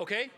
Okay, 0.00 0.30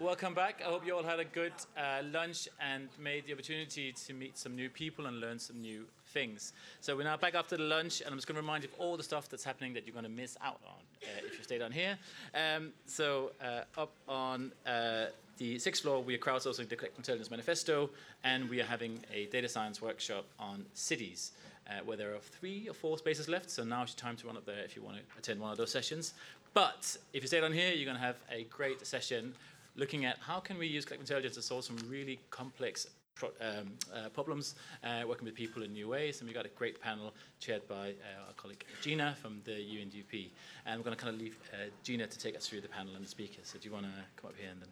welcome 0.00 0.32
back. 0.32 0.62
I 0.66 0.70
hope 0.70 0.86
you 0.86 0.96
all 0.96 1.02
had 1.02 1.20
a 1.20 1.24
good 1.26 1.52
uh, 1.76 2.00
lunch 2.10 2.48
and 2.62 2.88
made 2.98 3.26
the 3.26 3.34
opportunity 3.34 3.92
to 3.92 4.14
meet 4.14 4.38
some 4.38 4.56
new 4.56 4.70
people 4.70 5.04
and 5.04 5.20
learn 5.20 5.38
some 5.38 5.60
new 5.60 5.84
things. 6.06 6.54
So 6.80 6.96
we're 6.96 7.04
now 7.04 7.18
back 7.18 7.34
after 7.34 7.58
the 7.58 7.64
lunch, 7.64 8.00
and 8.00 8.08
I'm 8.08 8.16
just 8.16 8.26
going 8.26 8.36
to 8.36 8.40
remind 8.40 8.64
you 8.64 8.70
of 8.72 8.80
all 8.80 8.96
the 8.96 9.02
stuff 9.02 9.28
that's 9.28 9.44
happening 9.44 9.74
that 9.74 9.86
you're 9.86 9.92
going 9.92 10.06
to 10.06 10.10
miss 10.10 10.38
out 10.42 10.60
on 10.66 10.80
uh, 11.02 11.26
if 11.26 11.36
you 11.36 11.44
stay 11.44 11.58
down 11.58 11.72
here. 11.72 11.98
Um, 12.34 12.72
so 12.86 13.32
uh, 13.44 13.64
up 13.78 13.92
on 14.08 14.50
uh, 14.66 15.08
the 15.36 15.58
sixth 15.58 15.82
floor, 15.82 16.02
we 16.02 16.14
are 16.14 16.18
crowdsourcing 16.18 16.66
the 16.66 16.76
Collective 16.76 16.96
Intelligence 16.96 17.30
Manifesto, 17.30 17.90
and 18.24 18.48
we 18.48 18.62
are 18.62 18.66
having 18.66 19.00
a 19.12 19.26
data 19.26 19.46
science 19.50 19.82
workshop 19.82 20.24
on 20.38 20.64
cities. 20.72 21.32
Uh, 21.68 21.80
where 21.84 21.96
there 21.96 22.14
are 22.14 22.20
three 22.20 22.68
or 22.68 22.72
four 22.72 22.96
spaces 22.96 23.28
left, 23.28 23.50
so 23.50 23.64
now's 23.64 23.88
your 23.88 23.96
time 23.96 24.14
to 24.14 24.24
run 24.28 24.36
up 24.36 24.46
there 24.46 24.60
if 24.60 24.76
you 24.76 24.82
want 24.82 24.96
to 24.96 25.02
attend 25.18 25.40
one 25.40 25.50
of 25.50 25.58
those 25.58 25.72
sessions. 25.72 26.14
But 26.56 26.96
if 27.12 27.22
you 27.22 27.28
stay 27.28 27.42
down 27.42 27.52
here, 27.52 27.74
you're 27.74 27.84
going 27.84 27.98
to 27.98 28.02
have 28.02 28.16
a 28.32 28.44
great 28.44 28.86
session 28.86 29.34
looking 29.74 30.06
at 30.06 30.16
how 30.20 30.40
can 30.40 30.56
we 30.56 30.66
use 30.66 30.86
collective 30.86 31.02
intelligence 31.06 31.34
to 31.34 31.42
solve 31.42 31.64
some 31.64 31.76
really 31.86 32.18
complex 32.30 32.86
pro- 33.14 33.28
um, 33.42 33.72
uh, 33.94 34.08
problems, 34.08 34.54
uh, 34.82 35.02
working 35.06 35.26
with 35.26 35.34
people 35.34 35.64
in 35.64 35.74
new 35.74 35.86
ways. 35.86 36.20
And 36.20 36.26
we've 36.26 36.34
got 36.34 36.46
a 36.46 36.54
great 36.56 36.80
panel 36.80 37.12
chaired 37.40 37.68
by 37.68 37.90
uh, 37.90 38.26
our 38.28 38.32
colleague 38.38 38.64
Gina 38.80 39.14
from 39.20 39.42
the 39.44 39.50
UNDP. 39.50 40.30
And 40.64 40.80
we're 40.80 40.84
going 40.84 40.96
to 40.96 41.02
kind 41.04 41.14
of 41.14 41.20
leave 41.20 41.36
uh, 41.52 41.68
Gina 41.82 42.06
to 42.06 42.18
take 42.18 42.34
us 42.34 42.48
through 42.48 42.62
the 42.62 42.68
panel 42.68 42.94
and 42.96 43.04
the 43.04 43.08
speakers. 43.10 43.48
So 43.48 43.58
do 43.58 43.68
you 43.68 43.74
want 43.74 43.84
to 43.84 43.92
come 44.16 44.30
up 44.30 44.36
here 44.38 44.48
and 44.50 44.58
then, 44.62 44.68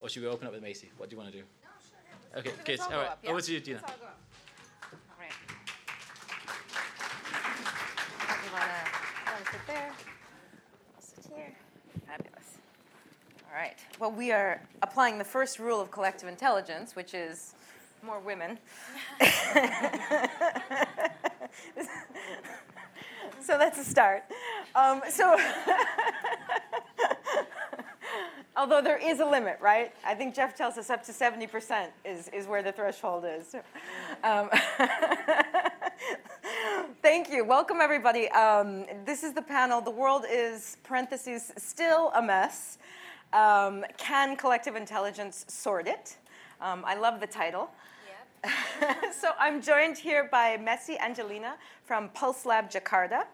or 0.00 0.08
should 0.08 0.20
we 0.24 0.28
open 0.28 0.48
up 0.48 0.52
with 0.52 0.64
Maesy? 0.64 0.88
What 0.96 1.10
do 1.10 1.14
you 1.14 1.22
want 1.22 1.30
to 1.30 1.38
do? 1.38 1.44
Okay, 2.38 2.50
good. 2.64 2.80
Let's 2.80 2.90
all 2.92 2.98
All 2.98 3.04
up, 3.06 3.18
yeah. 3.22 3.30
over 3.30 3.40
to 3.40 3.52
you, 3.52 3.60
Gina. 3.60 3.78
Let's 3.80 3.92
all. 4.02 4.08
All 4.08 5.20
right. 5.20 5.30
You 8.44 8.50
wanna, 8.52 8.66
wanna 9.30 9.44
sit 9.52 9.60
there? 9.68 9.92
I'll 10.96 11.02
sit 11.02 11.32
here. 11.32 11.52
Fabulous. 12.06 12.58
All 13.54 13.60
right. 13.60 13.78
Well, 14.00 14.10
we 14.10 14.32
are 14.32 14.60
applying 14.82 15.16
the 15.16 15.24
first 15.24 15.60
rule 15.60 15.80
of 15.80 15.92
collective 15.92 16.28
intelligence, 16.28 16.96
which 16.96 17.14
is 17.14 17.54
more 18.02 18.18
women. 18.18 18.58
so 23.40 23.56
that's 23.56 23.78
a 23.78 23.84
start. 23.84 24.24
Um, 24.74 25.02
so, 25.08 25.36
although 28.56 28.82
there 28.82 28.98
is 28.98 29.20
a 29.20 29.24
limit, 29.24 29.58
right? 29.60 29.92
I 30.04 30.14
think 30.14 30.34
Jeff 30.34 30.56
tells 30.56 30.76
us 30.76 30.90
up 30.90 31.04
to 31.04 31.12
70% 31.12 31.90
is, 32.04 32.26
is 32.30 32.48
where 32.48 32.64
the 32.64 32.72
threshold 32.72 33.24
is. 33.24 33.54
Um, 34.24 34.50
thank 37.02 37.30
you. 37.30 37.44
Welcome, 37.44 37.78
everybody. 37.80 38.28
Um, 38.30 38.86
this 39.04 39.22
is 39.22 39.32
the 39.32 39.42
panel. 39.42 39.80
The 39.80 39.92
world 39.92 40.24
is, 40.28 40.76
parentheses, 40.82 41.52
still 41.56 42.10
a 42.16 42.22
mess. 42.22 42.78
Um, 43.34 43.84
can 43.96 44.36
collective 44.36 44.76
intelligence 44.76 45.44
sort 45.48 45.88
it? 45.88 46.16
Um, 46.60 46.84
I 46.86 46.94
love 46.94 47.18
the 47.18 47.26
title. 47.26 47.68
so 49.12 49.30
I'm 49.40 49.60
joined 49.60 49.98
here 49.98 50.28
by 50.30 50.56
Maesy 50.56 51.00
Angelina 51.00 51.56
from 51.84 52.10
Pulse 52.10 52.46
Lab 52.46 52.70
Jakarta 52.70 53.24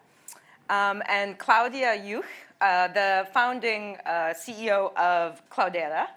um, 0.71 1.03
and 1.07 1.37
Claudia 1.37 1.95
Juech, 2.03 2.23
uh, 2.61 2.87
the 2.87 3.27
founding 3.31 3.95
uh, 4.07 4.33
CEO 4.33 4.91
of 4.95 5.47
Cloudera. 5.51 6.07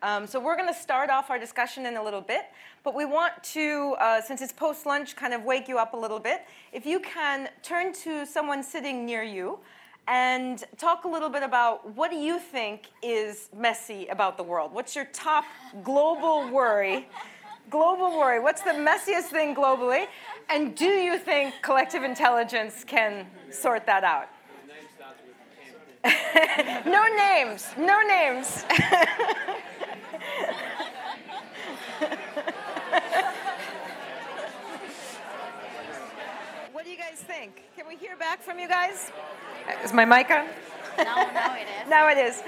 Um, 0.00 0.28
so 0.28 0.38
we're 0.38 0.56
going 0.56 0.72
to 0.72 0.80
start 0.80 1.10
off 1.10 1.28
our 1.28 1.38
discussion 1.38 1.86
in 1.86 1.96
a 1.96 2.02
little 2.04 2.20
bit, 2.20 2.44
but 2.84 2.94
we 2.94 3.04
want 3.04 3.32
to, 3.42 3.96
uh, 3.98 4.20
since 4.20 4.42
it's 4.42 4.52
post 4.52 4.86
lunch, 4.86 5.16
kind 5.16 5.34
of 5.34 5.42
wake 5.42 5.66
you 5.66 5.76
up 5.78 5.94
a 5.94 5.96
little 5.96 6.20
bit. 6.20 6.42
If 6.72 6.86
you 6.86 7.00
can 7.00 7.48
turn 7.64 7.92
to 8.04 8.26
someone 8.26 8.62
sitting 8.62 9.04
near 9.04 9.24
you 9.24 9.58
and 10.06 10.64
talk 10.76 11.04
a 11.04 11.08
little 11.08 11.28
bit 11.28 11.42
about 11.42 11.94
what 11.96 12.10
do 12.10 12.16
you 12.16 12.38
think 12.38 12.88
is 13.02 13.48
messy 13.56 14.06
about 14.08 14.36
the 14.36 14.42
world? 14.42 14.72
What's 14.72 14.94
your 14.94 15.06
top 15.06 15.44
global 15.82 16.48
worry? 16.50 17.08
Global 17.70 18.18
worry. 18.18 18.40
What's 18.40 18.62
the 18.62 18.72
messiest 18.72 19.30
thing 19.30 19.54
globally? 19.54 20.06
And 20.50 20.74
do 20.74 20.84
you 20.84 21.18
think 21.18 21.54
collective 21.62 22.02
intelligence 22.02 22.84
can 22.84 23.26
sort 23.50 23.86
that 23.86 24.04
out? 24.04 24.28
no 26.86 27.06
names. 27.16 27.66
No 27.78 28.00
names. 28.02 28.64
you 36.94 37.00
guys 37.00 37.18
think? 37.18 37.64
Can 37.76 37.88
we 37.88 37.96
hear 37.96 38.16
back 38.16 38.40
from 38.40 38.60
you 38.60 38.68
guys? 38.68 39.10
Is 39.82 39.92
my 39.92 40.04
mic 40.04 40.30
on? 40.30 40.46
No, 40.96 41.04
no, 41.04 41.54
it 41.54 41.66
is. 41.66 41.88
Now 41.90 42.08
it 42.08 42.18
is. 42.18 42.40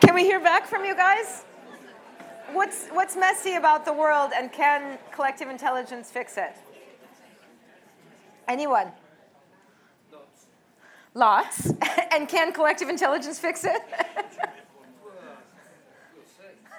Can 0.00 0.14
we 0.14 0.22
hear 0.22 0.40
back 0.40 0.66
from 0.66 0.82
you 0.86 0.94
guys? 0.94 1.44
What's, 2.52 2.88
what's 2.88 3.16
messy 3.16 3.56
about 3.56 3.84
the 3.84 3.92
world 3.92 4.30
and 4.34 4.50
can 4.50 4.98
collective 5.10 5.50
intelligence 5.50 6.10
fix 6.10 6.38
it? 6.38 6.56
Anyone? 8.48 8.92
Lots. 11.14 11.74
and 12.12 12.26
can 12.30 12.54
collective 12.54 12.88
intelligence 12.88 13.38
fix 13.38 13.66
it? 13.66 13.82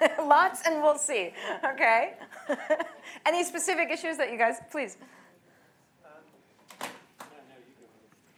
Lots 0.18 0.66
and 0.66 0.82
we'll 0.82 0.98
see. 0.98 1.30
Okay. 1.64 2.14
Any 3.24 3.44
specific 3.44 3.90
issues 3.90 4.16
that 4.16 4.32
you 4.32 4.36
guys, 4.36 4.56
please? 4.72 4.96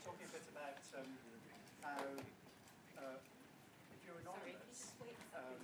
talking 0.04 0.26
a 0.26 0.32
bit 0.32 0.46
about 0.54 0.78
um, 0.94 1.10
how, 1.82 1.98
uh, 3.02 3.18
if 3.90 4.00
you're 4.06 4.20
anonymous, 4.22 4.94
um, 5.34 5.58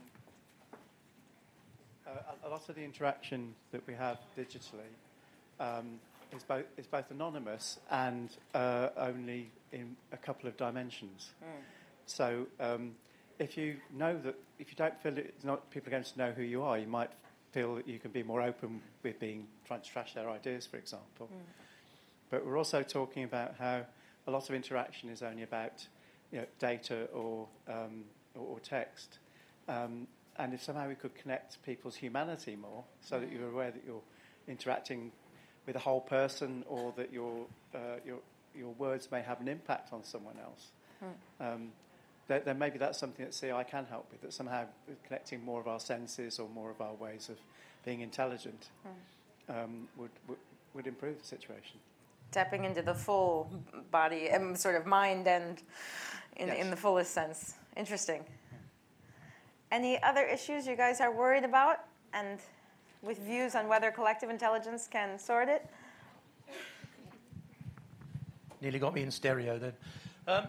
uh, 2.07 2.11
a, 2.11 2.42
a 2.42 2.42
lot 2.53 2.69
of 2.69 2.75
the 2.75 2.85
interaction 2.85 3.55
that 3.71 3.81
we 3.87 3.95
have 3.95 4.19
digitally 4.37 4.93
um, 5.59 5.99
is, 6.37 6.43
both, 6.43 6.67
is 6.77 6.87
both 6.87 7.11
anonymous 7.11 7.79
and 7.91 8.37
uh, 8.55 8.89
only 8.99 9.51
in 9.73 9.97
a 10.13 10.19
couple 10.19 10.47
of 10.47 10.57
dimensions. 10.59 11.31
So 12.05 12.47
um, 12.61 12.95
if 13.39 13.57
you 13.57 13.77
know 13.97 14.19
that, 14.19 14.35
if 14.59 14.69
you 14.71 14.77
don't 14.77 15.01
feel 15.03 15.17
it's 15.17 15.45
not, 15.45 15.71
people 15.71 15.89
are 15.89 15.93
going 15.93 16.05
to 16.05 16.19
know 16.19 16.31
who 16.31 16.43
you 16.43 16.63
are, 16.63 16.79
you 16.79 16.87
might 16.87 17.11
feel 17.53 17.77
that 17.77 17.89
you 17.89 17.99
can 17.99 18.11
be 18.11 18.23
more 18.23 18.43
open 18.43 18.83
with 19.03 19.19
being 19.19 19.47
trying 19.67 19.81
to 19.81 19.89
trash 19.89 20.13
their 20.13 20.29
ideas, 20.29 20.67
for 20.67 20.77
example. 20.77 21.31
But 22.31 22.45
we're 22.45 22.59
also 22.59 22.83
talking 22.83 23.25
about 23.25 23.55
how 23.59 23.87
a 24.27 24.31
lot 24.31 24.51
of 24.51 24.55
interaction 24.55 25.09
is 25.09 25.23
only 25.23 25.43
about 25.43 25.87
you 26.31 26.41
know, 26.41 26.47
data 26.59 27.07
or, 27.15 27.47
um, 27.67 28.05
or, 28.35 28.43
or 28.43 28.61
text. 28.61 29.19
Um, 29.69 30.07
and 30.39 30.55
if 30.55 30.63
somehow 30.63 30.89
we 30.89 30.95
could 30.95 31.15
connect 31.15 31.63
people's 31.65 31.95
humanity 31.97 32.57
more 32.57 32.85
so 33.01 33.21
that 33.21 33.31
you're 33.31 33.49
aware 33.49 33.71
that 33.71 33.83
you're 33.87 34.03
interacting 34.49 35.13
with 35.67 35.77
a 35.77 35.79
whole 35.79 36.01
person 36.01 36.65
or 36.69 36.93
that 36.97 37.13
your, 37.13 37.47
uh, 37.75 37.79
your, 38.05 38.19
your 38.57 38.71
words 38.73 39.09
may 39.13 39.21
have 39.23 39.41
an 39.41 39.49
impact 39.49 39.93
on 39.93 40.03
someone 40.03 40.35
else, 40.43 40.69
um, 41.41 41.71
then, 42.29 42.43
then 42.45 42.59
maybe 42.59 42.79
that's 42.79 42.99
something 42.99 43.25
that 43.25 43.33
CI 43.33 43.69
can 43.71 43.85
help 43.87 44.07
with, 44.11 44.23
that 44.23 44.33
somehow 44.33 44.65
connecting 45.07 45.45
more 45.45 45.61
of 45.61 45.69
our 45.69 45.81
senses 45.81 46.39
or 46.39 46.49
more 46.49 46.71
of 46.71 46.81
our 46.81 46.95
ways 46.95 47.29
of 47.29 47.37
being 47.85 48.01
intelligent 48.01 48.69
um, 49.49 49.89
would, 49.97 50.11
would, 50.29 50.39
would 50.75 50.87
improve 50.87 51.19
the 51.21 51.27
situation. 51.27 51.79
Tapping 52.31 52.65
into 52.65 52.81
the 52.83 52.95
full 52.95 53.51
body 53.91 54.29
and 54.31 54.59
sort 54.59 54.77
of 54.77 54.87
mind 54.87 55.27
and 55.29 55.63
in, 56.37 56.49
Yes. 56.49 56.59
in 56.59 56.71
the 56.71 56.77
fullest 56.77 57.13
sense. 57.13 57.55
Interesting. 57.77 58.25
Any 59.73 60.01
other 60.03 60.27
issues 60.27 60.67
you 60.67 60.77
guys 60.77 61.01
are 61.01 61.11
worried 61.11 61.45
about 61.45 61.87
and 62.13 62.39
with 63.01 63.19
views 63.21 63.55
on 63.55 63.69
whether 63.69 63.91
collective 63.91 64.29
intelligence 64.29 64.87
can 64.87 65.19
sort 65.19 65.49
it? 65.49 65.67
Nearly 68.61 68.79
got 68.79 68.93
me 68.93 69.01
in 69.01 69.11
stereo 69.11 69.59
then. 69.59 69.73
Um, 70.29 70.47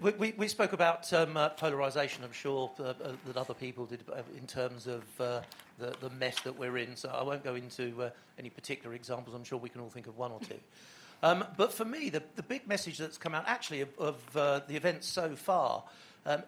we, 0.00 0.12
we, 0.12 0.34
we 0.38 0.48
spoke 0.48 0.72
about 0.72 1.12
um, 1.12 1.36
uh, 1.36 1.50
polarization, 1.50 2.24
I'm 2.24 2.32
sure 2.32 2.70
uh, 2.80 2.84
uh, 2.84 2.94
that 3.26 3.36
other 3.36 3.52
people 3.52 3.84
did 3.84 4.02
uh, 4.10 4.22
in 4.38 4.46
terms 4.46 4.86
of 4.86 5.02
uh, 5.20 5.42
the, 5.78 5.94
the 6.00 6.08
mess 6.08 6.40
that 6.40 6.58
we're 6.58 6.78
in. 6.78 6.96
So 6.96 7.10
I 7.10 7.22
won't 7.22 7.44
go 7.44 7.56
into 7.56 8.04
uh, 8.04 8.10
any 8.38 8.48
particular 8.48 8.96
examples. 8.96 9.36
I'm 9.36 9.44
sure 9.44 9.58
we 9.58 9.68
can 9.68 9.82
all 9.82 9.90
think 9.90 10.06
of 10.06 10.16
one 10.16 10.32
or 10.32 10.40
two. 10.40 10.58
Um, 11.22 11.44
but 11.58 11.74
for 11.74 11.84
me, 11.84 12.08
the, 12.08 12.22
the 12.36 12.42
big 12.42 12.66
message 12.66 12.96
that's 12.96 13.18
come 13.18 13.34
out 13.34 13.44
actually 13.46 13.82
of, 13.82 13.90
of 13.98 14.32
the 14.66 14.76
events 14.76 15.06
so 15.06 15.36
far 15.36 15.84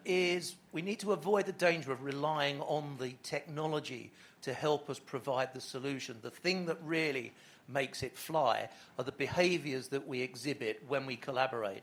is 0.05 0.57
we 0.73 0.83
need 0.83 1.01
to 1.01 1.13
avoid 1.13 1.47
the 1.47 1.53
danger 1.53 1.93
of 1.93 2.03
relying 2.03 2.61
on 2.61 2.97
the 2.99 3.15
technology 3.23 4.11
to 4.43 4.53
help 4.53 4.89
us 4.91 4.99
provide 4.99 5.53
the 5.55 5.61
solution. 5.61 6.17
The 6.23 6.31
thing 6.31 6.67
that 6.67 6.79
really 6.85 7.33
makes 7.69 8.03
it 8.03 8.17
fly 8.17 8.69
are 8.99 9.05
the 9.05 9.13
behaviors 9.13 9.89
that 9.89 10.07
we 10.07 10.23
exhibit 10.23 10.83
when 10.89 11.07
we 11.07 11.17
collaborate. 11.17 11.83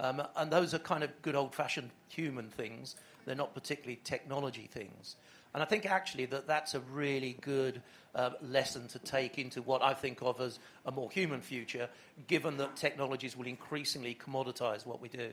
Um, 0.00 0.22
and 0.36 0.50
those 0.50 0.74
are 0.74 0.78
kind 0.78 1.04
of 1.04 1.10
good 1.22 1.34
old 1.34 1.54
fashioned 1.54 1.90
human 2.08 2.48
things. 2.48 2.96
They're 3.24 3.34
not 3.34 3.54
particularly 3.54 4.00
technology 4.04 4.68
things. 4.72 5.16
And 5.54 5.62
I 5.62 5.66
think 5.66 5.86
actually 5.86 6.26
that 6.26 6.46
that's 6.46 6.74
a 6.74 6.80
really 6.80 7.38
good 7.40 7.80
uh, 8.14 8.30
lesson 8.42 8.88
to 8.88 8.98
take 8.98 9.38
into 9.38 9.62
what 9.62 9.82
I 9.82 9.94
think 9.94 10.18
of 10.20 10.40
as 10.40 10.58
a 10.84 10.92
more 10.92 11.10
human 11.10 11.40
future, 11.40 11.88
given 12.26 12.58
that 12.58 12.76
technologies 12.76 13.36
will 13.36 13.46
increasingly 13.46 14.14
commoditize 14.14 14.84
what 14.84 15.00
we 15.00 15.08
do. 15.08 15.30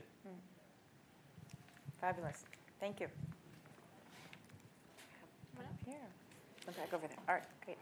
Fabulous. 2.04 2.44
Thank 2.80 3.00
you. 3.00 3.06
Up 5.56 5.64
here. 5.86 5.94
Come 6.66 6.74
back 6.74 6.92
over 6.92 7.06
there. 7.06 7.16
All 7.26 7.34
right, 7.36 7.44
great. 7.64 7.78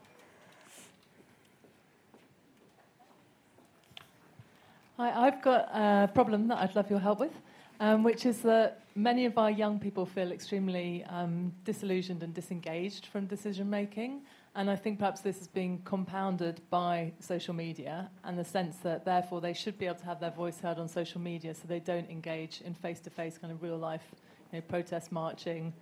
Hi, 4.97 5.27
I've 5.27 5.43
got 5.43 5.69
a 5.75 6.07
problem 6.15 6.47
that 6.47 6.59
I'd 6.59 6.77
love 6.77 6.89
your 6.89 7.01
help 7.01 7.19
with, 7.19 7.33
um, 7.81 8.05
which 8.05 8.25
is 8.25 8.43
that 8.43 8.85
many 8.95 9.27
of 9.27 9.39
our 9.39 9.51
young 9.51 9.81
people 9.81 10.07
feel 10.07 10.31
extremely 10.31 11.03
um, 11.09 11.53
disillusioned 11.65 12.23
and 12.23 12.33
disengaged 12.33 13.07
from 13.07 13.27
decision 13.27 13.69
making. 13.69 14.21
And 14.55 14.71
I 14.71 14.77
think 14.77 14.99
perhaps 14.99 15.23
this 15.23 15.41
is 15.41 15.49
being 15.49 15.81
compounded 15.85 16.61
by 16.69 17.13
social 17.21 17.55
media 17.55 18.11
and 18.23 18.39
the 18.39 18.45
sense 18.45 18.77
that 18.79 19.05
therefore 19.05 19.41
they 19.41 19.55
should 19.55 19.79
be 19.79 19.87
able 19.87 19.97
to 20.01 20.05
have 20.05 20.21
their 20.21 20.31
voice 20.31 20.61
heard 20.61 20.79
on 20.79 20.89
social 20.89 21.23
media 21.23 21.55
so 21.55 21.63
they 21.67 21.81
don't 21.81 22.09
engage 22.11 22.61
in 22.61 22.75
face 22.75 23.01
to 23.01 23.11
face 23.11 23.39
kind 23.39 23.51
of 23.51 23.63
real 23.63 23.79
life 23.79 24.05
you 24.53 24.59
know, 24.59 24.63
protest 24.69 25.11
marching, 25.11 25.73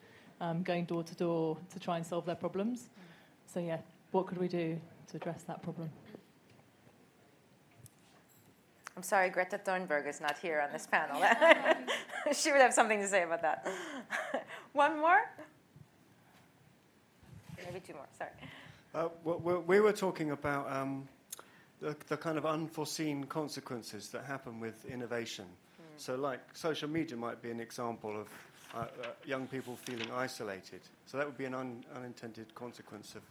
um, 0.40 0.62
going 0.62 0.84
door 0.84 1.02
to 1.02 1.14
door 1.16 1.56
to 1.72 1.80
try 1.80 1.96
and 1.96 2.06
solve 2.06 2.24
their 2.24 2.36
problems. 2.36 2.90
So, 3.46 3.58
yeah, 3.58 3.78
what 4.12 4.28
could 4.28 4.38
we 4.38 4.46
do 4.46 4.80
to 5.08 5.16
address 5.16 5.42
that 5.48 5.62
problem? 5.62 5.90
I'm 8.96 9.02
sorry, 9.02 9.30
Greta 9.30 9.58
Thunberg 9.58 10.06
is 10.06 10.20
not 10.20 10.38
here 10.38 10.60
on 10.60 10.72
this 10.72 10.86
panel. 10.86 11.20
she 12.32 12.52
would 12.52 12.60
have 12.60 12.74
something 12.74 13.00
to 13.00 13.08
say 13.08 13.22
about 13.24 13.42
that. 13.42 13.66
One 14.72 15.00
more? 15.00 15.20
Maybe 17.64 17.80
two 17.80 17.94
more, 17.94 18.06
sorry. 18.16 18.30
Uh, 18.92 19.08
we 19.24 19.78
were 19.78 19.92
talking 19.92 20.32
about 20.32 20.70
um, 20.72 21.06
the, 21.80 21.94
the, 22.08 22.16
kind 22.16 22.36
of 22.36 22.44
unforeseen 22.44 23.22
consequences 23.22 24.08
that 24.08 24.24
happen 24.24 24.58
with 24.58 24.84
innovation. 24.84 25.44
Mm. 25.44 25.84
So, 25.96 26.16
like 26.16 26.40
social 26.54 26.88
media 26.88 27.16
might 27.16 27.40
be 27.40 27.52
an 27.52 27.60
example 27.60 28.20
of 28.20 28.28
uh, 28.74 28.78
uh, 28.78 29.06
young 29.24 29.46
people 29.46 29.76
feeling 29.76 30.08
isolated. 30.12 30.80
So, 31.06 31.18
that 31.18 31.26
would 31.26 31.38
be 31.38 31.44
an 31.44 31.54
un- 31.54 31.84
unintended 31.94 32.52
consequence 32.56 33.14
of, 33.14 33.22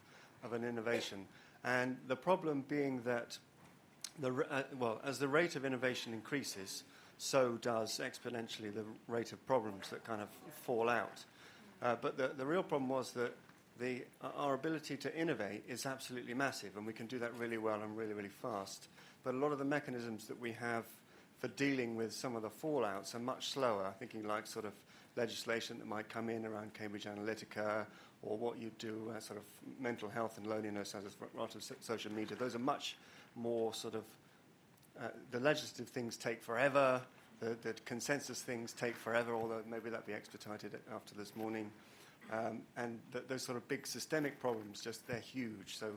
of 0.45 0.53
an 0.53 0.63
innovation. 0.63 1.25
And 1.65 1.97
the 2.07 2.15
problem 2.15 2.63
being 2.69 3.01
that, 3.01 3.37
the, 4.19 4.33
uh, 4.49 4.63
well, 4.77 5.01
as 5.03 5.19
the 5.19 5.27
rate 5.27 5.57
of 5.57 5.65
innovation 5.65 6.13
increases, 6.13 6.85
so 7.17 7.57
does 7.61 7.99
exponentially 8.01 8.73
the 8.73 8.85
rate 9.09 9.33
of 9.33 9.45
problems 9.45 9.89
that 9.89 10.05
kind 10.05 10.21
of 10.21 10.29
fall 10.63 10.87
out. 10.87 11.25
Uh, 11.81 11.97
but 12.01 12.17
the, 12.17 12.29
the 12.37 12.45
real 12.45 12.63
problem 12.63 12.87
was 12.87 13.11
that 13.11 13.33
our 14.35 14.53
ability 14.53 14.97
to 14.97 15.15
innovate 15.15 15.63
is 15.67 15.85
absolutely 15.85 16.33
massive, 16.33 16.77
and 16.77 16.85
we 16.85 16.93
can 16.93 17.07
do 17.07 17.19
that 17.19 17.33
really 17.37 17.57
well 17.57 17.81
and 17.81 17.95
really, 17.97 18.13
really 18.13 18.29
fast. 18.29 18.87
But 19.23 19.33
a 19.33 19.37
lot 19.37 19.51
of 19.51 19.59
the 19.59 19.65
mechanisms 19.65 20.27
that 20.27 20.39
we 20.39 20.51
have 20.53 20.85
for 21.39 21.47
dealing 21.49 21.95
with 21.95 22.13
some 22.13 22.35
of 22.35 22.41
the 22.41 22.49
fallouts 22.49 23.15
are 23.15 23.19
much 23.19 23.49
slower, 23.49 23.93
thinking 23.99 24.27
like 24.27 24.45
sort 24.45 24.65
of 24.65 24.73
legislation 25.15 25.77
that 25.79 25.87
might 25.87 26.09
come 26.09 26.29
in 26.29 26.45
around 26.45 26.73
Cambridge 26.73 27.05
Analytica 27.05 27.85
or 28.21 28.37
what 28.37 28.57
you 28.57 28.71
do, 28.79 29.13
uh, 29.15 29.19
sort 29.19 29.39
of 29.39 29.45
mental 29.79 30.09
health 30.09 30.37
and 30.37 30.47
loneliness 30.47 30.93
as 30.95 31.05
a 31.05 31.39
lot 31.39 31.55
of 31.55 31.71
social 31.79 32.11
media. 32.11 32.35
Those 32.35 32.55
are 32.55 32.59
much 32.59 32.97
more 33.35 33.73
sort 33.73 33.95
of, 33.95 34.03
uh, 35.01 35.07
the 35.31 35.39
legislative 35.39 35.87
things 35.87 36.17
take 36.17 36.43
forever, 36.43 37.01
the, 37.39 37.55
the 37.61 37.73
consensus 37.85 38.41
things 38.41 38.73
take 38.73 38.95
forever, 38.97 39.33
although 39.33 39.61
maybe 39.69 39.89
that'd 39.89 40.05
be 40.05 40.13
expedited 40.13 40.71
after 40.93 41.15
this 41.15 41.35
morning. 41.35 41.71
Um, 42.31 42.61
and 42.77 42.99
th- 43.11 43.25
those 43.27 43.43
sort 43.43 43.57
of 43.57 43.67
big 43.67 43.87
systemic 43.87 44.39
problems, 44.39 44.81
just 44.81 45.07
they're 45.07 45.19
huge. 45.19 45.77
So 45.77 45.87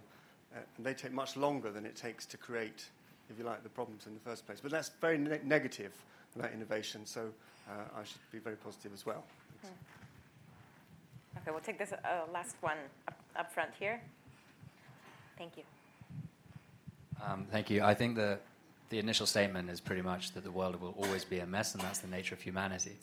uh, 0.55 0.61
they 0.79 0.95
take 0.95 1.13
much 1.13 1.37
longer 1.37 1.71
than 1.71 1.85
it 1.85 1.95
takes 1.95 2.25
to 2.27 2.37
create, 2.37 2.87
if 3.31 3.39
you 3.39 3.45
like, 3.45 3.63
the 3.63 3.69
problems 3.69 4.07
in 4.07 4.15
the 4.15 4.21
first 4.21 4.47
place. 4.47 4.59
But 4.61 4.71
that's 4.71 4.91
very 5.01 5.19
ne- 5.19 5.41
negative 5.45 5.93
about 6.35 6.53
innovation. 6.53 7.05
So 7.05 7.29
uh, 7.69 8.01
I 8.01 8.05
should 8.05 8.21
be 8.31 8.39
very 8.39 8.57
positive 8.57 8.93
as 8.95 9.05
well. 9.05 9.25
Hmm. 9.63 9.69
Okay, 11.39 11.51
we'll 11.51 11.61
take 11.61 11.79
this 11.79 11.93
uh, 11.93 11.99
last 12.33 12.57
one 12.61 12.79
up, 13.09 13.21
up 13.37 13.53
front 13.53 13.71
here. 13.79 14.01
Thank 15.39 15.57
you. 15.57 15.65
Um, 17.27 17.47
thank 17.51 17.71
you. 17.71 17.83
I 17.83 17.95
think 17.95 18.17
that 18.17 18.41
the 18.91 18.99
initial 18.99 19.27
statement 19.27 19.71
is 19.71 19.81
pretty 19.81 20.03
much 20.03 20.33
that 20.33 20.45
the 20.45 20.51
world 20.51 20.81
will 20.81 20.95
always 20.99 21.25
be 21.25 21.39
a 21.39 21.47
mess, 21.47 21.75
and 21.75 21.83
that's 21.83 22.01
the 22.01 22.09
nature 22.09 22.35
of 22.35 22.41
humanity. 22.41 22.97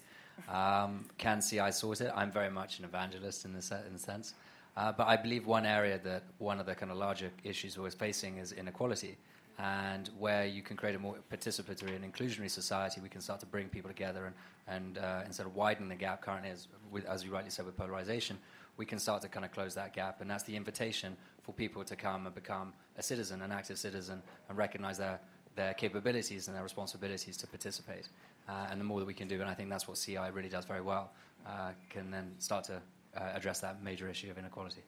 Um, 0.48 1.06
can 1.18 1.42
CI 1.42 1.72
sort 1.72 2.02
it? 2.02 2.12
I'm 2.16 2.32
very 2.32 2.50
much 2.50 2.80
an 2.80 2.86
evangelist 2.86 3.46
in 3.46 3.54
this 3.54 3.72
in 3.72 3.98
sense. 3.98 4.34
Uh, 4.78 4.92
but 4.92 5.08
I 5.08 5.18
believe 5.18 5.46
one 5.46 5.66
area 5.66 6.00
that 6.04 6.24
one 6.38 6.60
of 6.60 6.66
the 6.66 6.76
kind 6.76 6.92
of 6.92 6.98
larger 6.98 7.32
issues 7.44 7.78
we're 7.78 7.90
facing 7.90 8.38
is 8.38 8.54
inequality. 8.54 9.18
And 9.58 10.10
where 10.18 10.46
you 10.46 10.62
can 10.62 10.78
create 10.78 10.96
a 10.96 11.00
more 11.00 11.18
participatory 11.30 11.94
and 11.94 12.14
inclusionary 12.14 12.50
society, 12.50 13.02
we 13.02 13.10
can 13.10 13.20
start 13.20 13.42
to 13.42 13.46
bring 13.46 13.68
people 13.68 13.90
together 13.90 14.28
and, 14.28 14.36
and 14.68 14.98
uh, 14.98 15.22
instead 15.26 15.46
of 15.46 15.56
widening 15.56 15.90
the 15.90 15.96
gap 15.96 16.22
currently, 16.22 16.50
as, 16.50 16.68
with, 16.92 17.06
as 17.06 17.26
you 17.26 17.34
rightly 17.34 17.50
said, 17.50 17.66
with 17.66 17.76
polarization, 17.76 18.38
we 18.78 18.86
can 18.86 19.00
start 19.00 19.22
to 19.24 19.28
kind 19.28 19.46
of 19.46 19.52
close 19.52 19.76
that 19.76 19.94
gap. 19.94 20.22
And 20.22 20.30
that's 20.30 20.44
the 20.44 20.56
invitation 20.56 21.18
for 21.44 21.52
people 21.52 21.84
to 21.84 21.96
come 21.98 22.26
and 22.26 22.34
become 22.34 22.72
a 22.98 23.04
citizen, 23.04 23.42
an 23.42 23.52
active 23.52 23.78
citizen, 23.78 24.22
and 24.48 24.58
recognize 24.58 24.98
their, 24.98 25.20
their 25.56 25.74
capabilities 25.74 26.48
and 26.48 26.56
their 26.56 26.64
responsibilities 26.64 27.36
to 27.36 27.48
participate. 27.48 28.08
Uh, 28.50 28.68
and 28.72 28.80
the 28.80 28.86
more 28.86 29.00
that 29.00 29.06
we 29.06 29.14
can 29.14 29.28
do, 29.28 29.40
and 29.42 29.50
I 29.50 29.54
think 29.54 29.70
that's 29.70 29.88
what 29.88 29.98
CI 29.98 30.32
really 30.34 30.50
does 30.50 30.66
very 30.66 30.82
well, 30.82 31.12
uh, 31.46 31.72
can 31.90 32.10
then 32.10 32.32
start 32.40 32.64
to 32.66 32.82
uh, 33.16 33.32
address 33.36 33.60
that 33.60 33.84
major 33.84 34.10
issue 34.10 34.32
of 34.32 34.38
inequality. 34.40 34.82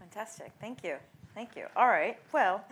Fantastic. 0.00 0.50
Thank 0.60 0.82
you. 0.82 0.96
Thank 1.34 1.54
you. 1.56 1.66
All 1.76 1.88
right. 1.88 2.18
Well, 2.32 2.64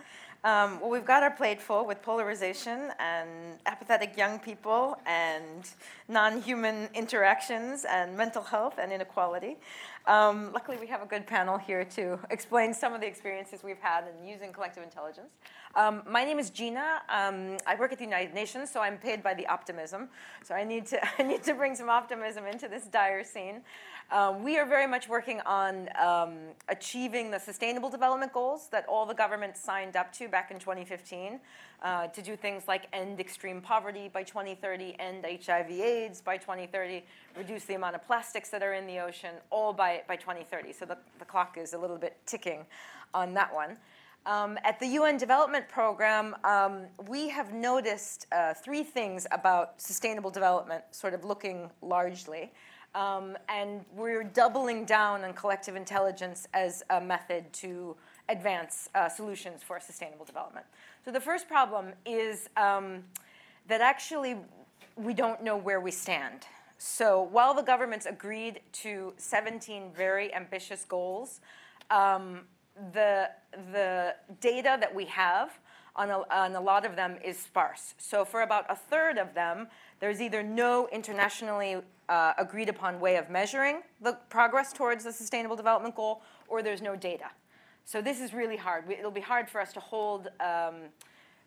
um, 0.43 0.79
well, 0.81 0.89
we've 0.89 1.05
got 1.05 1.23
our 1.23 1.31
plate 1.31 1.61
full 1.61 1.85
with 1.85 2.01
polarization 2.01 2.91
and 2.99 3.29
apathetic 3.67 4.17
young 4.17 4.37
people 4.39 4.97
and 5.05 5.69
non 6.07 6.41
human 6.41 6.89
interactions 6.93 7.85
and 7.85 8.17
mental 8.17 8.43
health 8.43 8.75
and 8.79 8.91
inequality. 8.91 9.57
Um, 10.07 10.51
luckily, 10.51 10.77
we 10.77 10.87
have 10.87 11.01
a 11.01 11.05
good 11.05 11.25
panel 11.25 11.57
here 11.57 11.85
to 11.85 12.19
explain 12.29 12.73
some 12.73 12.93
of 12.93 13.01
the 13.01 13.07
experiences 13.07 13.63
we've 13.63 13.79
had 13.79 14.03
in 14.07 14.27
using 14.27 14.51
collective 14.51 14.83
intelligence. 14.83 15.31
Um, 15.73 16.03
my 16.05 16.25
name 16.25 16.37
is 16.37 16.49
Gina. 16.49 17.01
Um, 17.07 17.57
I 17.65 17.75
work 17.75 17.93
at 17.93 17.97
the 17.97 18.03
United 18.03 18.33
Nations, 18.33 18.69
so 18.69 18.81
I'm 18.81 18.97
paid 18.97 19.23
by 19.23 19.33
the 19.33 19.47
optimism. 19.47 20.09
So 20.43 20.53
I 20.53 20.65
need 20.65 20.85
to, 20.87 20.99
I 21.19 21.23
need 21.23 21.43
to 21.43 21.53
bring 21.53 21.75
some 21.75 21.89
optimism 21.89 22.45
into 22.45 22.67
this 22.67 22.85
dire 22.85 23.23
scene. 23.23 23.61
Um, 24.11 24.43
we 24.43 24.57
are 24.57 24.65
very 24.65 24.87
much 24.87 25.07
working 25.07 25.39
on 25.45 25.87
um, 25.97 26.33
achieving 26.67 27.31
the 27.31 27.39
Sustainable 27.39 27.89
Development 27.89 28.33
Goals 28.33 28.67
that 28.71 28.85
all 28.87 29.05
the 29.05 29.13
governments 29.13 29.61
signed 29.61 29.95
up 29.95 30.11
to 30.13 30.27
back 30.27 30.51
in 30.51 30.59
2015 30.59 31.39
uh, 31.81 32.07
to 32.07 32.21
do 32.21 32.35
things 32.35 32.63
like 32.67 32.87
end 32.91 33.21
extreme 33.21 33.61
poverty 33.61 34.09
by 34.11 34.23
2030, 34.23 34.97
end 34.99 35.25
HIV/AIDS 35.25 36.19
by 36.19 36.35
2030, 36.35 37.05
reduce 37.37 37.63
the 37.63 37.75
amount 37.75 37.95
of 37.95 38.05
plastics 38.05 38.49
that 38.49 38.61
are 38.61 38.73
in 38.73 38.85
the 38.85 38.99
ocean, 38.99 39.35
all 39.49 39.71
by, 39.71 40.01
by 40.05 40.17
2030. 40.17 40.73
So 40.73 40.83
the, 40.83 40.97
the 41.19 41.25
clock 41.25 41.57
is 41.57 41.71
a 41.71 41.77
little 41.77 41.97
bit 41.97 42.17
ticking 42.25 42.65
on 43.13 43.33
that 43.35 43.53
one. 43.53 43.77
Um, 44.25 44.59
at 44.63 44.79
the 44.79 44.85
UN 44.87 45.17
Development 45.17 45.67
Program, 45.67 46.35
um, 46.43 46.83
we 47.07 47.29
have 47.29 47.53
noticed 47.53 48.27
uh, 48.31 48.53
three 48.53 48.83
things 48.83 49.25
about 49.31 49.81
sustainable 49.81 50.29
development, 50.29 50.83
sort 50.91 51.15
of 51.15 51.25
looking 51.25 51.71
largely. 51.81 52.51
Um, 52.93 53.37
and 53.49 53.83
we're 53.95 54.23
doubling 54.23 54.85
down 54.85 55.23
on 55.23 55.33
collective 55.33 55.75
intelligence 55.75 56.47
as 56.53 56.83
a 56.89 57.01
method 57.01 57.51
to 57.53 57.95
advance 58.29 58.89
uh, 58.93 59.09
solutions 59.09 59.63
for 59.63 59.79
sustainable 59.79 60.25
development. 60.25 60.65
So 61.03 61.11
the 61.11 61.19
first 61.19 61.47
problem 61.47 61.93
is 62.05 62.47
um, 62.57 63.03
that 63.67 63.81
actually 63.81 64.35
we 64.97 65.13
don't 65.13 65.41
know 65.41 65.57
where 65.57 65.79
we 65.79 65.91
stand. 65.91 66.45
So 66.77 67.23
while 67.23 67.53
the 67.53 67.63
governments 67.63 68.05
agreed 68.05 68.59
to 68.73 69.13
17 69.17 69.91
very 69.95 70.33
ambitious 70.33 70.83
goals, 70.83 71.39
um, 71.89 72.41
the, 72.93 73.29
the 73.71 74.15
data 74.39 74.77
that 74.79 74.93
we 74.93 75.05
have 75.05 75.59
on 75.95 76.09
a, 76.09 76.23
on 76.31 76.55
a 76.55 76.61
lot 76.61 76.85
of 76.85 76.95
them 76.95 77.17
is 77.23 77.37
sparse. 77.37 77.95
So 77.97 78.23
for 78.23 78.41
about 78.41 78.65
a 78.69 78.75
third 78.75 79.17
of 79.17 79.33
them, 79.33 79.67
there's 79.99 80.21
either 80.21 80.41
no 80.41 80.87
internationally 80.91 81.77
uh, 82.09 82.33
agreed 82.37 82.69
upon 82.69 82.99
way 82.99 83.17
of 83.17 83.29
measuring 83.29 83.81
the 84.01 84.13
progress 84.29 84.73
towards 84.73 85.03
the 85.03 85.11
Sustainable 85.11 85.55
Development 85.55 85.95
Goal, 85.95 86.21
or 86.47 86.61
there's 86.63 86.81
no 86.81 86.95
data. 86.95 87.29
So 87.85 88.01
this 88.01 88.21
is 88.21 88.33
really 88.33 88.57
hard. 88.57 88.89
It'll 88.89 89.11
be 89.11 89.21
hard 89.21 89.49
for 89.49 89.59
us 89.59 89.73
to 89.73 89.79
hold 89.79 90.29
um, 90.39 90.75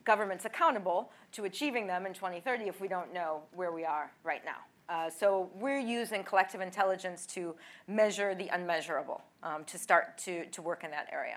governments 0.05 0.45
accountable 0.45 1.11
to 1.33 1.45
achieving 1.45 1.87
them 1.87 2.07
in 2.07 2.13
2030 2.13 2.65
if 2.65 2.81
we 2.81 2.89
don't 2.89 3.13
know 3.13 3.43
where 3.55 3.73
we 3.73 3.85
are 3.85 4.11
right 4.25 4.45
now. 4.45 4.59
Uh, 4.89 5.09
so 5.09 5.51
we're 5.55 5.79
using 5.79 6.23
collective 6.23 6.61
intelligence 6.61 7.25
to 7.25 7.55
measure 7.89 8.35
the 8.35 8.49
unmeasurable, 8.49 9.23
um, 9.43 9.65
to 9.65 9.79
start 9.79 10.19
to, 10.19 10.45
to 10.47 10.61
work 10.61 10.85
in 10.85 10.91
that 10.91 11.09
area. 11.11 11.37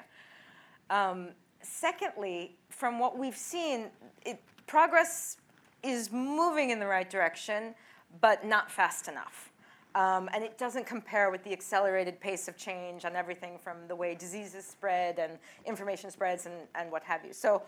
Um, 0.90 1.30
secondly, 1.62 2.56
from 2.70 3.00
what 3.00 3.18
we've 3.18 3.38
seen, 3.38 3.88
it, 4.26 4.42
progress 4.68 5.38
is 5.84 6.12
moving 6.12 6.70
in 6.70 6.80
the 6.80 6.88
right 6.88 7.10
direction, 7.10 7.76
but 8.22 8.46
not 8.46 8.72
fast 8.72 9.08
enough. 9.08 9.52
Um, 9.96 10.30
and 10.34 10.44
it 10.44 10.58
doesn't 10.58 10.86
compare 10.86 11.32
with 11.32 11.44
the 11.44 11.52
accelerated 11.52 12.20
pace 12.20 12.48
of 12.48 12.56
change 12.56 13.04
on 13.04 13.16
everything 13.16 13.58
from 13.58 13.78
the 13.88 13.96
way 13.96 14.14
diseases 14.14 14.66
spread 14.66 15.18
and 15.18 15.40
information 15.66 16.12
spreads 16.12 16.46
and, 16.46 16.54
and 16.76 16.92
what 16.92 17.04
have 17.04 17.26
you. 17.26 17.34
So 17.34 17.64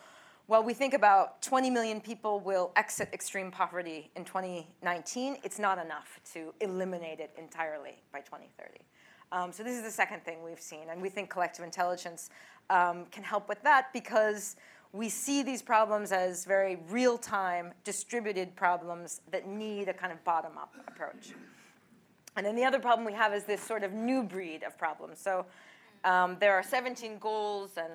while 0.46 0.64
we 0.64 0.74
think 0.74 0.94
about 0.94 1.42
20 1.42 1.70
million 1.70 2.02
people 2.02 2.40
will 2.40 2.72
exit 2.76 3.10
extreme 3.14 3.52
poverty 3.52 4.12
in 4.16 4.26
2019, 4.26 5.38
it's 5.44 5.60
not 5.60 5.78
enough 5.78 6.20
to 6.34 6.54
eliminate 6.62 7.20
it 7.20 7.32
entirely 7.38 8.02
by 8.12 8.20
2030. 8.20 8.80
Um, 9.32 9.52
so 9.52 9.64
this 9.64 9.78
is 9.78 9.84
the 9.84 9.92
second 9.92 10.24
thing 10.24 10.44
we've 10.44 10.60
seen, 10.60 10.90
and 10.90 11.02
we 11.02 11.10
think 11.10 11.30
collective 11.30 11.64
intelligence 11.64 12.32
um, 12.70 13.06
can 13.12 13.24
help 13.24 13.50
with 13.50 13.62
that 13.64 13.92
because 13.94 14.56
we 14.92 15.10
see 15.10 15.44
these 15.44 15.62
problems 15.62 16.12
as 16.12 16.46
very 16.46 16.78
real-time, 16.90 17.74
distributed 17.84 18.56
problems 18.56 19.22
that 19.32 19.48
need 19.48 19.88
a 19.88 19.94
kind 19.94 20.12
of 20.12 20.24
bottom-up 20.24 20.74
approach. 20.88 21.34
And 22.36 22.46
then 22.46 22.56
the 22.56 22.64
other 22.64 22.80
problem 22.80 23.06
we 23.06 23.14
have 23.14 23.34
is 23.34 23.44
this 23.44 23.62
sort 23.62 23.84
of 23.84 23.94
new 23.94 24.24
breed 24.24 24.64
of 24.64 24.78
problems. 24.78 25.20
So 25.20 25.46
um, 26.04 26.38
there 26.40 26.54
are 26.54 26.64
17 26.64 27.18
goals 27.20 27.72
and 27.78 27.94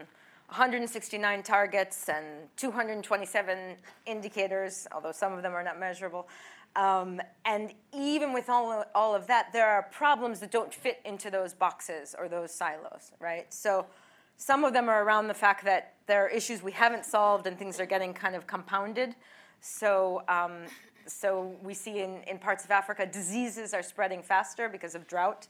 169 0.48 1.42
targets 1.42 2.08
and 2.08 2.26
227 2.56 3.76
indicators, 4.06 4.86
although 4.92 5.12
some 5.12 5.32
of 5.32 5.42
them 5.42 5.52
are 5.52 5.62
not 5.62 5.80
measurable. 5.80 6.28
Um, 6.76 7.20
and 7.44 7.72
even 7.92 8.32
with 8.32 8.48
all 8.48 8.70
of, 8.72 8.86
all 8.94 9.14
of 9.14 9.26
that, 9.28 9.52
there 9.52 9.68
are 9.68 9.84
problems 9.84 10.40
that 10.40 10.50
don't 10.50 10.74
fit 10.74 11.00
into 11.04 11.30
those 11.30 11.54
boxes 11.54 12.14
or 12.18 12.28
those 12.28 12.52
silos, 12.52 13.12
right? 13.20 13.52
So 13.52 13.86
some 14.36 14.64
of 14.64 14.72
them 14.72 14.88
are 14.88 15.04
around 15.04 15.28
the 15.28 15.34
fact 15.34 15.64
that 15.64 15.94
there 16.06 16.24
are 16.24 16.28
issues 16.28 16.62
we 16.62 16.72
haven't 16.72 17.04
solved 17.04 17.46
and 17.46 17.58
things 17.58 17.80
are 17.80 17.86
getting 17.86 18.12
kind 18.12 18.34
of 18.34 18.46
compounded. 18.46 19.14
So, 19.60 20.22
um, 20.28 20.64
so 21.06 21.54
we 21.62 21.74
see 21.74 22.00
in, 22.00 22.22
in 22.26 22.38
parts 22.38 22.64
of 22.64 22.70
Africa, 22.70 23.06
diseases 23.06 23.72
are 23.72 23.82
spreading 23.82 24.22
faster 24.22 24.68
because 24.68 24.94
of 24.94 25.06
drought. 25.06 25.48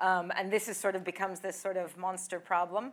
Um, 0.00 0.32
and 0.36 0.50
this 0.50 0.68
is 0.68 0.76
sort 0.76 0.96
of 0.96 1.04
becomes 1.04 1.40
this 1.40 1.56
sort 1.60 1.76
of 1.76 1.96
monster 1.96 2.40
problem. 2.40 2.92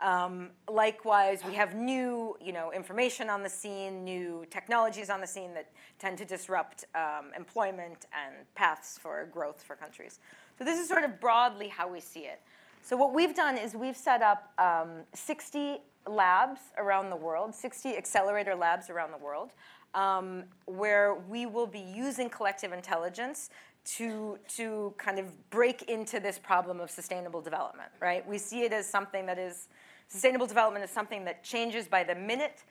Um, 0.00 0.50
likewise, 0.68 1.42
we 1.44 1.54
have 1.54 1.74
new, 1.74 2.36
you 2.40 2.52
know, 2.52 2.72
information 2.72 3.28
on 3.28 3.42
the 3.42 3.48
scene, 3.48 4.04
new 4.04 4.46
technologies 4.48 5.10
on 5.10 5.20
the 5.20 5.26
scene 5.26 5.52
that 5.54 5.70
tend 5.98 6.18
to 6.18 6.24
disrupt 6.24 6.84
um, 6.94 7.32
employment 7.36 8.06
and 8.12 8.34
paths 8.54 8.96
for 8.96 9.28
growth 9.32 9.62
for 9.62 9.74
countries. 9.74 10.20
So 10.56 10.64
this 10.64 10.78
is 10.78 10.88
sort 10.88 11.02
of 11.02 11.20
broadly 11.20 11.68
how 11.68 11.92
we 11.92 12.00
see 12.00 12.20
it. 12.20 12.40
So 12.88 12.96
what 12.96 13.12
we've 13.12 13.34
done 13.34 13.58
is 13.58 13.74
we've 13.74 13.98
set 13.98 14.22
up 14.22 14.50
um, 14.56 15.02
60 15.12 15.82
labs 16.06 16.58
around 16.78 17.10
the 17.10 17.16
world, 17.16 17.54
60 17.54 17.94
accelerator 17.94 18.54
labs 18.54 18.88
around 18.88 19.10
the 19.12 19.18
world, 19.18 19.50
um, 19.92 20.44
where 20.64 21.16
we 21.28 21.44
will 21.44 21.66
be 21.66 21.80
using 21.80 22.30
collective 22.30 22.72
intelligence 22.72 23.50
to, 23.96 24.38
to 24.56 24.94
kind 24.96 25.18
of 25.18 25.50
break 25.50 25.82
into 25.82 26.18
this 26.18 26.38
problem 26.38 26.80
of 26.80 26.90
sustainable 26.90 27.42
development, 27.42 27.90
right? 28.00 28.26
We 28.26 28.38
see 28.38 28.62
it 28.62 28.72
as 28.72 28.86
something 28.86 29.26
that 29.26 29.38
is, 29.38 29.68
sustainable 30.08 30.46
development 30.46 30.82
is 30.82 30.90
something 30.90 31.26
that 31.26 31.44
changes 31.44 31.88
by 31.88 32.04
the 32.04 32.14
minute, 32.14 32.64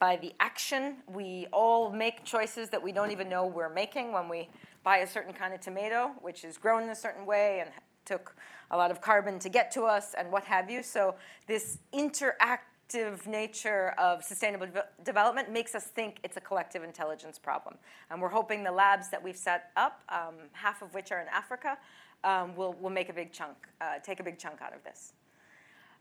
by 0.00 0.16
the 0.16 0.32
action. 0.40 0.96
We 1.06 1.46
all 1.52 1.92
make 1.92 2.24
choices 2.24 2.70
that 2.70 2.82
we 2.82 2.90
don't 2.90 3.12
even 3.12 3.28
know 3.28 3.46
we're 3.46 3.72
making 3.72 4.10
when 4.10 4.28
we 4.28 4.48
buy 4.82 4.96
a 4.96 5.06
certain 5.06 5.32
kind 5.32 5.54
of 5.54 5.60
tomato, 5.60 6.10
which 6.22 6.42
is 6.42 6.58
grown 6.58 6.82
in 6.82 6.90
a 6.90 6.96
certain 6.96 7.24
way 7.24 7.60
and 7.60 7.70
took 8.04 8.34
a 8.70 8.76
lot 8.76 8.90
of 8.90 9.00
carbon 9.00 9.38
to 9.38 9.48
get 9.48 9.70
to 9.72 9.82
us 9.82 10.14
and 10.16 10.30
what 10.30 10.44
have 10.44 10.70
you. 10.70 10.82
So 10.82 11.14
this 11.46 11.78
interactive 11.92 13.26
nature 13.26 13.94
of 13.98 14.22
sustainable 14.22 14.66
de- 14.66 14.84
development 15.04 15.50
makes 15.50 15.74
us 15.74 15.84
think 15.84 16.18
it's 16.24 16.36
a 16.36 16.40
collective 16.40 16.82
intelligence 16.82 17.38
problem. 17.38 17.76
And 18.10 18.20
we're 18.20 18.28
hoping 18.28 18.64
the 18.64 18.72
labs 18.72 19.10
that 19.10 19.22
we've 19.22 19.36
set 19.36 19.70
up, 19.76 20.02
um, 20.08 20.34
half 20.52 20.82
of 20.82 20.94
which 20.94 21.12
are 21.12 21.20
in 21.20 21.28
Africa, 21.28 21.78
um, 22.24 22.54
will, 22.56 22.74
will 22.74 22.90
make 22.90 23.08
a 23.08 23.12
big 23.12 23.32
chunk, 23.32 23.56
uh, 23.80 23.98
take 24.02 24.20
a 24.20 24.22
big 24.22 24.38
chunk 24.38 24.60
out 24.62 24.74
of 24.74 24.82
this. 24.84 25.12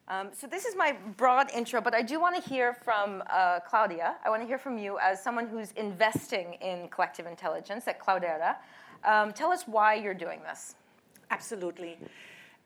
Um, 0.07 0.29
so 0.33 0.47
this 0.47 0.65
is 0.65 0.75
my 0.75 0.97
broad 1.17 1.51
intro, 1.51 1.81
but 1.81 1.93
I 1.93 2.01
do 2.01 2.19
want 2.19 2.35
to 2.35 2.49
hear 2.49 2.73
from 2.73 3.21
uh, 3.29 3.59
Claudia. 3.59 4.15
I 4.25 4.29
want 4.31 4.41
to 4.41 4.47
hear 4.47 4.57
from 4.57 4.79
you 4.79 4.97
as 4.97 5.23
someone 5.23 5.47
who's 5.47 5.71
investing 5.73 6.55
in 6.61 6.87
collective 6.89 7.27
intelligence 7.27 7.87
at 7.87 7.99
Cloudera. 7.99 8.55
Um, 9.03 9.31
tell 9.31 9.51
us 9.51 9.67
why 9.67 9.93
you're 9.93 10.15
doing 10.15 10.41
this. 10.41 10.73
Absolutely. 11.29 11.99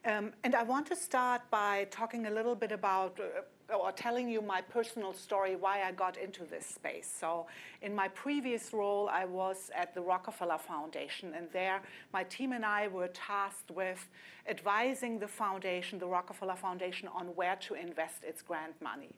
Um, 0.05 0.33
and 0.43 0.53
I 0.53 0.63
want 0.63 0.85
to 0.87 0.97
start 0.97 1.41
by 1.49 1.87
talking 1.89 2.25
a 2.25 2.29
little 2.29 2.55
bit 2.55 2.73
about 2.73 3.17
uh, 3.21 3.73
or 3.73 3.93
telling 3.93 4.27
you 4.27 4.41
my 4.41 4.59
personal 4.59 5.13
story 5.13 5.55
why 5.55 5.83
I 5.83 5.93
got 5.93 6.17
into 6.17 6.43
this 6.43 6.65
space. 6.65 7.09
So, 7.19 7.47
in 7.81 7.95
my 7.95 8.09
previous 8.09 8.73
role, 8.73 9.07
I 9.09 9.23
was 9.23 9.71
at 9.73 9.93
the 9.93 10.01
Rockefeller 10.01 10.57
Foundation, 10.57 11.33
and 11.37 11.47
there 11.53 11.81
my 12.11 12.25
team 12.25 12.51
and 12.51 12.65
I 12.65 12.89
were 12.89 13.07
tasked 13.07 13.71
with 13.71 14.09
advising 14.49 15.19
the 15.19 15.27
foundation, 15.27 15.99
the 15.99 16.07
Rockefeller 16.07 16.57
Foundation, 16.57 17.07
on 17.07 17.27
where 17.27 17.55
to 17.67 17.73
invest 17.73 18.25
its 18.27 18.41
grant 18.41 18.75
money. 18.81 19.15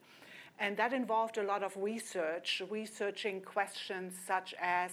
And 0.59 0.77
that 0.77 0.93
involved 0.93 1.39
a 1.39 1.43
lot 1.43 1.63
of 1.63 1.75
research, 1.75 2.61
researching 2.69 3.41
questions 3.41 4.13
such 4.27 4.53
as 4.61 4.91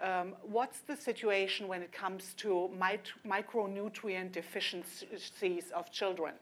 um, 0.00 0.34
what's 0.42 0.80
the 0.80 0.96
situation 0.96 1.68
when 1.68 1.82
it 1.82 1.92
comes 1.92 2.34
to 2.38 2.70
mit- 2.78 3.12
micronutrient 3.26 4.32
deficiencies 4.32 5.70
of 5.74 5.90
children? 5.90 6.34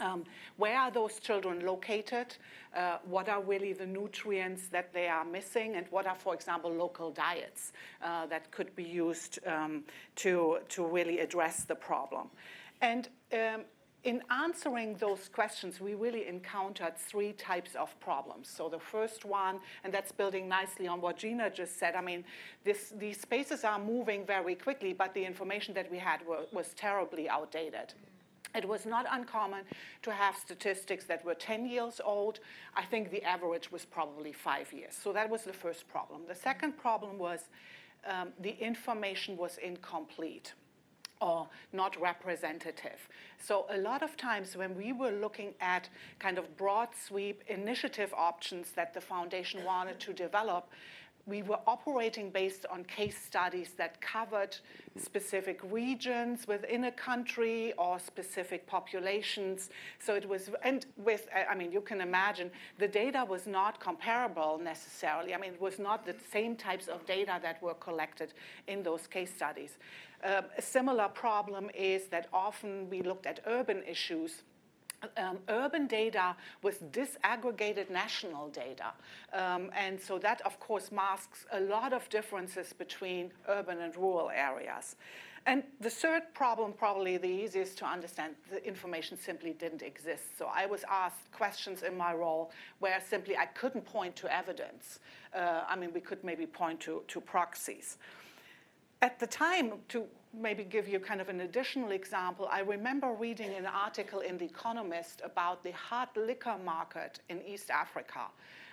Um, 0.00 0.24
where 0.56 0.78
are 0.78 0.90
those 0.90 1.18
children 1.18 1.66
located? 1.66 2.36
Uh, 2.76 2.98
what 3.04 3.28
are 3.28 3.42
really 3.42 3.72
the 3.72 3.86
nutrients 3.86 4.68
that 4.68 4.92
they 4.92 5.08
are 5.08 5.24
missing? 5.24 5.74
And 5.74 5.86
what 5.90 6.06
are, 6.06 6.14
for 6.14 6.34
example, 6.34 6.70
local 6.72 7.10
diets 7.10 7.72
uh, 8.02 8.26
that 8.26 8.50
could 8.52 8.74
be 8.76 8.84
used 8.84 9.40
um, 9.46 9.82
to, 10.16 10.58
to 10.68 10.86
really 10.86 11.18
address 11.18 11.64
the 11.64 11.74
problem? 11.74 12.28
And 12.80 13.08
um, 13.32 13.62
in 14.04 14.22
answering 14.30 14.94
those 14.96 15.28
questions, 15.28 15.80
we 15.80 15.94
really 15.94 16.28
encountered 16.28 16.96
three 16.96 17.32
types 17.32 17.74
of 17.74 17.98
problems. 18.00 18.48
So 18.48 18.68
the 18.68 18.78
first 18.78 19.24
one, 19.24 19.58
and 19.82 19.92
that's 19.92 20.12
building 20.12 20.48
nicely 20.48 20.86
on 20.86 21.00
what 21.00 21.16
Gina 21.16 21.50
just 21.50 21.78
said, 21.78 21.96
I 21.96 22.00
mean, 22.00 22.24
this, 22.64 22.92
these 22.96 23.20
spaces 23.20 23.64
are 23.64 23.78
moving 23.78 24.24
very 24.24 24.54
quickly, 24.54 24.92
but 24.92 25.14
the 25.14 25.24
information 25.24 25.74
that 25.74 25.90
we 25.90 25.98
had 25.98 26.24
were, 26.26 26.46
was 26.52 26.74
terribly 26.74 27.28
outdated. 27.28 27.94
It 28.54 28.66
was 28.66 28.86
not 28.86 29.04
uncommon 29.10 29.64
to 30.02 30.12
have 30.12 30.36
statistics 30.36 31.04
that 31.06 31.24
were 31.24 31.34
10 31.34 31.66
years 31.66 32.00
old. 32.02 32.40
I 32.76 32.84
think 32.84 33.10
the 33.10 33.22
average 33.24 33.70
was 33.70 33.84
probably 33.84 34.32
five 34.32 34.72
years. 34.72 34.94
So 34.94 35.12
that 35.12 35.28
was 35.28 35.42
the 35.42 35.52
first 35.52 35.88
problem. 35.88 36.22
The 36.26 36.34
second 36.34 36.78
problem 36.78 37.18
was 37.18 37.40
um, 38.06 38.28
the 38.40 38.56
information 38.60 39.36
was 39.36 39.58
incomplete 39.58 40.54
or 41.20 41.48
not 41.72 42.00
representative. 42.00 43.08
So 43.40 43.66
a 43.70 43.78
lot 43.78 44.02
of 44.02 44.16
times 44.16 44.56
when 44.56 44.76
we 44.76 44.92
were 44.92 45.10
looking 45.10 45.54
at 45.60 45.88
kind 46.18 46.38
of 46.38 46.56
broad 46.56 46.88
sweep 47.06 47.42
initiative 47.48 48.12
options 48.16 48.72
that 48.72 48.94
the 48.94 49.00
foundation 49.00 49.64
wanted 49.64 50.00
to 50.00 50.12
develop, 50.12 50.68
we 51.28 51.42
were 51.42 51.58
operating 51.66 52.30
based 52.30 52.64
on 52.70 52.84
case 52.84 53.18
studies 53.22 53.74
that 53.76 54.00
covered 54.00 54.56
specific 54.96 55.60
regions 55.70 56.48
within 56.48 56.84
a 56.84 56.90
country 56.90 57.74
or 57.76 57.98
specific 57.98 58.66
populations. 58.66 59.68
So 59.98 60.14
it 60.14 60.26
was, 60.26 60.50
and 60.64 60.86
with, 60.96 61.28
I 61.48 61.54
mean, 61.54 61.70
you 61.70 61.82
can 61.82 62.00
imagine 62.00 62.50
the 62.78 62.88
data 62.88 63.24
was 63.28 63.46
not 63.46 63.78
comparable 63.78 64.58
necessarily. 64.62 65.34
I 65.34 65.38
mean, 65.38 65.52
it 65.52 65.60
was 65.60 65.78
not 65.78 66.06
the 66.06 66.16
same 66.32 66.56
types 66.56 66.88
of 66.88 67.04
data 67.06 67.38
that 67.42 67.62
were 67.62 67.74
collected 67.74 68.32
in 68.66 68.82
those 68.82 69.06
case 69.06 69.32
studies. 69.34 69.76
Uh, 70.24 70.42
a 70.56 70.62
similar 70.62 71.08
problem 71.08 71.70
is 71.74 72.06
that 72.06 72.26
often 72.32 72.88
we 72.90 73.02
looked 73.02 73.26
at 73.26 73.40
urban 73.46 73.82
issues 73.86 74.42
um, 75.16 75.38
urban 75.48 75.86
data 75.86 76.36
with 76.62 76.90
disaggregated 76.92 77.90
national 77.90 78.48
data. 78.48 78.92
Um, 79.32 79.70
and 79.76 80.00
so 80.00 80.18
that, 80.18 80.40
of 80.42 80.58
course, 80.60 80.90
masks 80.90 81.46
a 81.52 81.60
lot 81.60 81.92
of 81.92 82.08
differences 82.08 82.72
between 82.72 83.30
urban 83.48 83.80
and 83.80 83.96
rural 83.96 84.30
areas. 84.30 84.96
And 85.46 85.62
the 85.80 85.88
third 85.88 86.22
problem, 86.34 86.74
probably 86.74 87.16
the 87.16 87.28
easiest 87.28 87.78
to 87.78 87.86
understand, 87.86 88.34
the 88.50 88.62
information 88.66 89.16
simply 89.16 89.54
didn't 89.54 89.82
exist. 89.82 90.36
So 90.36 90.50
I 90.54 90.66
was 90.66 90.84
asked 90.90 91.30
questions 91.32 91.82
in 91.82 91.96
my 91.96 92.12
role 92.12 92.50
where 92.80 93.00
simply 93.00 93.34
I 93.36 93.46
couldn't 93.46 93.86
point 93.86 94.14
to 94.16 94.34
evidence. 94.34 94.98
Uh, 95.34 95.62
I 95.66 95.74
mean, 95.74 95.92
we 95.94 96.00
could 96.00 96.22
maybe 96.22 96.44
point 96.44 96.80
to, 96.80 97.02
to 97.08 97.20
proxies. 97.20 97.96
At 99.00 99.18
the 99.18 99.26
time, 99.26 99.72
to 99.88 100.06
maybe 100.32 100.64
give 100.64 100.88
you 100.88 101.00
kind 101.00 101.20
of 101.20 101.28
an 101.28 101.40
additional 101.40 101.90
example, 101.90 102.48
I 102.50 102.60
remember 102.60 103.12
reading 103.12 103.54
an 103.54 103.66
article 103.66 104.20
in 104.20 104.38
The 104.38 104.44
Economist 104.44 105.22
about 105.24 105.62
the 105.64 105.72
hard 105.72 106.08
liquor 106.16 106.56
market 106.64 107.20
in 107.28 107.42
East 107.42 107.70
Africa. 107.70 108.26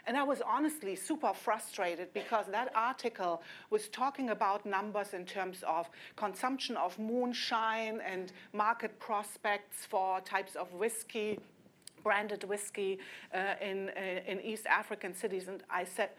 And 0.08 0.16
I 0.16 0.24
was 0.24 0.42
honestly 0.42 0.96
super 0.96 1.34
frustrated 1.34 2.14
because 2.14 2.46
that 2.52 2.72
article 2.76 3.42
was 3.72 3.88
talking 3.88 4.30
about 4.30 4.66
numbers 4.66 5.14
in 5.14 5.26
terms 5.26 5.64
of 5.68 5.90
consumption 6.16 6.78
of 6.78 6.98
moonshine 7.00 8.02
and 8.02 8.32
market 8.54 9.00
prospects 9.00 9.86
for 9.86 10.22
types 10.22 10.56
of 10.56 10.72
whiskey 10.74 11.40
branded 12.06 12.44
whiskey 12.44 13.00
uh, 13.34 13.56
in, 13.60 13.90
uh, 13.90 14.32
in 14.32 14.40
East 14.40 14.68
African 14.68 15.14
cities. 15.14 15.48
And 15.48 15.64
I 15.72 15.84
said, 15.84 16.12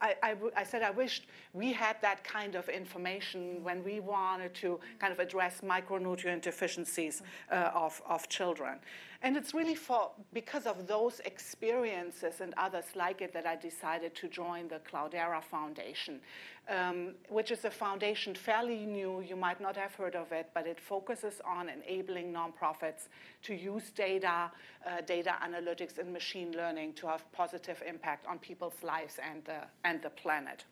I, 0.00 0.14
I, 0.22 0.36
I 0.56 0.64
said 0.64 0.82
I 0.82 0.90
wished 0.90 1.26
we 1.52 1.70
had 1.72 1.96
that 2.00 2.24
kind 2.24 2.54
of 2.54 2.68
information 2.70 3.62
when 3.62 3.84
we 3.84 4.00
wanted 4.00 4.54
to 4.54 4.80
kind 4.98 5.12
of 5.12 5.18
address 5.20 5.60
micronutrient 5.60 6.40
deficiencies 6.40 7.22
uh, 7.52 7.70
of, 7.74 8.00
of 8.08 8.28
children. 8.30 8.78
And 9.20 9.36
it's 9.36 9.52
really 9.52 9.74
for 9.74 10.12
because 10.32 10.64
of 10.64 10.86
those 10.86 11.20
experiences 11.24 12.40
and 12.40 12.54
others 12.56 12.84
like 12.94 13.20
it 13.20 13.32
that 13.32 13.46
I 13.46 13.56
decided 13.56 14.14
to 14.14 14.28
join 14.28 14.68
the 14.68 14.80
Cloudera 14.88 15.42
Foundation, 15.42 16.20
um, 16.68 17.14
which 17.28 17.50
is 17.50 17.64
a 17.64 17.70
foundation 17.70 18.36
fairly 18.36 18.86
new. 18.86 19.20
You 19.20 19.34
might 19.34 19.60
not 19.60 19.76
have 19.76 19.92
heard 19.94 20.14
of 20.14 20.30
it, 20.30 20.50
but 20.54 20.68
it 20.68 20.78
focuses 20.78 21.40
on 21.44 21.68
enabling 21.68 22.32
nonprofits 22.32 23.08
to 23.42 23.54
use 23.54 23.90
data, 23.90 24.52
uh, 24.86 25.00
data 25.00 25.34
analytics, 25.44 25.98
and 25.98 26.12
machine 26.12 26.52
learning 26.52 26.92
to 26.94 27.08
have 27.08 27.24
positive 27.32 27.82
impact 27.84 28.24
on 28.24 28.38
people's 28.38 28.80
lives 28.84 29.16
and 29.28 29.44
the, 29.44 29.58
and 29.82 30.00
the 30.00 30.10
planet. 30.10 30.64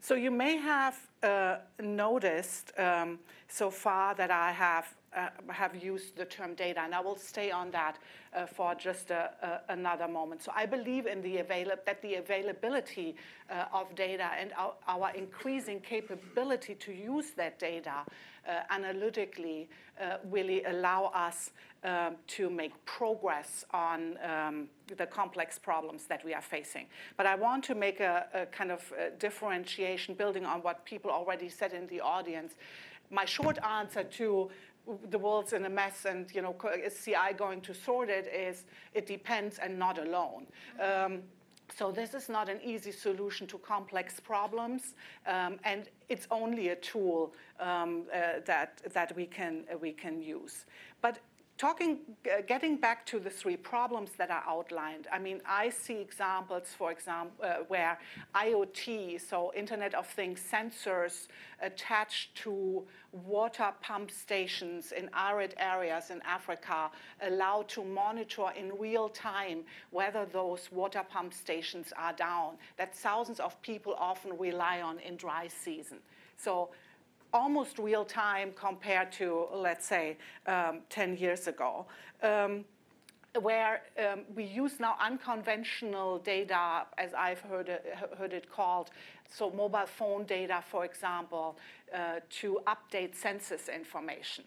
So 0.00 0.14
you 0.14 0.30
may 0.30 0.56
have 0.56 0.96
uh, 1.22 1.56
noticed 1.78 2.72
um, 2.78 3.18
so 3.48 3.68
far 3.70 4.14
that 4.14 4.30
I 4.30 4.52
have 4.52 4.94
uh, 5.16 5.28
have 5.48 5.74
used 5.82 6.16
the 6.16 6.24
term 6.24 6.54
data, 6.54 6.80
and 6.80 6.94
I 6.94 7.00
will 7.00 7.16
stay 7.16 7.50
on 7.50 7.70
that 7.70 7.98
uh, 8.34 8.46
for 8.46 8.74
just 8.74 9.10
a, 9.10 9.30
a, 9.42 9.72
another 9.72 10.08
moment. 10.08 10.42
So 10.42 10.52
I 10.54 10.66
believe 10.66 11.06
in 11.06 11.22
the 11.22 11.38
avail- 11.38 11.72
that 11.86 12.02
the 12.02 12.16
availability 12.16 13.16
uh, 13.50 13.64
of 13.72 13.94
data 13.94 14.30
and 14.38 14.52
our, 14.56 14.74
our, 14.86 15.10
increasing 15.14 15.80
capability 15.80 16.74
to 16.74 16.92
use 16.92 17.30
that 17.36 17.58
data 17.58 18.04
uh, 18.46 18.60
analytically 18.70 19.68
uh, 20.00 20.16
really 20.30 20.64
allow 20.64 21.06
us 21.14 21.50
um, 21.84 22.16
to 22.26 22.50
make 22.50 22.72
progress 22.84 23.64
on 23.72 24.18
um, 24.24 24.68
the 24.96 25.06
complex 25.06 25.58
problems 25.58 26.06
that 26.06 26.24
we 26.24 26.34
are 26.34 26.42
facing. 26.42 26.86
But 27.16 27.26
I 27.26 27.34
want 27.34 27.64
to 27.64 27.74
make 27.74 28.00
a, 28.00 28.26
a 28.34 28.46
kind 28.46 28.70
of 28.70 28.92
a 28.98 29.10
differentiation 29.10 30.14
building 30.14 30.44
on 30.44 30.60
what 30.62 30.84
people 30.84 31.10
already 31.10 31.48
said 31.48 31.72
in 31.72 31.86
the 31.86 32.00
audience. 32.00 32.54
My 33.10 33.24
short 33.24 33.58
answer 33.64 34.04
to 34.04 34.50
the 35.10 35.18
world's 35.18 35.52
in 35.52 35.64
a 35.64 35.68
mess 35.68 36.04
and 36.04 36.32
you 36.34 36.42
know 36.42 36.56
is 36.84 37.04
CI 37.04 37.32
going 37.36 37.60
to 37.62 37.74
sort 37.74 38.08
it 38.08 38.26
is 38.26 38.64
it 38.94 39.06
depends 39.06 39.58
and 39.58 39.78
not 39.78 39.98
alone. 39.98 40.46
Um, 40.80 41.22
so 41.76 41.92
this 41.92 42.14
is 42.14 42.28
not 42.28 42.48
an 42.48 42.60
easy 42.64 42.92
solution 42.92 43.46
to 43.48 43.58
complex 43.58 44.18
problems, 44.20 44.94
um, 45.26 45.58
and 45.64 45.88
it's 46.08 46.26
only 46.30 46.68
a 46.68 46.76
tool 46.76 47.34
um, 47.60 48.04
uh, 48.12 48.40
that 48.46 48.80
that 48.94 49.14
we 49.14 49.26
can 49.26 49.64
uh, 49.72 49.76
we 49.76 49.92
can 49.92 50.22
use. 50.22 50.64
Talking, 51.58 51.98
uh, 52.24 52.42
getting 52.46 52.76
back 52.76 53.04
to 53.06 53.18
the 53.18 53.30
three 53.30 53.56
problems 53.56 54.10
that 54.16 54.30
are 54.30 54.44
outlined, 54.46 55.08
I 55.12 55.18
mean, 55.18 55.40
I 55.44 55.70
see 55.70 55.96
examples, 56.00 56.68
for 56.78 56.92
example, 56.92 57.44
uh, 57.44 57.64
where 57.66 57.98
IoT, 58.32 59.20
so 59.20 59.52
Internet 59.56 59.92
of 59.94 60.06
Things 60.06 60.40
sensors 60.40 61.26
attached 61.60 62.36
to 62.44 62.86
water 63.10 63.72
pump 63.82 64.12
stations 64.12 64.92
in 64.92 65.10
arid 65.12 65.56
areas 65.58 66.10
in 66.10 66.22
Africa 66.22 66.92
allow 67.22 67.62
to 67.62 67.82
monitor 67.82 68.52
in 68.56 68.70
real 68.78 69.08
time 69.08 69.64
whether 69.90 70.26
those 70.26 70.70
water 70.70 71.02
pump 71.10 71.34
stations 71.34 71.92
are 71.98 72.12
down 72.12 72.54
that 72.76 72.94
thousands 72.94 73.40
of 73.40 73.60
people 73.62 73.96
often 73.98 74.38
rely 74.38 74.80
on 74.80 75.00
in 75.00 75.16
dry 75.16 75.48
season. 75.48 75.98
So 76.36 76.68
almost 77.32 77.78
real 77.78 78.04
time 78.04 78.52
compared 78.54 79.12
to, 79.12 79.46
let's 79.52 79.86
say, 79.86 80.16
um, 80.46 80.80
10 80.90 81.16
years 81.16 81.46
ago. 81.48 81.86
Um, 82.22 82.64
where 83.40 83.82
um, 83.98 84.22
we 84.34 84.44
use 84.44 84.80
now 84.80 84.96
unconventional 85.00 86.18
data, 86.18 86.86
as 86.96 87.14
I've 87.14 87.40
heard 87.40 87.68
it, 87.68 87.84
heard 88.18 88.32
it 88.32 88.50
called, 88.50 88.90
so 89.30 89.50
mobile 89.50 89.86
phone 89.86 90.24
data, 90.24 90.62
for 90.66 90.84
example, 90.84 91.58
uh, 91.94 92.20
to 92.40 92.60
update 92.66 93.14
census 93.14 93.68
information 93.68 94.44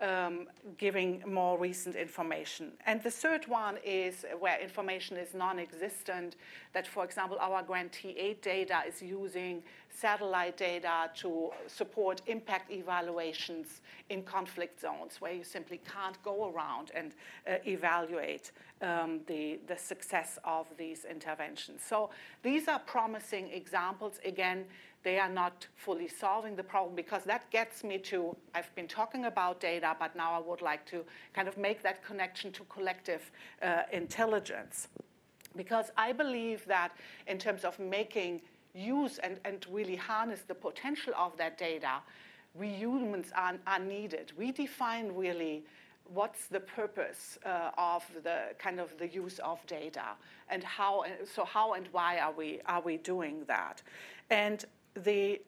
um, 0.00 0.48
giving 0.78 1.22
more 1.26 1.58
recent 1.58 1.96
information. 1.96 2.72
And 2.86 3.02
the 3.02 3.10
third 3.10 3.46
one 3.46 3.78
is 3.84 4.24
where 4.38 4.60
information 4.60 5.16
is 5.16 5.34
non 5.34 5.58
existent, 5.58 6.36
that, 6.72 6.86
for 6.86 7.04
example, 7.04 7.38
our 7.40 7.62
grantee 7.62 8.16
AidData 8.18 8.88
is 8.88 9.02
using 9.02 9.62
satellite 9.92 10.56
data 10.56 11.10
to 11.14 11.50
support 11.66 12.22
impact 12.26 12.70
evaluations 12.70 13.80
in 14.08 14.22
conflict 14.22 14.80
zones 14.80 15.20
where 15.20 15.32
you 15.32 15.44
simply 15.44 15.80
can't 15.92 16.22
go 16.22 16.50
around 16.50 16.90
and 16.94 17.14
uh, 17.46 17.56
evaluate 17.66 18.52
um, 18.82 19.20
the, 19.26 19.58
the 19.66 19.76
success 19.76 20.38
of 20.44 20.66
these 20.78 21.04
interventions. 21.04 21.82
So 21.82 22.10
these 22.42 22.68
are 22.68 22.78
promising 22.78 23.50
examples. 23.50 24.18
Again, 24.24 24.64
they 25.02 25.18
are 25.18 25.28
not 25.28 25.66
fully 25.76 26.08
solving 26.08 26.56
the 26.56 26.62
problem 26.62 26.94
because 26.94 27.24
that 27.24 27.50
gets 27.50 27.82
me 27.84 27.98
to 27.98 28.36
I've 28.54 28.74
been 28.74 28.88
talking 28.88 29.24
about 29.24 29.60
data, 29.60 29.96
but 29.98 30.14
now 30.14 30.32
I 30.32 30.38
would 30.38 30.62
like 30.62 30.84
to 30.86 31.04
kind 31.32 31.48
of 31.48 31.56
make 31.56 31.82
that 31.82 32.04
connection 32.04 32.52
to 32.52 32.64
collective 32.64 33.30
uh, 33.62 33.82
intelligence. 33.92 34.88
Because 35.56 35.90
I 35.96 36.12
believe 36.12 36.64
that 36.66 36.92
in 37.26 37.38
terms 37.38 37.64
of 37.64 37.78
making 37.78 38.42
use 38.74 39.18
and, 39.18 39.40
and 39.44 39.66
really 39.70 39.96
harness 39.96 40.42
the 40.46 40.54
potential 40.54 41.12
of 41.16 41.36
that 41.38 41.58
data, 41.58 42.00
we 42.54 42.68
humans 42.68 43.32
are, 43.34 43.54
are 43.66 43.78
needed. 43.78 44.32
We 44.36 44.52
define 44.52 45.12
really 45.14 45.64
what's 46.12 46.46
the 46.46 46.60
purpose 46.60 47.38
uh, 47.44 47.70
of 47.78 48.04
the 48.24 48.54
kind 48.58 48.80
of 48.80 48.96
the 48.98 49.08
use 49.08 49.38
of 49.40 49.64
data 49.66 50.16
and 50.48 50.62
how 50.64 51.04
so 51.24 51.44
how 51.44 51.74
and 51.74 51.86
why 51.92 52.18
are 52.18 52.32
we 52.32 52.60
are 52.66 52.80
we 52.82 52.96
doing 52.96 53.44
that 53.46 53.80
and 54.28 54.64
the, 54.94 55.40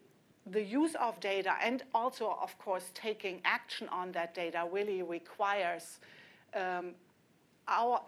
the 0.47 0.61
use 0.61 0.95
of 0.95 1.19
data 1.19 1.55
and 1.61 1.83
also, 1.93 2.37
of 2.41 2.57
course, 2.57 2.91
taking 2.93 3.41
action 3.45 3.87
on 3.89 4.11
that 4.13 4.33
data 4.33 4.67
really 4.71 5.01
requires 5.01 5.99
um, 6.55 6.91
our, 7.67 8.01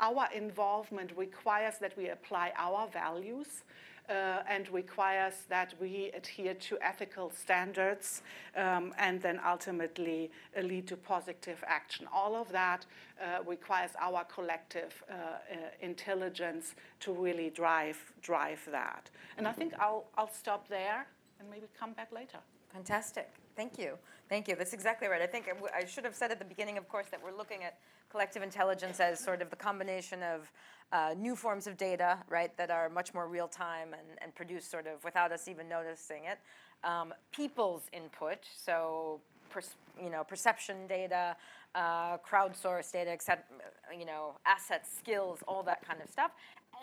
our 0.00 0.28
involvement 0.34 1.12
requires 1.16 1.78
that 1.78 1.96
we 1.96 2.08
apply 2.08 2.52
our 2.56 2.86
values 2.88 3.64
uh, 4.08 4.42
and 4.48 4.68
requires 4.70 5.34
that 5.48 5.74
we 5.80 6.10
adhere 6.14 6.54
to 6.54 6.78
ethical 6.80 7.30
standards 7.30 8.22
um, 8.56 8.94
and 8.98 9.20
then 9.20 9.40
ultimately 9.46 10.30
uh, 10.56 10.62
lead 10.62 10.86
to 10.86 10.96
positive 10.96 11.62
action. 11.66 12.06
All 12.12 12.34
of 12.36 12.50
that 12.52 12.86
uh, 13.20 13.42
requires 13.46 13.90
our 14.00 14.24
collective 14.24 15.02
uh, 15.10 15.14
uh, 15.14 15.56
intelligence 15.80 16.74
to 17.00 17.12
really 17.12 17.50
drive, 17.50 17.98
drive 18.22 18.60
that. 18.70 19.10
And 19.36 19.46
I 19.46 19.52
think 19.52 19.74
I'll, 19.78 20.06
I'll 20.16 20.32
stop 20.32 20.68
there 20.68 21.06
and 21.38 21.50
maybe 21.50 21.66
come 21.78 21.92
back 21.92 22.12
later. 22.12 22.38
Fantastic. 22.72 23.30
Thank 23.56 23.78
you. 23.78 23.98
Thank 24.28 24.46
you. 24.46 24.54
That's 24.56 24.72
exactly 24.72 25.08
right. 25.08 25.22
I 25.22 25.26
think 25.26 25.46
I 25.74 25.84
should 25.84 26.04
have 26.04 26.14
said 26.14 26.30
at 26.30 26.38
the 26.38 26.44
beginning, 26.44 26.78
of 26.78 26.88
course, 26.88 27.06
that 27.10 27.20
we're 27.22 27.36
looking 27.36 27.64
at 27.64 27.78
collective 28.10 28.42
intelligence 28.42 29.00
as 29.00 29.18
sort 29.18 29.42
of 29.42 29.50
the 29.50 29.56
combination 29.56 30.22
of 30.22 30.50
uh, 30.92 31.14
new 31.16 31.36
forms 31.36 31.66
of 31.66 31.76
data, 31.76 32.18
right, 32.28 32.56
that 32.56 32.70
are 32.70 32.88
much 32.88 33.12
more 33.14 33.28
real 33.28 33.48
time 33.48 33.88
and, 33.92 34.18
and 34.22 34.34
produced 34.34 34.70
sort 34.70 34.86
of 34.86 35.02
without 35.04 35.32
us 35.32 35.48
even 35.48 35.68
noticing 35.68 36.24
it. 36.24 36.38
Um, 36.84 37.12
people's 37.32 37.82
input, 37.92 38.38
so 38.56 39.20
per, 39.50 39.60
you 40.02 40.10
know, 40.10 40.24
perception 40.24 40.86
data, 40.86 41.36
uh, 41.74 42.18
crowdsourced 42.18 42.92
data, 42.92 43.12
except, 43.12 43.52
you 43.98 44.06
know, 44.06 44.36
assets, 44.46 44.88
skills, 44.96 45.40
all 45.48 45.62
that 45.64 45.86
kind 45.86 46.00
of 46.00 46.08
stuff, 46.08 46.30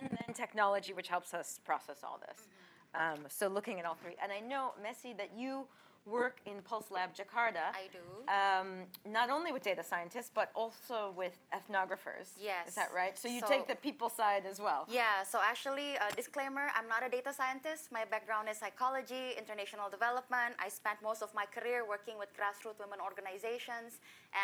and 0.01 0.09
then 0.09 0.33
technology, 0.33 0.93
which 0.93 1.07
helps 1.07 1.33
us 1.33 1.59
process 1.65 1.97
all 2.03 2.19
this. 2.27 2.41
Mm-hmm. 2.41 3.21
Um, 3.23 3.25
so 3.29 3.47
looking 3.47 3.79
at 3.79 3.85
all 3.85 3.95
three, 3.95 4.15
and 4.21 4.31
I 4.31 4.39
know, 4.39 4.73
Maesy, 4.83 5.17
that 5.17 5.31
you 5.35 5.65
work 6.05 6.37
in 6.45 6.61
Pulse 6.61 6.91
Lab 6.91 7.15
Jakarta. 7.15 7.73
I 7.73 7.89
do. 7.91 7.99
Um, 8.29 8.85
not 9.11 9.29
only 9.29 9.51
with 9.51 9.63
data 9.63 9.83
scientists, 9.83 10.29
but 10.33 10.51
also 10.53 11.13
with 11.17 11.33
ethnographers. 11.53 12.29
Yes. 12.39 12.69
Is 12.69 12.75
that 12.75 12.93
right? 12.93 13.17
So 13.17 13.27
you 13.27 13.41
So- 13.41 13.47
take 13.47 13.67
the 13.67 13.75
people 13.75 14.09
side 14.09 14.45
as 14.45 14.59
well. 14.59 14.85
Yeah, 14.87 15.23
so 15.23 15.39
actually, 15.41 15.97
uh, 15.97 16.11
disclaimer 16.15 16.69
I'm 16.75 16.87
not 16.87 17.01
a 17.03 17.09
data 17.09 17.33
scientist. 17.33 17.91
My 17.91 18.05
background 18.05 18.49
is 18.49 18.57
psychology, 18.57 19.33
international 19.37 19.89
development. 19.89 20.55
I 20.59 20.69
spent 20.69 21.01
most 21.01 21.21
of 21.23 21.33
my 21.33 21.45
career 21.47 21.83
working 21.85 22.17
with 22.19 22.29
grassroots 22.37 22.79
women 22.79 22.99
organizations. 23.01 23.99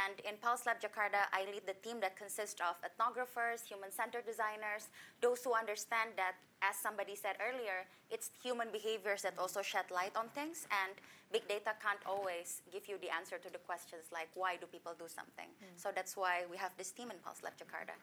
And 0.05 0.19
in 0.21 0.37
Pulse 0.37 0.65
Lab 0.65 0.79
Jakarta, 0.81 1.27
I 1.31 1.45
lead 1.45 1.65
the 1.67 1.75
team 1.85 1.99
that 1.99 2.15
consists 2.15 2.59
of 2.61 2.75
ethnographers, 2.81 3.65
human 3.65 3.91
centered 3.91 4.25
designers, 4.25 4.87
those 5.21 5.43
who 5.43 5.53
understand 5.53 6.11
that, 6.17 6.35
as 6.61 6.75
somebody 6.75 7.15
said 7.15 7.35
earlier, 7.39 7.85
it's 8.09 8.31
human 8.41 8.69
behaviors 8.71 9.21
that 9.23 9.37
also 9.37 9.61
shed 9.61 9.85
light 9.91 10.15
on 10.15 10.29
things. 10.29 10.67
And 10.83 10.93
big 11.31 11.47
data 11.47 11.71
can't 11.81 12.03
always 12.05 12.61
give 12.71 12.87
you 12.89 12.97
the 13.01 13.09
answer 13.09 13.37
to 13.37 13.49
the 13.51 13.59
questions 13.59 14.03
like 14.11 14.29
why 14.35 14.55
do 14.57 14.65
people 14.65 14.93
do 14.97 15.07
something. 15.07 15.49
So 15.75 15.89
that's 15.93 16.15
why 16.15 16.43
we 16.51 16.57
have 16.57 16.71
this 16.77 16.91
team 16.91 17.09
in 17.11 17.17
Pulse 17.23 17.41
Lab 17.43 17.53
Jakarta. 17.61 17.95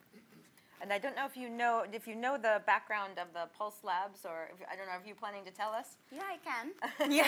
And 0.81 0.93
I 0.93 0.97
don't 0.97 1.15
know 1.15 1.25
if 1.25 1.35
you 1.35 1.49
know 1.49 1.83
if 1.91 2.07
you 2.07 2.15
know 2.15 2.37
the 2.37 2.61
background 2.65 3.19
of 3.19 3.33
the 3.33 3.45
Pulse 3.57 3.83
Labs, 3.83 4.21
or 4.23 4.49
if, 4.53 4.65
I 4.71 4.75
don't 4.77 4.87
know 4.87 4.97
if 4.99 5.05
you're 5.05 5.15
planning 5.15 5.43
to 5.43 5.51
tell 5.51 5.71
us. 5.71 5.97
Yeah, 6.09 6.21
I 6.23 6.37
can. 6.47 7.11
yeah. 7.11 7.27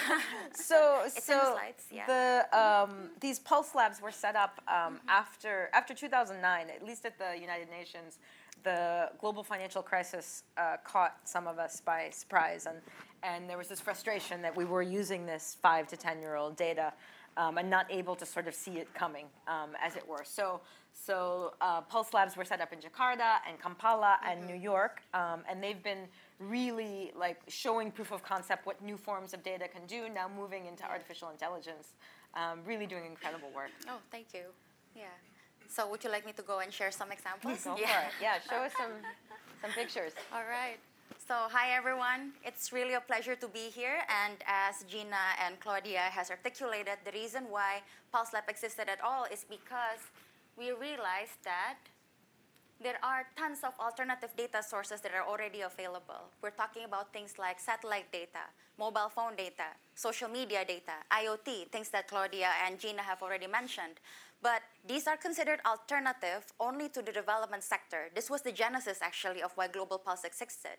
So, 0.54 1.02
It's 1.06 1.26
so 1.26 1.34
the 1.34 1.52
slides, 1.52 1.84
yeah. 1.92 2.06
the 2.08 2.58
um, 2.58 3.10
these 3.20 3.40
Pulse 3.40 3.76
Labs 3.76 4.02
were 4.02 4.12
set 4.12 4.36
up 4.38 4.62
um, 4.68 5.00
after 5.10 5.70
after 5.74 5.94
2009, 5.94 6.68
at 6.74 6.86
least 6.86 7.06
at 7.06 7.18
the 7.18 7.38
United 7.40 7.70
Nations. 7.70 8.20
The 8.64 9.10
global 9.20 9.44
financial 9.44 9.82
crisis 9.82 10.44
uh, 10.58 10.78
caught 10.84 11.18
some 11.24 11.48
of 11.48 11.60
us 11.60 11.82
by 11.82 12.10
surprise, 12.12 12.66
and, 12.66 12.78
and 13.24 13.50
there 13.50 13.58
was 13.58 13.68
this 13.68 13.80
frustration 13.80 14.42
that 14.42 14.56
we 14.56 14.66
were 14.66 14.82
using 14.82 15.26
this 15.26 15.58
five 15.62 15.88
to 15.88 15.98
10 15.98 16.22
year 16.22 16.36
old 16.36 16.56
data 16.56 16.94
um, 17.38 17.58
and 17.58 17.70
not 17.70 17.86
able 17.90 18.16
to 18.16 18.26
sort 18.26 18.48
of 18.48 18.54
see 18.54 18.72
it 18.78 18.94
coming, 18.94 19.26
um, 19.48 19.70
as 19.82 19.96
it 19.96 20.08
were. 20.08 20.24
So, 20.24 20.62
so 20.94 21.54
uh, 21.62 21.82
Pulse 21.82 22.14
Labs 22.14 22.36
were 22.36 22.46
set 22.46 22.62
up 22.62 22.74
in 22.74 22.80
Jakarta 22.80 23.38
and 23.48 23.60
Kampala 23.60 24.18
and 24.28 24.46
New 24.46 24.56
York, 24.56 25.02
um, 25.14 25.44
and 25.50 25.64
they've 25.64 25.82
been 25.82 26.08
really 26.40 27.12
like 27.18 27.40
showing 27.48 27.92
proof 27.92 28.12
of 28.12 28.24
concept 28.24 28.66
what 28.66 28.82
new 28.84 28.98
forms 28.98 29.34
of 29.34 29.44
data 29.44 29.68
can 29.68 29.86
do. 29.88 30.10
Now 30.10 30.30
moving 30.36 30.66
into 30.66 30.84
artificial 30.84 31.30
intelligence, 31.30 31.90
um, 32.34 32.60
really 32.66 32.86
doing 32.86 33.06
incredible 33.06 33.50
work. 33.56 33.72
Oh, 33.88 34.00
thank 34.12 34.34
you. 34.34 34.44
Yeah. 34.96 35.04
So 35.72 35.88
would 35.88 36.04
you 36.04 36.12
like 36.12 36.26
me 36.26 36.34
to 36.34 36.42
go 36.42 36.60
and 36.60 36.72
share 36.72 36.92
some 36.92 37.12
examples? 37.14 37.64
Go 37.64 37.76
it. 37.76 37.88
Yeah, 38.22 38.44
show 38.44 38.60
us 38.68 38.74
some 38.78 38.92
some 39.62 39.72
pictures. 39.72 40.12
All 40.36 40.44
right. 40.44 40.76
So 41.28 41.48
hi 41.48 41.72
everyone. 41.72 42.36
It's 42.44 42.74
really 42.74 42.96
a 42.96 43.00
pleasure 43.00 43.36
to 43.40 43.48
be 43.48 43.72
here. 43.72 44.04
And 44.12 44.36
as 44.46 44.84
Gina 44.84 45.40
and 45.40 45.58
Claudia 45.62 46.12
has 46.12 46.30
articulated, 46.30 47.00
the 47.06 47.14
reason 47.16 47.48
why 47.50 47.84
Pulse 48.12 48.34
Lab 48.34 48.50
existed 48.50 48.90
at 48.90 49.00
all 49.00 49.24
is 49.32 49.46
because 49.48 50.04
we 50.60 50.76
realized 50.76 51.40
that 51.46 51.80
there 52.84 53.00
are 53.04 53.28
tons 53.38 53.60
of 53.64 53.74
alternative 53.80 54.32
data 54.36 54.62
sources 54.62 55.00
that 55.02 55.14
are 55.14 55.24
already 55.24 55.62
available. 55.62 56.34
We're 56.42 56.58
talking 56.58 56.84
about 56.84 57.14
things 57.14 57.38
like 57.38 57.60
satellite 57.60 58.12
data, 58.12 58.44
mobile 58.78 59.08
phone 59.08 59.36
data, 59.38 59.78
social 59.96 60.28
media 60.28 60.66
data, 60.66 61.00
IoT, 61.14 61.70
things 61.72 61.90
that 61.90 62.08
Claudia 62.08 62.50
and 62.66 62.80
Gina 62.80 63.04
have 63.04 63.22
already 63.22 63.48
mentioned. 63.48 64.02
But 64.42 64.64
these 64.88 65.06
are 65.06 65.18
considered 65.18 65.60
alternative 65.66 66.46
only 66.60 66.90
to 66.90 67.02
the 67.02 67.12
development 67.12 67.64
sector. 67.64 68.10
This 68.16 68.30
was 68.30 68.42
the 68.42 68.52
genesis, 68.52 69.00
actually, 69.02 69.44
of 69.44 69.52
why 69.54 69.68
Global 69.68 70.00
Pulse 70.00 70.24
existed. 70.24 70.78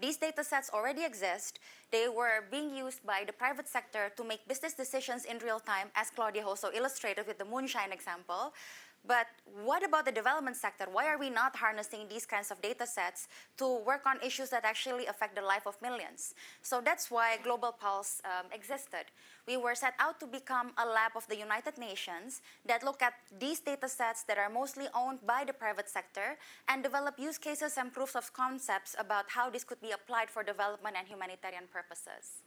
These 0.00 0.16
data 0.16 0.42
sets 0.42 0.70
already 0.74 1.04
exist. 1.04 1.60
They 1.92 2.08
were 2.08 2.44
being 2.50 2.74
used 2.74 3.06
by 3.06 3.22
the 3.24 3.32
private 3.32 3.68
sector 3.68 4.10
to 4.16 4.24
make 4.24 4.46
business 4.48 4.74
decisions 4.74 5.24
in 5.24 5.38
real 5.38 5.60
time, 5.60 5.88
as 5.94 6.10
Claudia 6.10 6.44
also 6.44 6.70
illustrated 6.74 7.26
with 7.28 7.38
the 7.38 7.44
moonshine 7.44 7.92
example. 7.92 8.52
But 9.06 9.26
what 9.64 9.84
about 9.84 10.04
the 10.04 10.12
development 10.12 10.56
sector? 10.56 10.86
Why 10.90 11.06
are 11.06 11.18
we 11.18 11.30
not 11.30 11.54
harnessing 11.54 12.08
these 12.08 12.26
kinds 12.26 12.50
of 12.50 12.60
data 12.60 12.86
sets 12.86 13.28
to 13.58 13.78
work 13.86 14.04
on 14.04 14.20
issues 14.20 14.50
that 14.50 14.64
actually 14.64 15.06
affect 15.06 15.36
the 15.36 15.42
life 15.42 15.66
of 15.66 15.80
millions? 15.80 16.34
So 16.62 16.80
that's 16.84 17.10
why 17.10 17.38
Global 17.44 17.72
Pulse 17.72 18.20
um, 18.24 18.46
existed. 18.52 19.06
We 19.46 19.56
were 19.56 19.74
set 19.74 19.94
out 20.00 20.18
to 20.20 20.26
become 20.26 20.72
a 20.76 20.84
lab 20.84 21.12
of 21.14 21.26
the 21.28 21.36
United 21.36 21.78
Nations 21.78 22.42
that 22.66 22.82
look 22.82 23.00
at 23.00 23.14
these 23.38 23.60
data 23.60 23.88
sets 23.88 24.24
that 24.24 24.38
are 24.38 24.50
mostly 24.50 24.86
owned 24.94 25.24
by 25.24 25.44
the 25.46 25.52
private 25.52 25.88
sector 25.88 26.36
and 26.68 26.82
develop 26.82 27.18
use 27.18 27.38
cases 27.38 27.78
and 27.78 27.92
proofs 27.92 28.16
of 28.16 28.32
concepts 28.32 28.96
about 28.98 29.26
how 29.28 29.48
this 29.48 29.62
could 29.62 29.80
be 29.80 29.92
applied 29.92 30.30
for 30.30 30.42
development 30.42 30.96
and 30.98 31.06
humanitarian 31.06 31.64
purposes. 31.72 32.45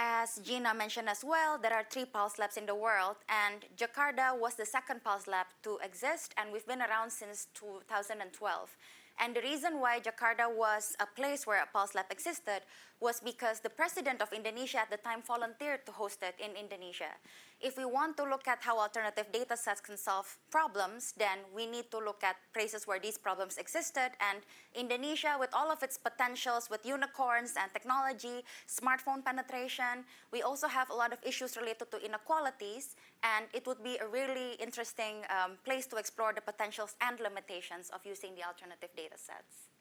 As 0.00 0.38
Gina 0.44 0.72
mentioned 0.74 1.08
as 1.08 1.24
well, 1.24 1.58
there 1.58 1.72
are 1.72 1.82
three 1.82 2.04
Pulse 2.04 2.38
Labs 2.38 2.56
in 2.56 2.66
the 2.66 2.74
world, 2.74 3.16
and 3.28 3.64
Jakarta 3.76 4.38
was 4.38 4.54
the 4.54 4.64
second 4.64 5.02
Pulse 5.02 5.26
Lab 5.26 5.46
to 5.64 5.78
exist, 5.82 6.32
and 6.38 6.52
we've 6.52 6.66
been 6.68 6.80
around 6.80 7.10
since 7.10 7.48
2012. 7.54 8.76
And 9.18 9.34
the 9.34 9.40
reason 9.40 9.80
why 9.80 9.98
Jakarta 9.98 10.46
was 10.54 10.94
a 11.00 11.06
place 11.06 11.48
where 11.48 11.60
a 11.60 11.66
Pulse 11.66 11.96
Lab 11.96 12.06
existed 12.12 12.62
was 13.00 13.18
because 13.18 13.58
the 13.58 13.70
president 13.70 14.22
of 14.22 14.32
Indonesia 14.32 14.78
at 14.78 14.90
the 14.90 14.98
time 14.98 15.20
volunteered 15.20 15.84
to 15.86 15.90
host 15.90 16.22
it 16.22 16.36
in 16.38 16.54
Indonesia. 16.54 17.18
If 17.60 17.76
we 17.76 17.84
want 17.84 18.16
to 18.18 18.22
look 18.22 18.46
at 18.46 18.62
how 18.62 18.78
alternative 18.78 19.26
data 19.32 19.56
sets 19.56 19.80
can 19.80 19.96
solve 19.96 20.38
problems, 20.48 21.12
then 21.18 21.38
we 21.52 21.66
need 21.66 21.90
to 21.90 21.98
look 21.98 22.22
at 22.22 22.36
places 22.54 22.86
where 22.86 23.00
these 23.00 23.18
problems 23.18 23.58
existed. 23.58 24.10
And 24.22 24.38
Indonesia, 24.76 25.34
with 25.40 25.50
all 25.52 25.72
of 25.72 25.82
its 25.82 25.98
potentials 25.98 26.70
with 26.70 26.86
unicorns 26.86 27.54
and 27.60 27.72
technology, 27.72 28.44
smartphone 28.68 29.24
penetration, 29.24 30.04
we 30.32 30.42
also 30.42 30.68
have 30.68 30.90
a 30.90 30.94
lot 30.94 31.12
of 31.12 31.18
issues 31.26 31.56
related 31.56 31.90
to 31.90 31.98
inequalities. 31.98 32.94
And 33.24 33.46
it 33.52 33.66
would 33.66 33.82
be 33.82 33.98
a 33.98 34.06
really 34.06 34.54
interesting 34.62 35.26
um, 35.26 35.58
place 35.64 35.86
to 35.88 35.96
explore 35.96 36.32
the 36.32 36.40
potentials 36.40 36.94
and 37.00 37.18
limitations 37.18 37.90
of 37.90 38.06
using 38.06 38.36
the 38.36 38.46
alternative 38.46 38.90
data 38.96 39.18
sets. 39.18 39.77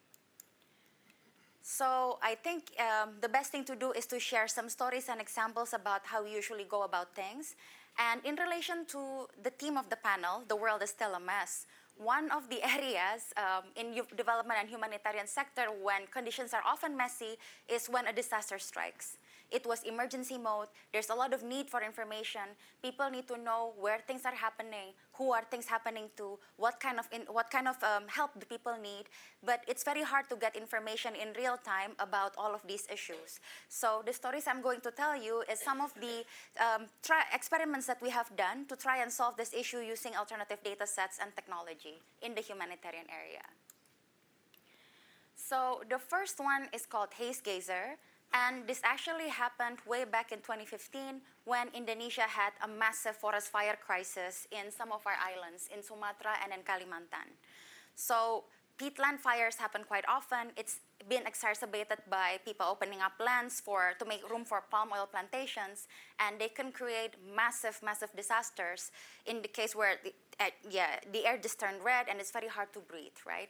So 1.69 2.17
I 2.23 2.35
think 2.35 2.71
um, 2.79 3.19
the 3.19 3.27
best 3.27 3.51
thing 3.51 3.65
to 3.65 3.75
do 3.75 3.91
is 3.91 4.05
to 4.07 4.21
share 4.21 4.47
some 4.47 4.69
stories 4.69 5.09
and 5.09 5.19
examples 5.19 5.73
about 5.73 5.99
how 6.05 6.23
we 6.23 6.31
usually 6.31 6.63
go 6.63 6.83
about 6.83 7.13
things. 7.13 7.55
And 7.99 8.23
in 8.23 8.37
relation 8.37 8.85
to 8.85 9.27
the 9.43 9.49
theme 9.49 9.75
of 9.75 9.89
the 9.89 9.97
panel, 9.97 10.43
the 10.47 10.55
world 10.55 10.81
is 10.81 10.91
still 10.91 11.13
a 11.13 11.19
mess. 11.19 11.65
One 11.97 12.29
of 12.29 12.47
the 12.49 12.61
areas 12.61 13.33
um, 13.37 13.63
in 13.75 13.99
development 14.15 14.59
and 14.61 14.69
humanitarian 14.69 15.25
sector 15.25 15.65
when 15.81 16.05
conditions 16.13 16.53
are 16.53 16.61
often 16.65 16.95
messy 16.95 17.37
is 17.67 17.87
when 17.87 18.05
a 18.05 18.13
disaster 18.13 18.59
strikes. 18.59 19.17
It 19.49 19.65
was 19.65 19.83
emergency 19.83 20.37
mode. 20.37 20.67
There's 20.91 21.09
a 21.09 21.15
lot 21.15 21.33
of 21.33 21.41
need 21.41 21.69
for 21.69 21.81
information. 21.81 22.41
People 22.83 23.09
need 23.09 23.27
to 23.29 23.37
know 23.37 23.71
where 23.79 23.99
things 24.05 24.25
are 24.25 24.35
happening, 24.35 24.91
who 25.13 25.31
are 25.31 25.43
things 25.49 25.65
happening 25.65 26.09
to, 26.17 26.37
what 26.57 26.81
kind 26.81 26.99
of 26.99 27.07
in, 27.13 27.21
what 27.31 27.49
kind 27.49 27.67
of 27.67 27.81
um, 27.81 28.03
help 28.07 28.37
do 28.37 28.45
people 28.45 28.75
need. 28.81 29.05
But 29.41 29.63
it's 29.65 29.85
very 29.85 30.03
hard 30.03 30.27
to 30.29 30.35
get 30.35 30.57
information 30.57 31.13
in 31.15 31.29
real 31.37 31.57
time 31.57 31.91
about 31.99 32.33
all 32.37 32.53
of 32.53 32.61
these 32.67 32.87
issues. 32.91 33.39
So 33.69 34.03
the 34.05 34.11
stories 34.11 34.43
I'm 34.47 34.61
going 34.61 34.81
to 34.81 34.91
tell 34.91 35.15
you 35.15 35.43
is 35.49 35.61
some 35.61 35.79
of 35.79 35.93
the 35.95 36.25
um, 36.61 36.87
experiments 37.33 37.87
that 37.87 38.01
we 38.01 38.09
have 38.09 38.35
done 38.35 38.65
to 38.67 38.75
try 38.75 39.01
and 39.01 39.09
solve 39.09 39.37
this 39.37 39.53
issue 39.53 39.79
using 39.79 40.13
alternative 40.15 40.59
data 40.61 40.85
sets 40.85 41.19
and 41.21 41.33
technology 41.35 41.86
in 42.21 42.35
the 42.35 42.41
humanitarian 42.41 43.05
area. 43.09 43.45
So 45.35 45.81
the 45.89 45.99
first 45.99 46.39
one 46.39 46.67
is 46.73 46.85
called 46.85 47.13
Haze 47.13 47.41
Gazer, 47.41 47.97
And 48.33 48.67
this 48.67 48.81
actually 48.83 49.29
happened 49.29 49.79
way 49.87 50.03
back 50.03 50.31
in 50.31 50.39
2015 50.39 51.21
when 51.45 51.69
Indonesia 51.73 52.27
had 52.27 52.51
a 52.63 52.67
massive 52.67 53.15
forest 53.15 53.47
fire 53.47 53.77
crisis 53.79 54.47
in 54.51 54.71
some 54.71 54.91
of 54.91 55.01
our 55.07 55.15
islands 55.15 55.69
in 55.73 55.81
Sumatra 55.81 56.35
and 56.43 56.51
in 56.51 56.59
Kalimantan. 56.67 57.31
So 57.95 58.43
peatland 58.77 59.19
fires 59.19 59.55
happen 59.55 59.83
quite 59.87 60.03
often. 60.07 60.51
It's 60.57 60.79
been 61.09 61.25
exacerbated 61.25 61.99
by 62.09 62.39
people 62.45 62.65
opening 62.65 63.01
up 63.01 63.13
lands 63.19 63.61
for 63.61 63.93
to 63.99 64.05
make 64.05 64.27
room 64.29 64.43
for 64.43 64.63
palm 64.69 64.89
oil 64.93 65.07
plantations, 65.09 65.87
and 66.19 66.39
they 66.39 66.49
can 66.49 66.71
create 66.71 67.15
massive, 67.35 67.79
massive 67.83 68.09
disasters. 68.15 68.91
In 69.25 69.41
the 69.41 69.47
case 69.47 69.75
where 69.75 69.95
the, 70.03 70.13
uh, 70.39 70.49
yeah, 70.69 70.99
the 71.11 71.25
air 71.25 71.37
just 71.37 71.59
turned 71.59 71.83
red 71.83 72.07
and 72.09 72.19
it's 72.19 72.31
very 72.31 72.47
hard 72.47 72.73
to 72.73 72.79
breathe, 72.79 73.17
right? 73.25 73.49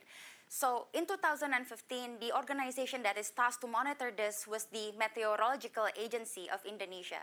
So 0.49 0.87
in 0.93 1.05
2015, 1.05 2.19
the 2.21 2.31
organization 2.35 3.03
that 3.03 3.17
is 3.17 3.29
tasked 3.31 3.61
to 3.61 3.67
monitor 3.67 4.11
this 4.15 4.47
was 4.47 4.65
the 4.71 4.93
Meteorological 4.97 5.87
Agency 5.99 6.47
of 6.53 6.63
Indonesia 6.65 7.19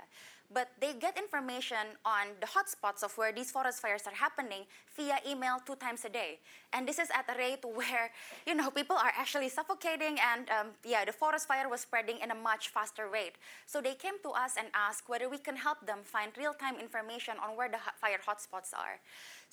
but 0.52 0.68
they 0.80 0.92
get 0.94 1.16
information 1.16 1.98
on 2.04 2.26
the 2.40 2.46
hotspots 2.46 3.02
of 3.02 3.16
where 3.16 3.32
these 3.32 3.50
forest 3.50 3.80
fires 3.80 4.02
are 4.06 4.14
happening 4.14 4.62
via 4.96 5.18
email 5.28 5.58
two 5.66 5.76
times 5.76 6.04
a 6.04 6.08
day. 6.08 6.38
And 6.72 6.86
this 6.86 6.98
is 6.98 7.08
at 7.10 7.24
a 7.34 7.38
rate 7.38 7.64
where, 7.64 8.10
you 8.46 8.54
know, 8.54 8.70
people 8.70 8.96
are 8.96 9.12
actually 9.16 9.48
suffocating 9.48 10.18
and, 10.20 10.48
um, 10.50 10.66
yeah, 10.84 11.04
the 11.04 11.12
forest 11.12 11.48
fire 11.48 11.68
was 11.68 11.80
spreading 11.80 12.18
in 12.22 12.30
a 12.30 12.34
much 12.34 12.68
faster 12.68 13.08
rate. 13.08 13.34
So 13.66 13.80
they 13.80 13.94
came 13.94 14.14
to 14.22 14.30
us 14.30 14.54
and 14.58 14.68
asked 14.74 15.08
whether 15.08 15.28
we 15.28 15.38
can 15.38 15.56
help 15.56 15.84
them 15.86 15.98
find 16.04 16.32
real-time 16.36 16.76
information 16.78 17.34
on 17.42 17.56
where 17.56 17.68
the 17.68 17.78
fire 18.00 18.20
hotspots 18.24 18.74
are. 18.74 19.00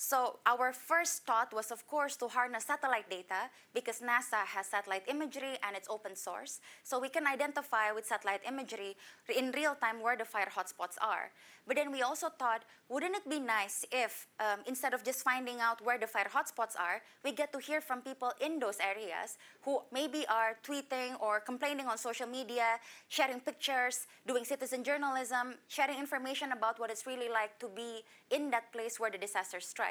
So 0.02 0.40
our 0.48 0.74
first 0.74 1.28
thought 1.28 1.54
was, 1.54 1.70
of 1.70 1.86
course, 1.86 2.16
to 2.18 2.28
harness 2.28 2.66
satellite 2.66 3.08
data 3.08 3.54
because 3.72 4.00
NASA 4.00 4.42
has 4.50 4.66
satellite 4.66 5.04
imagery 5.08 5.62
and 5.62 5.78
it's 5.78 5.88
open 5.88 6.16
source. 6.16 6.60
So 6.82 6.98
we 6.98 7.08
can 7.08 7.28
identify 7.28 7.92
with 7.92 8.08
satellite 8.08 8.42
imagery 8.48 8.98
in 9.30 9.52
real 9.52 9.76
time 9.76 10.02
where 10.02 10.18
the 10.18 10.26
fire 10.26 10.50
hotspots 10.50 10.98
are. 11.00 11.30
But 11.68 11.76
then 11.76 11.92
we 11.92 12.02
also 12.02 12.30
thought, 12.30 12.64
wouldn't 12.90 13.16
it 13.16 13.30
be 13.30 13.40
nice 13.40 13.86
if 13.92 14.26
um, 14.40 14.62
instead 14.66 14.96
of 14.96 15.04
just 15.04 15.22
finding 15.22 15.60
out 15.60 15.86
where 15.86 16.00
the 16.00 16.08
fire 16.08 16.26
hotspots 16.34 16.76
are, 16.80 17.04
we 17.24 17.32
get 17.32 17.54
to 17.54 17.60
hear 17.60 17.80
from 17.80 18.02
people 18.02 18.32
in 18.42 18.58
those 18.58 18.80
areas 18.82 19.38
who 19.62 19.82
maybe 19.94 20.26
are 20.28 20.58
tweeting 20.66 21.14
or 21.22 21.40
complaining 21.40 21.86
on 21.86 22.00
social 22.00 22.26
media, 22.28 22.80
sharing 23.08 23.40
pictures, 23.40 24.08
doing 24.26 24.46
citizen 24.46 24.84
journalism, 24.84 25.54
sharing 25.68 26.00
information 26.00 26.54
about 26.54 26.80
what 26.80 26.90
it's 26.90 27.06
really 27.06 27.30
like 27.30 27.60
to 27.60 27.68
be 27.70 28.02
in 28.32 28.50
that 28.50 28.74
place 28.74 29.00
where 29.00 29.12
the 29.12 29.18
disaster 29.20 29.60
strikes. 29.60 29.91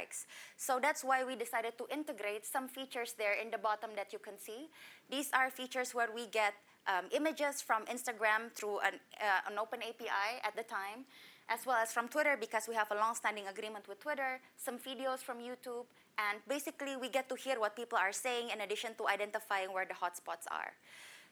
So 0.56 0.78
that's 0.80 1.04
why 1.04 1.24
we 1.24 1.36
decided 1.36 1.76
to 1.78 1.86
integrate 1.92 2.46
some 2.46 2.68
features 2.68 3.14
there 3.18 3.34
in 3.34 3.50
the 3.50 3.58
bottom 3.58 3.90
that 3.96 4.12
you 4.12 4.18
can 4.18 4.38
see. 4.38 4.68
These 5.10 5.30
are 5.32 5.50
features 5.50 5.94
where 5.94 6.08
we 6.14 6.26
get 6.26 6.54
um, 6.86 7.06
images 7.12 7.60
from 7.62 7.84
Instagram 7.86 8.52
through 8.54 8.78
an, 8.80 8.94
uh, 9.20 9.50
an 9.50 9.58
open 9.58 9.80
API 9.82 10.40
at 10.44 10.56
the 10.56 10.62
time, 10.62 11.04
as 11.48 11.66
well 11.66 11.76
as 11.76 11.92
from 11.92 12.08
Twitter 12.08 12.36
because 12.38 12.66
we 12.68 12.74
have 12.74 12.90
a 12.90 12.94
long-standing 12.94 13.46
agreement 13.48 13.88
with 13.88 14.00
Twitter, 14.00 14.40
some 14.56 14.78
videos 14.78 15.18
from 15.18 15.38
YouTube, 15.38 15.84
and 16.18 16.38
basically 16.48 16.96
we 16.96 17.08
get 17.08 17.28
to 17.28 17.34
hear 17.34 17.58
what 17.58 17.76
people 17.76 17.98
are 17.98 18.12
saying 18.12 18.50
in 18.52 18.60
addition 18.60 18.94
to 18.98 19.08
identifying 19.08 19.72
where 19.72 19.84
the 19.84 19.94
hotspots 19.94 20.46
are. 20.50 20.72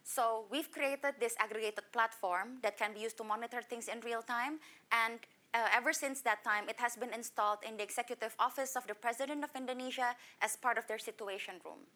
So 0.05 0.45
we've 0.51 0.71
created 0.71 1.15
this 1.21 1.35
aggregated 1.39 1.85
platform 1.93 2.59
that 2.63 2.79
can 2.79 2.95
be 2.95 3.01
used 3.01 3.17
to 3.19 3.25
monitor 3.25 3.61
things 3.63 3.89
in 3.89 4.01
real 4.01 4.23
time, 4.23 4.59
and 4.91 5.19
uh, 5.55 5.69
ever 5.75 5.93
since 5.93 6.21
that 6.23 6.45
time, 6.45 6.69
it 6.69 6.79
has 6.79 6.97
been 6.97 7.13
installed 7.13 7.59
in 7.67 7.77
the 7.77 7.83
executive 7.83 8.35
office 8.39 8.77
of 8.77 8.87
the 8.87 8.95
president 8.95 9.45
of 9.45 9.51
Indonesia 9.57 10.15
as 10.43 10.57
part 10.57 10.79
of 10.79 10.87
their 10.87 10.99
situation 10.99 11.55
room. 11.65 11.89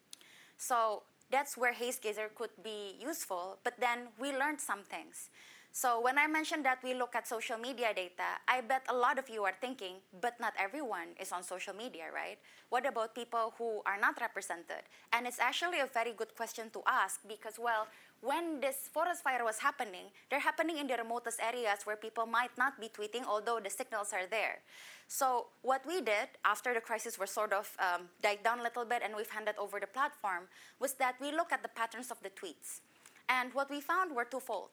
So 0.56 1.02
that's 1.30 1.56
where 1.56 1.72
haze 1.72 1.98
HazeGazer 1.98 2.34
could 2.34 2.50
be 2.62 2.94
useful, 3.00 3.58
but 3.64 3.74
then 3.80 4.08
we 4.20 4.36
learned 4.36 4.60
some 4.60 4.82
things. 4.84 5.30
So 5.74 6.02
when 6.02 6.18
I 6.18 6.26
mentioned 6.26 6.66
that 6.66 6.84
we 6.84 6.92
look 6.92 7.16
at 7.16 7.26
social 7.26 7.56
media 7.56 7.94
data, 7.96 8.36
I 8.46 8.60
bet 8.60 8.84
a 8.90 8.94
lot 8.94 9.18
of 9.18 9.30
you 9.30 9.42
are 9.44 9.56
thinking, 9.58 10.04
but 10.20 10.38
not 10.38 10.52
everyone 10.60 11.16
is 11.18 11.32
on 11.32 11.42
social 11.42 11.72
media, 11.72 12.12
right? 12.14 12.36
What 12.68 12.84
about 12.84 13.14
people 13.14 13.54
who 13.56 13.80
are 13.86 13.98
not 13.98 14.20
represented? 14.20 14.84
And 15.14 15.26
it's 15.26 15.40
actually 15.40 15.80
a 15.80 15.86
very 15.86 16.12
good 16.12 16.36
question 16.36 16.68
to 16.74 16.82
ask 16.86 17.20
because, 17.26 17.58
well, 17.58 17.88
when 18.22 18.60
this 18.60 18.88
forest 18.92 19.22
fire 19.22 19.44
was 19.44 19.58
happening, 19.58 20.06
they're 20.30 20.40
happening 20.40 20.78
in 20.78 20.86
the 20.86 20.94
remotest 20.96 21.40
areas 21.42 21.80
where 21.84 21.96
people 21.96 22.24
might 22.24 22.56
not 22.56 22.80
be 22.80 22.88
tweeting, 22.88 23.26
although 23.26 23.58
the 23.58 23.68
signals 23.68 24.12
are 24.12 24.26
there. 24.30 24.62
So 25.08 25.46
what 25.62 25.84
we 25.84 26.00
did 26.00 26.28
after 26.44 26.72
the 26.72 26.80
crisis 26.80 27.18
was 27.18 27.30
sort 27.30 27.52
of 27.52 27.76
um, 27.80 28.08
died 28.22 28.44
down 28.44 28.60
a 28.60 28.62
little 28.62 28.84
bit 28.84 29.02
and 29.04 29.14
we've 29.16 29.28
handed 29.28 29.56
over 29.58 29.80
the 29.80 29.88
platform 29.88 30.44
was 30.78 30.94
that 30.94 31.16
we 31.20 31.32
look 31.32 31.52
at 31.52 31.62
the 31.62 31.68
patterns 31.68 32.12
of 32.12 32.22
the 32.22 32.30
tweets. 32.30 32.80
And 33.28 33.52
what 33.54 33.68
we 33.68 33.80
found 33.80 34.14
were 34.14 34.24
twofold. 34.24 34.70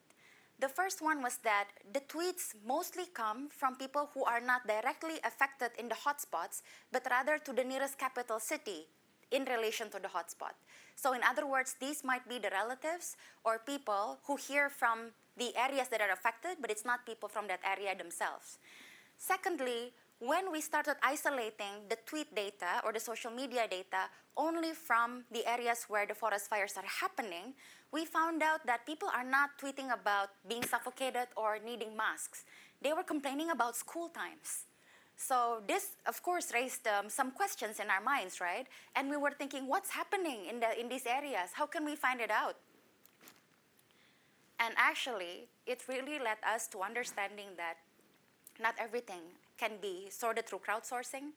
The 0.59 0.69
first 0.69 1.01
one 1.01 1.23
was 1.23 1.37
that 1.43 1.69
the 1.93 2.01
tweets 2.01 2.53
mostly 2.67 3.05
come 3.13 3.49
from 3.49 3.77
people 3.77 4.09
who 4.13 4.25
are 4.25 4.41
not 4.41 4.67
directly 4.67 5.15
affected 5.23 5.71
in 5.79 5.87
the 5.89 5.95
hotspots, 5.95 6.61
but 6.91 7.07
rather 7.09 7.39
to 7.39 7.53
the 7.53 7.63
nearest 7.63 7.97
capital 7.97 8.39
city 8.39 8.85
in 9.31 9.45
relation 9.45 9.89
to 9.89 9.99
the 9.99 10.07
hotspot. 10.07 10.53
So, 10.99 11.13
in 11.13 11.23
other 11.23 11.47
words, 11.47 11.79
these 11.79 12.03
might 12.03 12.27
be 12.27 12.39
the 12.39 12.49
relatives 12.51 13.15
or 13.45 13.57
people 13.63 14.19
who 14.27 14.35
hear 14.35 14.67
from 14.67 15.15
the 15.37 15.55
areas 15.55 15.87
that 15.87 16.01
are 16.01 16.11
affected, 16.11 16.57
but 16.59 16.69
it's 16.69 16.83
not 16.83 17.05
people 17.05 17.29
from 17.29 17.47
that 17.47 17.61
area 17.63 17.95
themselves. 17.95 18.59
Secondly, 19.17 19.93
when 20.19 20.51
we 20.51 20.59
started 20.59 20.97
isolating 21.01 21.87
the 21.87 21.95
tweet 22.05 22.35
data 22.35 22.83
or 22.83 22.91
the 22.91 22.99
social 22.99 23.31
media 23.31 23.65
data 23.71 24.11
only 24.35 24.73
from 24.73 25.23
the 25.31 25.47
areas 25.47 25.85
where 25.87 26.05
the 26.05 26.13
forest 26.13 26.49
fires 26.49 26.75
are 26.75 26.83
happening, 26.83 27.55
we 27.93 28.03
found 28.03 28.43
out 28.43 28.65
that 28.67 28.85
people 28.85 29.07
are 29.15 29.23
not 29.23 29.51
tweeting 29.55 29.93
about 29.95 30.35
being 30.49 30.63
suffocated 30.63 31.31
or 31.37 31.59
needing 31.63 31.95
masks. 31.95 32.43
They 32.81 32.91
were 32.91 33.07
complaining 33.07 33.51
about 33.51 33.77
school 33.77 34.09
times. 34.09 34.67
So 35.19 35.61
this, 35.67 35.97
of 36.07 36.23
course, 36.23 36.53
raised 36.53 36.87
um, 36.87 37.09
some 37.09 37.31
questions 37.31 37.81
in 37.81 37.89
our 37.89 37.99
minds, 37.99 38.39
right? 38.39 38.65
And 38.95 39.09
we 39.09 39.17
were 39.17 39.31
thinking, 39.31 39.67
what's 39.67 39.89
happening 39.89 40.45
in, 40.49 40.61
the, 40.61 40.79
in 40.79 40.87
these 40.87 41.05
areas? 41.05 41.51
How 41.51 41.65
can 41.65 41.83
we 41.83 41.97
find 41.97 42.21
it 42.21 42.31
out? 42.31 42.55
And 44.61 44.73
actually, 44.77 45.49
it 45.67 45.83
really 45.89 46.19
led 46.19 46.37
us 46.47 46.67
to 46.69 46.79
understanding 46.79 47.47
that 47.57 47.75
not 48.61 48.75
everything 48.79 49.19
can 49.57 49.71
be 49.81 50.07
sorted 50.09 50.47
through 50.47 50.61
crowdsourcing. 50.65 51.35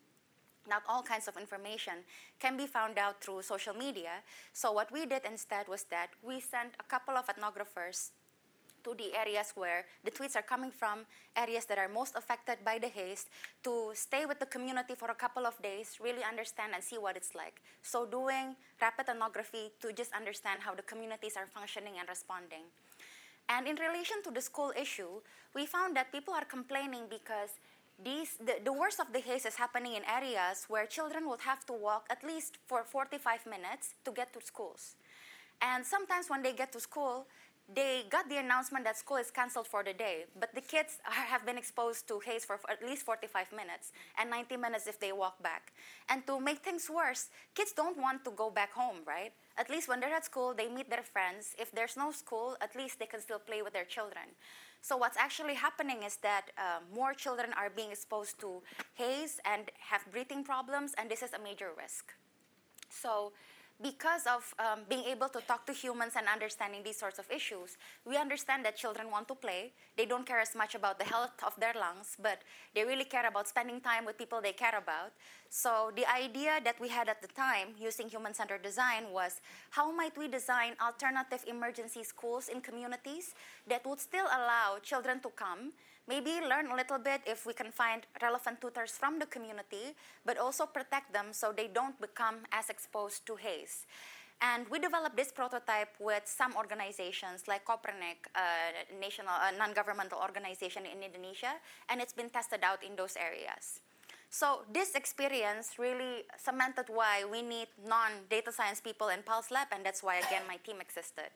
Not 0.68 0.84
all 0.88 1.02
kinds 1.02 1.26
of 1.26 1.36
information 1.36 2.06
can 2.38 2.56
be 2.56 2.68
found 2.68 2.98
out 2.98 3.20
through 3.20 3.42
social 3.42 3.74
media. 3.74 4.22
So 4.52 4.70
what 4.70 4.92
we 4.92 5.06
did 5.06 5.22
instead 5.28 5.66
was 5.66 5.82
that 5.90 6.10
we 6.22 6.38
sent 6.38 6.74
a 6.78 6.84
couple 6.84 7.14
of 7.16 7.26
ethnographers 7.26 8.10
to 8.84 8.94
the 8.94 9.14
areas 9.16 9.52
where 9.54 9.84
the 10.04 10.10
tweets 10.10 10.36
are 10.36 10.42
coming 10.42 10.70
from, 10.70 11.06
areas 11.36 11.66
that 11.66 11.78
are 11.78 11.88
most 11.88 12.16
affected 12.16 12.58
by 12.64 12.78
the 12.78 12.88
haze, 12.88 13.26
to 13.64 13.90
stay 13.94 14.26
with 14.26 14.38
the 14.38 14.46
community 14.46 14.94
for 14.94 15.10
a 15.10 15.14
couple 15.14 15.46
of 15.46 15.60
days, 15.62 15.98
really 16.02 16.22
understand 16.22 16.72
and 16.74 16.82
see 16.82 16.98
what 16.98 17.16
it's 17.16 17.34
like. 17.34 17.60
So, 17.82 18.06
doing 18.06 18.56
rapid 18.80 19.08
ethnography 19.08 19.72
to 19.80 19.92
just 19.92 20.12
understand 20.12 20.60
how 20.60 20.74
the 20.74 20.82
communities 20.82 21.34
are 21.36 21.46
functioning 21.46 21.94
and 21.98 22.08
responding. 22.08 22.64
And 23.48 23.66
in 23.66 23.76
relation 23.76 24.22
to 24.24 24.30
the 24.30 24.40
school 24.40 24.72
issue, 24.78 25.20
we 25.54 25.66
found 25.66 25.96
that 25.96 26.12
people 26.12 26.34
are 26.34 26.44
complaining 26.44 27.04
because 27.10 27.50
these, 28.02 28.36
the, 28.38 28.56
the 28.64 28.72
worst 28.72 29.00
of 29.00 29.12
the 29.12 29.20
haze 29.20 29.46
is 29.46 29.56
happening 29.56 29.94
in 29.94 30.02
areas 30.04 30.64
where 30.68 30.86
children 30.86 31.28
would 31.28 31.40
have 31.40 31.64
to 31.66 31.72
walk 31.72 32.06
at 32.10 32.24
least 32.24 32.58
for 32.66 32.84
45 32.84 33.46
minutes 33.46 33.94
to 34.04 34.10
get 34.10 34.32
to 34.32 34.40
schools. 34.40 34.96
And 35.60 35.86
sometimes 35.86 36.28
when 36.28 36.42
they 36.42 36.52
get 36.52 36.72
to 36.72 36.80
school, 36.80 37.26
they 37.74 38.04
got 38.10 38.28
the 38.28 38.38
announcement 38.38 38.84
that 38.84 38.96
school 38.96 39.16
is 39.16 39.30
canceled 39.30 39.66
for 39.66 39.82
the 39.82 39.92
day, 39.92 40.24
but 40.38 40.54
the 40.54 40.60
kids 40.60 40.98
are, 41.06 41.12
have 41.12 41.46
been 41.46 41.58
exposed 41.58 42.06
to 42.08 42.20
haze 42.20 42.44
for 42.44 42.58
at 42.68 42.82
least 42.84 43.04
45 43.04 43.52
minutes 43.52 43.92
and 44.18 44.30
90 44.30 44.56
minutes 44.56 44.86
if 44.86 44.98
they 44.98 45.12
walk 45.12 45.42
back. 45.42 45.72
And 46.08 46.26
to 46.26 46.40
make 46.40 46.58
things 46.58 46.88
worse, 46.90 47.28
kids 47.54 47.72
don't 47.72 47.98
want 47.98 48.24
to 48.24 48.30
go 48.30 48.50
back 48.50 48.72
home, 48.72 48.98
right? 49.06 49.32
At 49.56 49.70
least 49.70 49.88
when 49.88 50.00
they're 50.00 50.14
at 50.14 50.24
school, 50.24 50.54
they 50.54 50.68
meet 50.68 50.90
their 50.90 51.02
friends. 51.02 51.54
If 51.58 51.72
there's 51.72 51.96
no 51.96 52.10
school, 52.10 52.56
at 52.60 52.74
least 52.74 52.98
they 52.98 53.06
can 53.06 53.20
still 53.20 53.38
play 53.38 53.62
with 53.62 53.72
their 53.72 53.84
children. 53.84 54.24
So 54.80 54.96
what's 54.96 55.16
actually 55.16 55.54
happening 55.54 56.02
is 56.02 56.16
that 56.16 56.50
uh, 56.58 56.80
more 56.92 57.14
children 57.14 57.50
are 57.56 57.70
being 57.70 57.92
exposed 57.92 58.40
to 58.40 58.62
haze 58.94 59.40
and 59.44 59.70
have 59.78 60.04
breathing 60.10 60.42
problems, 60.42 60.92
and 60.98 61.08
this 61.08 61.22
is 61.22 61.32
a 61.32 61.38
major 61.38 61.70
risk. 61.78 62.12
So 62.90 63.32
because 63.82 64.26
of 64.26 64.54
um, 64.58 64.80
being 64.88 65.04
able 65.04 65.28
to 65.28 65.40
talk 65.40 65.66
to 65.66 65.72
humans 65.72 66.12
and 66.16 66.26
understanding 66.28 66.82
these 66.84 66.96
sorts 66.96 67.18
of 67.18 67.28
issues, 67.30 67.76
we 68.06 68.16
understand 68.16 68.64
that 68.64 68.76
children 68.76 69.10
want 69.10 69.26
to 69.28 69.34
play. 69.34 69.72
They 69.96 70.06
don't 70.06 70.24
care 70.24 70.38
as 70.40 70.54
much 70.54 70.74
about 70.74 70.98
the 70.98 71.04
health 71.04 71.32
of 71.44 71.54
their 71.58 71.74
lungs, 71.74 72.16
but 72.22 72.38
they 72.74 72.84
really 72.84 73.04
care 73.04 73.26
about 73.26 73.48
spending 73.48 73.80
time 73.80 74.04
with 74.04 74.16
people 74.16 74.40
they 74.40 74.52
care 74.52 74.78
about. 74.78 75.12
So, 75.50 75.90
the 75.94 76.06
idea 76.10 76.60
that 76.64 76.80
we 76.80 76.88
had 76.88 77.08
at 77.08 77.20
the 77.20 77.28
time 77.28 77.74
using 77.78 78.08
human 78.08 78.32
centered 78.32 78.62
design 78.62 79.10
was 79.12 79.40
how 79.70 79.90
might 79.92 80.16
we 80.16 80.28
design 80.28 80.74
alternative 80.80 81.44
emergency 81.46 82.04
schools 82.04 82.48
in 82.48 82.60
communities 82.60 83.34
that 83.66 83.84
would 83.84 84.00
still 84.00 84.26
allow 84.26 84.78
children 84.82 85.20
to 85.20 85.28
come 85.30 85.72
maybe 86.08 86.40
learn 86.48 86.66
a 86.70 86.76
little 86.76 86.98
bit 86.98 87.20
if 87.26 87.46
we 87.46 87.52
can 87.52 87.70
find 87.70 88.02
relevant 88.20 88.60
tutors 88.60 88.92
from 88.92 89.18
the 89.18 89.26
community, 89.26 89.94
but 90.24 90.38
also 90.38 90.66
protect 90.66 91.12
them 91.12 91.32
so 91.32 91.52
they 91.52 91.68
don't 91.68 92.00
become 92.00 92.36
as 92.52 92.70
exposed 92.70 93.26
to 93.26 93.36
haze. 93.36 93.86
And 94.40 94.66
we 94.68 94.80
developed 94.80 95.16
this 95.16 95.30
prototype 95.30 95.94
with 96.00 96.26
some 96.26 96.56
organizations 96.56 97.46
like 97.46 97.64
Kopernik, 97.64 98.26
a 98.34 98.98
national, 99.00 99.34
non-governmental 99.56 100.18
organization 100.18 100.82
in 100.84 101.02
Indonesia, 101.02 101.54
and 101.88 102.00
it's 102.00 102.12
been 102.12 102.28
tested 102.28 102.60
out 102.64 102.82
in 102.82 102.96
those 102.96 103.16
areas. 103.16 103.78
So 104.30 104.62
this 104.72 104.96
experience 104.96 105.78
really 105.78 106.24
cemented 106.36 106.86
why 106.88 107.24
we 107.30 107.42
need 107.42 107.68
non-data 107.86 108.50
science 108.50 108.80
people 108.80 109.10
in 109.10 109.22
Pulse 109.22 109.52
Lab, 109.52 109.68
and 109.70 109.86
that's 109.86 110.02
why 110.02 110.16
again 110.16 110.42
my 110.48 110.56
team 110.56 110.80
existed. 110.80 111.30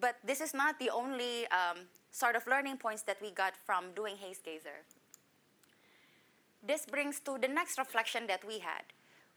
But 0.00 0.16
this 0.24 0.40
is 0.40 0.54
not 0.54 0.78
the 0.78 0.90
only 0.90 1.46
um, 1.48 1.86
sort 2.10 2.36
of 2.36 2.46
learning 2.46 2.78
points 2.78 3.02
that 3.02 3.18
we 3.20 3.30
got 3.30 3.54
from 3.66 3.92
doing 3.94 4.16
Haze 4.16 4.40
Gazer. 4.44 4.84
This 6.66 6.86
brings 6.86 7.20
to 7.20 7.38
the 7.38 7.48
next 7.48 7.78
reflection 7.78 8.26
that 8.26 8.46
we 8.46 8.58
had. 8.58 8.84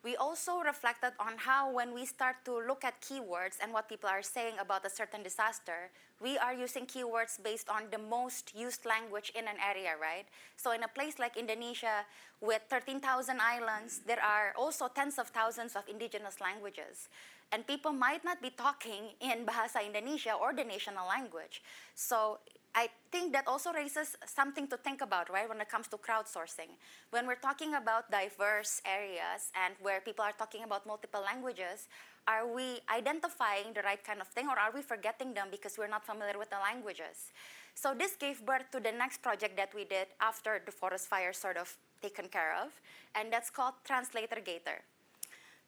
We 0.03 0.15
also 0.15 0.61
reflected 0.61 1.11
on 1.19 1.33
how, 1.37 1.71
when 1.71 1.93
we 1.93 2.05
start 2.05 2.37
to 2.45 2.61
look 2.65 2.85
at 2.85 3.01
keywords 3.01 3.57
and 3.61 3.73
what 3.73 3.89
people 3.89 4.09
are 4.09 4.21
saying 4.21 4.53
about 4.61 4.85
a 4.85 4.89
certain 4.89 5.23
disaster, 5.23 5.89
we 6.21 6.37
are 6.37 6.53
using 6.53 6.85
keywords 6.85 7.41
based 7.43 7.67
on 7.67 7.89
the 7.91 7.97
most 7.97 8.55
used 8.55 8.85
language 8.85 9.31
in 9.35 9.47
an 9.47 9.57
area, 9.59 9.95
right? 9.99 10.25
So, 10.55 10.71
in 10.71 10.83
a 10.83 10.87
place 10.87 11.19
like 11.19 11.35
Indonesia 11.35 12.05
with 12.39 12.61
13,000 12.69 13.41
islands, 13.41 14.01
there 14.05 14.21
are 14.23 14.53
also 14.55 14.87
tens 14.87 15.17
of 15.19 15.27
thousands 15.27 15.75
of 15.75 15.83
indigenous 15.89 16.39
languages 16.39 17.09
and 17.51 17.65
people 17.65 17.91
might 17.93 18.23
not 18.23 18.41
be 18.41 18.49
talking 18.49 19.15
in 19.21 19.45
Bahasa 19.45 19.85
Indonesia 19.85 20.33
or 20.33 20.53
the 20.53 20.63
national 20.63 21.07
language. 21.07 21.61
So 21.95 22.39
I 22.75 22.89
think 23.11 23.33
that 23.33 23.47
also 23.47 23.71
raises 23.73 24.15
something 24.25 24.67
to 24.67 24.77
think 24.77 25.01
about, 25.01 25.29
right, 25.31 25.49
when 25.49 25.61
it 25.61 25.69
comes 25.69 25.87
to 25.87 25.97
crowdsourcing. 25.97 26.69
When 27.09 27.25
we're 27.25 27.41
talking 27.41 27.73
about 27.73 28.11
diverse 28.11 28.81
areas 28.85 29.49
and 29.55 29.73
where 29.81 30.01
people 30.01 30.23
are 30.23 30.35
talking 30.37 30.63
about 30.63 30.85
multiple 30.85 31.21
languages, 31.23 31.87
are 32.27 32.45
we 32.45 32.79
identifying 32.93 33.73
the 33.73 33.81
right 33.81 34.03
kind 34.03 34.19
of 34.19 34.27
thing 34.27 34.47
or 34.47 34.59
are 34.59 34.71
we 34.75 34.81
forgetting 34.81 35.33
them 35.33 35.47
because 35.49 35.77
we're 35.77 35.87
not 35.87 36.05
familiar 36.05 36.37
with 36.37 36.49
the 36.49 36.59
languages? 36.59 37.31
So 37.73 37.93
this 37.93 38.15
gave 38.15 38.45
birth 38.45 38.69
to 38.73 38.79
the 38.79 38.91
next 38.91 39.21
project 39.21 39.55
that 39.57 39.73
we 39.73 39.85
did 39.85 40.07
after 40.19 40.61
the 40.65 40.71
forest 40.71 41.07
fire 41.07 41.31
sort 41.31 41.57
of 41.57 41.77
taken 42.01 42.27
care 42.27 42.53
of, 42.61 42.69
and 43.15 43.31
that's 43.31 43.49
called 43.49 43.73
Translator 43.85 44.41
Gator. 44.43 44.81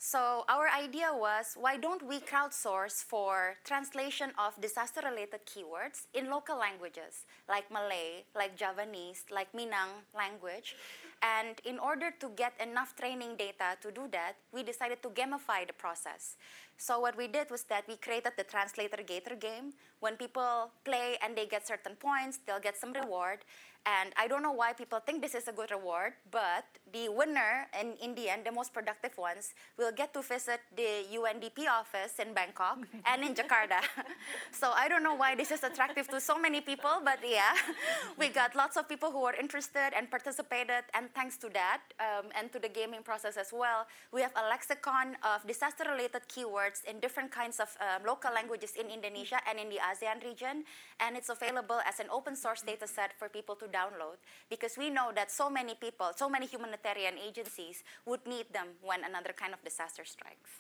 So 0.02 0.46
our 0.48 0.70
idea 0.72 1.12
was 1.12 1.60
why 1.60 1.76
don't 1.76 2.02
we 2.08 2.22
crowdsource 2.22 3.04
for 3.04 3.56
translation 3.66 4.32
of 4.40 4.56
disaster 4.62 5.02
related 5.04 5.42
keywords 5.46 6.08
in 6.14 6.30
local 6.30 6.58
languages 6.58 7.28
like 7.50 7.70
Malay, 7.70 8.24
like 8.34 8.56
Javanese, 8.56 9.26
like 9.30 9.52
Minang 9.52 9.92
language. 10.16 10.78
And 11.22 11.60
in 11.66 11.80
order 11.80 12.14
to 12.22 12.30
get 12.38 12.54
enough 12.64 12.96
training 12.96 13.36
data 13.36 13.76
to 13.82 13.92
do 13.92 14.08
that, 14.14 14.36
we 14.54 14.64
decided 14.64 15.04
to 15.04 15.10
gamify 15.10 15.68
the 15.68 15.74
process. 15.74 16.38
So 16.78 17.02
what 17.02 17.18
we 17.18 17.28
did 17.28 17.52
was 17.52 17.64
that 17.64 17.84
we 17.86 17.98
created 17.98 18.32
the 18.38 18.46
Translator 18.46 19.04
Gator 19.06 19.36
game. 19.36 19.74
When 20.00 20.16
people 20.16 20.72
play 20.86 21.18
and 21.22 21.36
they 21.36 21.46
get 21.46 21.68
certain 21.68 21.98
points, 21.98 22.40
they'll 22.48 22.62
get 22.64 22.78
some 22.80 22.94
reward. 22.94 23.40
And 23.86 24.14
I 24.16 24.28
don't 24.30 24.44
know 24.44 24.54
why 24.54 24.72
people 24.72 25.00
think 25.00 25.22
this 25.22 25.36
is 25.36 25.50
a 25.50 25.52
good 25.52 25.72
reward, 25.72 26.14
but 26.32 26.64
the 26.94 27.10
winner, 27.10 27.68
and 27.74 27.94
in 28.02 28.16
the 28.16 28.30
end, 28.30 28.46
the 28.46 28.52
most 28.52 28.74
productive 28.74 29.18
ones, 29.18 29.54
will 29.78 29.92
get 29.92 30.14
to 30.14 30.22
visit 30.22 30.62
the 30.76 31.06
UNDP 31.14 31.68
office 31.68 32.20
in 32.20 32.34
Bangkok 32.34 32.80
and 33.06 33.24
in 33.24 33.34
Jakarta. 33.34 33.82
so 34.52 34.72
I 34.72 34.88
don't 34.88 35.04
know 35.04 35.16
why 35.16 35.36
this 35.36 35.52
is 35.52 35.64
attractive 35.64 36.08
to 36.10 36.20
so 36.20 36.38
many 36.38 36.62
people, 36.62 37.02
but 37.04 37.20
yeah, 37.24 37.54
we 38.20 38.30
got 38.30 38.56
lots 38.56 38.78
of 38.78 38.88
people 38.88 39.12
who 39.12 39.24
are 39.24 39.36
interested 39.36 39.94
and 39.96 40.10
participated. 40.10 40.84
And 40.94 41.14
thanks 41.14 41.38
to 41.38 41.50
that, 41.54 41.82
um, 42.00 42.32
and 42.38 42.52
to 42.52 42.60
the 42.60 42.70
gaming 42.70 43.04
process 43.04 43.38
as 43.38 43.52
well, 43.54 43.88
we 44.12 44.22
have 44.22 44.34
a 44.36 44.48
lexicon 44.50 45.16
of 45.24 45.46
disaster-related 45.48 46.22
keywords 46.28 46.84
in 46.86 47.00
different 47.00 47.32
kinds 47.32 47.60
of 47.60 47.70
um, 47.80 48.06
local 48.06 48.34
languages 48.34 48.74
in 48.80 48.90
Indonesia 48.90 49.40
and 49.50 49.60
in 49.60 49.70
the 49.70 49.78
ASEAN 49.78 50.24
region, 50.24 50.64
and 51.00 51.16
it's 51.16 51.30
available 51.30 51.80
as 51.88 52.00
an 52.00 52.08
open 52.12 52.36
source 52.36 52.62
data 52.62 52.88
set 52.88 53.14
for 53.18 53.30
people 53.30 53.56
to 53.56 53.66
download 53.66 54.18
because 54.50 54.78
we 54.78 54.90
know 54.90 55.12
that 55.16 55.32
so 55.32 55.50
many 55.50 55.76
people, 55.76 56.12
so 56.16 56.30
many 56.30 56.48
humanitarian 56.80 57.16
agencies 57.18 57.84
would 58.06 58.26
need 58.26 58.46
them 58.54 58.68
when 58.82 59.04
another 59.04 59.34
kind 59.36 59.54
of 59.54 59.64
disaster 59.64 60.04
strikes. 60.06 60.52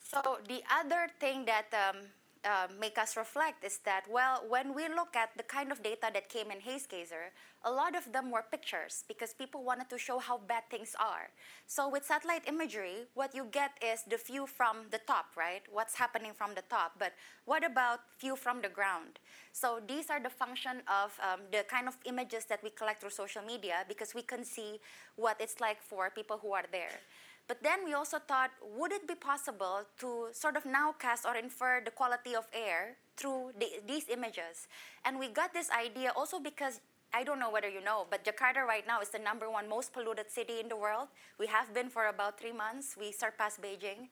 So 0.00 0.38
the 0.48 0.62
other 0.70 1.08
thing 1.18 1.44
that 1.46 1.66
um, 1.72 1.96
uh, 2.44 2.68
make 2.80 2.98
us 2.98 3.16
reflect 3.16 3.64
is 3.64 3.78
that, 3.84 4.04
well, 4.10 4.44
when 4.48 4.74
we 4.74 4.88
look 4.88 5.16
at 5.16 5.30
the 5.36 5.42
kind 5.42 5.72
of 5.72 5.82
data 5.82 6.10
that 6.12 6.28
came 6.28 6.50
in 6.50 6.58
HazeGazer, 6.58 7.32
a 7.64 7.70
lot 7.70 7.96
of 7.96 8.12
them 8.12 8.30
were 8.30 8.44
pictures 8.50 9.04
because 9.08 9.32
people 9.32 9.64
wanted 9.64 9.88
to 9.88 9.98
show 9.98 10.18
how 10.18 10.38
bad 10.38 10.64
things 10.70 10.94
are. 11.00 11.30
So 11.66 11.88
with 11.88 12.04
satellite 12.04 12.46
imagery, 12.46 13.08
what 13.14 13.34
you 13.34 13.46
get 13.50 13.72
is 13.82 14.02
the 14.08 14.18
view 14.18 14.46
from 14.46 14.86
the 14.90 15.00
top, 15.06 15.26
right? 15.36 15.62
What's 15.72 15.94
happening 15.94 16.32
from 16.34 16.54
the 16.54 16.62
top. 16.68 16.92
But 16.98 17.14
what 17.46 17.64
about 17.64 18.00
view 18.20 18.36
from 18.36 18.60
the 18.60 18.68
ground? 18.68 19.18
So 19.52 19.80
these 19.86 20.10
are 20.10 20.20
the 20.20 20.30
function 20.30 20.82
of 20.88 21.18
um, 21.22 21.40
the 21.50 21.64
kind 21.68 21.88
of 21.88 21.96
images 22.04 22.44
that 22.46 22.62
we 22.62 22.70
collect 22.70 23.00
through 23.00 23.10
social 23.10 23.42
media 23.42 23.84
because 23.88 24.14
we 24.14 24.22
can 24.22 24.44
see 24.44 24.80
what 25.16 25.36
it's 25.40 25.60
like 25.60 25.80
for 25.80 26.10
people 26.10 26.38
who 26.42 26.52
are 26.52 26.64
there. 26.70 27.00
But 27.46 27.62
then 27.62 27.84
we 27.84 27.92
also 27.92 28.18
thought, 28.18 28.50
would 28.76 28.92
it 28.92 29.06
be 29.06 29.14
possible 29.14 29.82
to 29.98 30.28
sort 30.32 30.56
of 30.56 30.64
now 30.64 30.94
cast 30.98 31.26
or 31.26 31.36
infer 31.36 31.82
the 31.84 31.90
quality 31.90 32.34
of 32.34 32.46
air 32.52 32.96
through 33.16 33.52
the, 33.58 33.68
these 33.86 34.08
images? 34.08 34.66
And 35.04 35.18
we 35.18 35.28
got 35.28 35.52
this 35.52 35.68
idea 35.70 36.12
also 36.16 36.40
because 36.40 36.80
I 37.12 37.22
don't 37.22 37.38
know 37.38 37.50
whether 37.50 37.68
you 37.68 37.84
know, 37.84 38.06
but 38.10 38.24
Jakarta 38.24 38.66
right 38.66 38.84
now 38.86 39.00
is 39.00 39.10
the 39.10 39.18
number 39.18 39.50
one 39.50 39.68
most 39.68 39.92
polluted 39.92 40.30
city 40.30 40.58
in 40.58 40.68
the 40.68 40.76
world. 40.76 41.08
We 41.38 41.46
have 41.46 41.72
been 41.74 41.88
for 41.90 42.08
about 42.08 42.40
three 42.40 42.52
months. 42.52 42.96
We 42.98 43.12
surpassed 43.12 43.60
Beijing. 43.60 44.08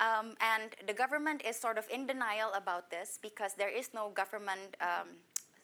Um, 0.00 0.34
and 0.40 0.74
the 0.88 0.94
government 0.94 1.42
is 1.46 1.54
sort 1.54 1.78
of 1.78 1.86
in 1.92 2.06
denial 2.06 2.50
about 2.56 2.90
this 2.90 3.20
because 3.22 3.54
there 3.54 3.68
is 3.68 3.90
no 3.94 4.08
government 4.08 4.74
um, 4.80 5.14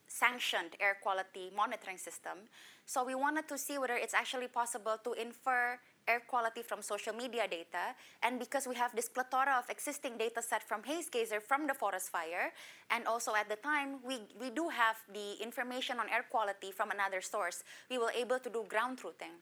sanctioned 0.07 0.77
air 0.79 0.99
quality 1.03 1.51
monitoring 1.57 1.99
system. 1.99 2.47
So 2.87 3.05
we 3.05 3.15
wanted 3.15 3.49
to 3.49 3.59
see 3.59 3.79
whether 3.79 3.95
it's 3.95 4.15
actually 4.15 4.49
possible 4.49 4.97
to 5.03 5.13
infer 5.15 5.79
air 6.11 6.23
quality 6.27 6.63
from 6.63 6.83
social 6.83 7.15
media 7.15 7.47
data. 7.47 7.95
And 8.23 8.39
because 8.39 8.67
we 8.67 8.75
have 8.75 8.93
this 8.95 9.09
plethora 9.09 9.55
of 9.63 9.71
existing 9.71 10.19
data 10.19 10.43
set 10.43 10.63
from 10.67 10.83
haze 10.83 11.09
HazeGazer 11.09 11.41
from 11.41 11.67
the 11.67 11.75
forest 11.75 12.11
fire, 12.11 12.53
and 12.91 13.07
also 13.07 13.35
at 13.35 13.49
the 13.49 13.57
time, 13.57 13.91
we, 14.03 14.17
we 14.43 14.51
do 14.51 14.69
have 14.69 14.97
the 15.13 15.41
information 15.41 15.99
on 16.01 16.07
air 16.09 16.25
quality 16.29 16.73
from 16.73 16.91
another 16.91 17.21
source, 17.21 17.63
we 17.91 17.99
were 17.99 18.13
able 18.23 18.39
to 18.41 18.51
do 18.51 18.65
ground 18.69 18.99
truthing. 18.99 19.39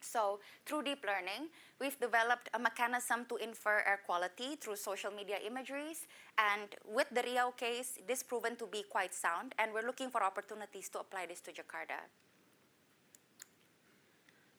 So, 0.00 0.38
through 0.64 0.84
deep 0.84 1.04
learning, 1.04 1.50
we've 1.80 1.98
developed 1.98 2.48
a 2.54 2.58
mechanism 2.58 3.26
to 3.28 3.36
infer 3.36 3.82
air 3.84 4.00
quality 4.06 4.54
through 4.54 4.76
social 4.76 5.10
media 5.10 5.38
imageries. 5.44 6.06
And 6.38 6.68
with 6.86 7.08
the 7.10 7.22
Riau 7.22 7.56
case, 7.56 7.98
this 8.06 8.22
proven 8.22 8.54
to 8.56 8.66
be 8.66 8.84
quite 8.88 9.12
sound, 9.12 9.54
and 9.58 9.72
we're 9.74 9.86
looking 9.86 10.10
for 10.10 10.22
opportunities 10.22 10.88
to 10.90 11.00
apply 11.00 11.26
this 11.26 11.40
to 11.40 11.50
Jakarta. 11.50 11.98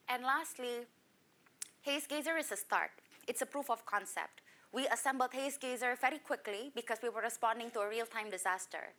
And 0.08 0.24
lastly, 0.24 0.86
HazeGazer 1.86 2.38
is 2.38 2.52
a 2.52 2.56
start. 2.56 2.90
It's 3.26 3.40
a 3.40 3.46
proof 3.46 3.70
of 3.70 3.86
concept. 3.86 4.42
We 4.70 4.86
assembled 4.88 5.30
HazeGazer 5.30 5.98
very 5.98 6.18
quickly 6.18 6.70
because 6.74 6.98
we 7.02 7.08
were 7.08 7.22
responding 7.22 7.70
to 7.70 7.80
a 7.80 7.88
real-time 7.88 8.28
disaster. 8.28 8.92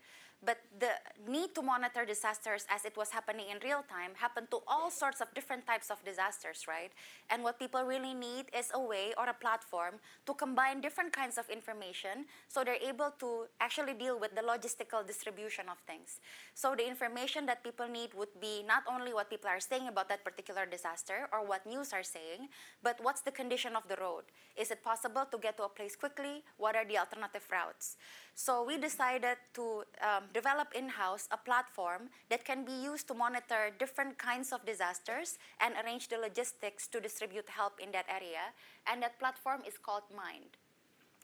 But 0.43 0.57
the 0.79 0.89
need 1.29 1.53
to 1.53 1.61
monitor 1.61 2.03
disasters 2.03 2.65
as 2.69 2.83
it 2.83 2.97
was 2.97 3.11
happening 3.11 3.45
in 3.53 3.61
real 3.63 3.85
time 3.85 4.17
happened 4.17 4.49
to 4.49 4.59
all 4.67 4.89
sorts 4.89 5.21
of 5.21 5.31
different 5.35 5.67
types 5.67 5.91
of 5.91 6.03
disasters, 6.03 6.65
right? 6.67 6.89
And 7.29 7.43
what 7.43 7.59
people 7.59 7.83
really 7.83 8.15
need 8.15 8.49
is 8.57 8.71
a 8.73 8.81
way 8.81 9.13
or 9.17 9.29
a 9.29 9.37
platform 9.37 10.01
to 10.25 10.33
combine 10.33 10.81
different 10.81 11.13
kinds 11.13 11.37
of 11.37 11.47
information 11.49 12.25
so 12.47 12.63
they're 12.63 12.81
able 12.81 13.13
to 13.19 13.45
actually 13.59 13.93
deal 13.93 14.19
with 14.19 14.33
the 14.33 14.41
logistical 14.41 15.05
distribution 15.05 15.69
of 15.69 15.77
things. 15.85 16.17
So 16.55 16.73
the 16.73 16.87
information 16.87 17.45
that 17.45 17.63
people 17.63 17.87
need 17.87 18.13
would 18.15 18.33
be 18.41 18.63
not 18.65 18.81
only 18.89 19.13
what 19.13 19.29
people 19.29 19.49
are 19.49 19.59
saying 19.59 19.87
about 19.87 20.09
that 20.09 20.23
particular 20.23 20.65
disaster 20.65 21.29
or 21.31 21.45
what 21.45 21.67
news 21.67 21.93
are 21.93 22.03
saying, 22.03 22.49
but 22.81 22.97
what's 23.01 23.21
the 23.21 23.31
condition 23.31 23.75
of 23.75 23.87
the 23.87 23.95
road? 24.01 24.23
Is 24.57 24.71
it 24.71 24.83
possible 24.83 25.25
to 25.31 25.37
get 25.37 25.57
to 25.57 25.63
a 25.63 25.69
place 25.69 25.95
quickly? 25.95 26.43
What 26.57 26.75
are 26.75 26.85
the 26.85 26.97
alternative 26.97 27.45
routes? 27.51 27.97
So 28.33 28.63
we 28.63 28.77
decided 28.77 29.37
to 29.53 29.83
um, 30.01 30.23
develop 30.33 30.67
in-house 30.73 31.27
a 31.31 31.37
platform 31.37 32.09
that 32.29 32.45
can 32.45 32.63
be 32.63 32.71
used 32.71 33.07
to 33.07 33.13
monitor 33.13 33.71
different 33.79 34.17
kinds 34.17 34.51
of 34.51 34.65
disasters 34.65 35.37
and 35.59 35.75
arrange 35.83 36.07
the 36.07 36.17
logistics 36.17 36.87
to 36.87 36.99
distribute 36.99 37.49
help 37.49 37.79
in 37.79 37.91
that 37.91 38.05
area. 38.09 38.53
And 38.87 39.01
that 39.03 39.19
platform 39.19 39.61
is 39.67 39.77
called 39.77 40.03
Mind. 40.15 40.57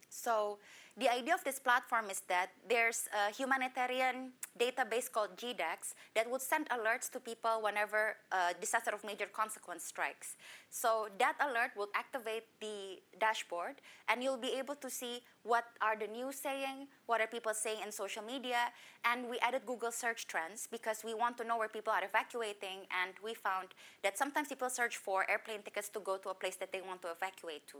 So 0.09 0.59
the 0.97 1.13
idea 1.13 1.35
of 1.35 1.43
this 1.43 1.59
platform 1.59 2.09
is 2.09 2.21
that 2.27 2.49
there's 2.67 3.07
a 3.13 3.31
humanitarian 3.31 4.31
database 4.57 5.11
called 5.11 5.37
GDACS 5.37 5.93
that 6.15 6.29
would 6.29 6.41
send 6.41 6.67
alerts 6.69 7.11
to 7.11 7.19
people 7.19 7.59
whenever 7.61 8.15
a 8.31 8.55
disaster 8.59 8.89
of 8.91 9.03
major 9.03 9.27
consequence 9.27 9.83
strikes. 9.83 10.37
So 10.71 11.07
that 11.19 11.35
alert 11.39 11.71
will 11.77 11.89
activate 11.93 12.45
the 12.59 12.99
dashboard, 13.19 13.75
and 14.07 14.23
you'll 14.23 14.37
be 14.37 14.53
able 14.57 14.73
to 14.75 14.89
see 14.89 15.21
what 15.43 15.65
are 15.81 15.95
the 15.95 16.07
news 16.07 16.35
saying, 16.35 16.87
what 17.05 17.21
are 17.21 17.27
people 17.27 17.53
saying 17.53 17.77
in 17.85 17.91
social 17.91 18.23
media, 18.23 18.71
and 19.05 19.29
we 19.29 19.37
added 19.39 19.61
Google 19.67 19.91
search 19.91 20.25
trends 20.25 20.67
because 20.71 21.03
we 21.05 21.13
want 21.13 21.37
to 21.37 21.43
know 21.43 21.57
where 21.59 21.69
people 21.69 21.93
are 21.93 22.03
evacuating, 22.03 22.87
and 23.03 23.13
we 23.23 23.35
found 23.35 23.67
that 24.01 24.17
sometimes 24.17 24.47
people 24.47 24.69
search 24.69 24.97
for 24.97 25.29
airplane 25.29 25.61
tickets 25.61 25.89
to 25.89 25.99
go 25.99 26.17
to 26.17 26.29
a 26.29 26.33
place 26.33 26.55
that 26.55 26.71
they 26.71 26.81
want 26.81 27.03
to 27.03 27.09
evacuate 27.09 27.67
to. 27.67 27.77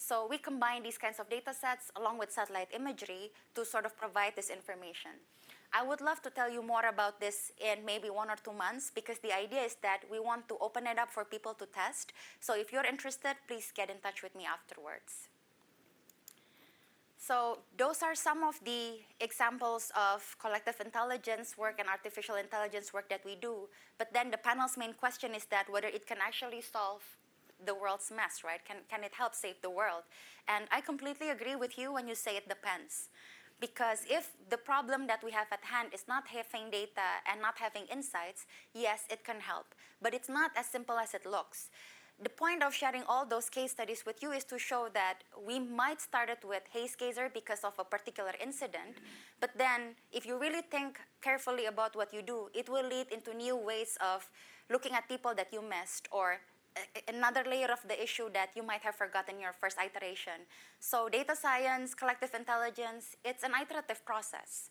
So 0.00 0.28
we 0.30 0.38
combine 0.38 0.84
these 0.84 0.96
kinds 0.96 1.18
of 1.18 1.28
data 1.28 1.52
sets 1.52 1.90
along 1.96 2.18
with 2.18 2.30
satellite 2.30 2.68
imagery 2.72 3.32
to 3.56 3.64
sort 3.64 3.84
of 3.84 3.98
provide 3.98 4.36
this 4.36 4.48
information. 4.48 5.10
I 5.74 5.82
would 5.82 6.00
love 6.00 6.22
to 6.22 6.30
tell 6.30 6.48
you 6.48 6.62
more 6.62 6.86
about 6.86 7.20
this 7.20 7.50
in 7.58 7.84
maybe 7.84 8.08
one 8.08 8.30
or 8.30 8.36
two 8.42 8.52
months 8.52 8.92
because 8.94 9.18
the 9.18 9.36
idea 9.36 9.60
is 9.60 9.76
that 9.82 10.04
we 10.10 10.20
want 10.20 10.48
to 10.48 10.56
open 10.60 10.86
it 10.86 10.98
up 10.98 11.10
for 11.10 11.24
people 11.24 11.52
to 11.54 11.66
test. 11.66 12.12
So 12.38 12.54
if 12.54 12.72
you're 12.72 12.86
interested, 12.86 13.34
please 13.48 13.72
get 13.74 13.90
in 13.90 13.98
touch 13.98 14.22
with 14.22 14.36
me 14.36 14.46
afterwards. 14.46 15.28
So 17.18 17.58
those 17.76 18.00
are 18.00 18.14
some 18.14 18.44
of 18.44 18.54
the 18.64 19.00
examples 19.20 19.90
of 19.98 20.36
collective 20.38 20.80
intelligence 20.80 21.58
work 21.58 21.80
and 21.80 21.88
artificial 21.88 22.36
intelligence 22.36 22.94
work 22.94 23.10
that 23.10 23.24
we 23.24 23.34
do. 23.34 23.68
But 23.98 24.14
then 24.14 24.30
the 24.30 24.38
panel's 24.38 24.78
main 24.78 24.94
question 24.94 25.34
is 25.34 25.44
that 25.46 25.68
whether 25.68 25.88
it 25.88 26.06
can 26.06 26.18
actually 26.22 26.62
solve 26.62 27.02
the 27.64 27.74
world's 27.74 28.10
mess, 28.14 28.42
right? 28.44 28.64
Can, 28.64 28.76
can 28.88 29.04
it 29.04 29.14
help 29.14 29.34
save 29.34 29.60
the 29.62 29.70
world? 29.70 30.02
And 30.46 30.66
I 30.70 30.80
completely 30.80 31.30
agree 31.30 31.56
with 31.56 31.78
you 31.78 31.92
when 31.92 32.08
you 32.08 32.14
say 32.14 32.36
it 32.36 32.48
depends. 32.48 33.08
Because 33.60 34.04
if 34.08 34.30
the 34.50 34.56
problem 34.56 35.08
that 35.08 35.22
we 35.24 35.32
have 35.32 35.48
at 35.50 35.64
hand 35.64 35.88
is 35.92 36.04
not 36.06 36.28
having 36.28 36.70
data 36.70 37.18
and 37.30 37.42
not 37.42 37.58
having 37.58 37.86
insights, 37.92 38.46
yes, 38.72 39.02
it 39.10 39.24
can 39.24 39.40
help. 39.40 39.74
But 40.00 40.14
it's 40.14 40.28
not 40.28 40.52
as 40.56 40.66
simple 40.66 40.96
as 40.96 41.12
it 41.12 41.26
looks. 41.26 41.70
The 42.20 42.28
point 42.28 42.64
of 42.64 42.74
sharing 42.74 43.04
all 43.06 43.24
those 43.24 43.48
case 43.48 43.70
studies 43.70 44.02
with 44.04 44.22
you 44.22 44.32
is 44.32 44.42
to 44.44 44.58
show 44.58 44.88
that 44.92 45.22
we 45.46 45.60
might 45.60 46.00
start 46.00 46.28
it 46.28 46.42
with 46.44 46.62
HazeGazer 46.74 47.32
because 47.32 47.62
of 47.62 47.74
a 47.78 47.84
particular 47.84 48.32
incident, 48.42 48.98
mm-hmm. 48.98 49.38
but 49.40 49.50
then 49.56 49.94
if 50.10 50.26
you 50.26 50.36
really 50.36 50.62
think 50.62 50.98
carefully 51.22 51.66
about 51.66 51.94
what 51.94 52.12
you 52.12 52.22
do, 52.22 52.48
it 52.54 52.68
will 52.68 52.84
lead 52.84 53.06
into 53.12 53.32
new 53.34 53.56
ways 53.56 53.96
of 54.00 54.28
looking 54.68 54.94
at 54.94 55.08
people 55.08 55.32
that 55.36 55.52
you 55.52 55.62
missed 55.62 56.08
or 56.10 56.40
another 57.08 57.44
layer 57.44 57.70
of 57.70 57.80
the 57.86 58.00
issue 58.02 58.30
that 58.32 58.50
you 58.54 58.62
might 58.62 58.82
have 58.82 58.94
forgotten 58.94 59.40
your 59.40 59.52
first 59.52 59.78
iteration. 59.78 60.46
So 60.80 61.08
data 61.08 61.34
science, 61.34 61.94
collective 61.94 62.34
intelligence, 62.34 63.16
it's 63.24 63.44
an 63.44 63.52
iterative 63.60 64.04
process. 64.04 64.70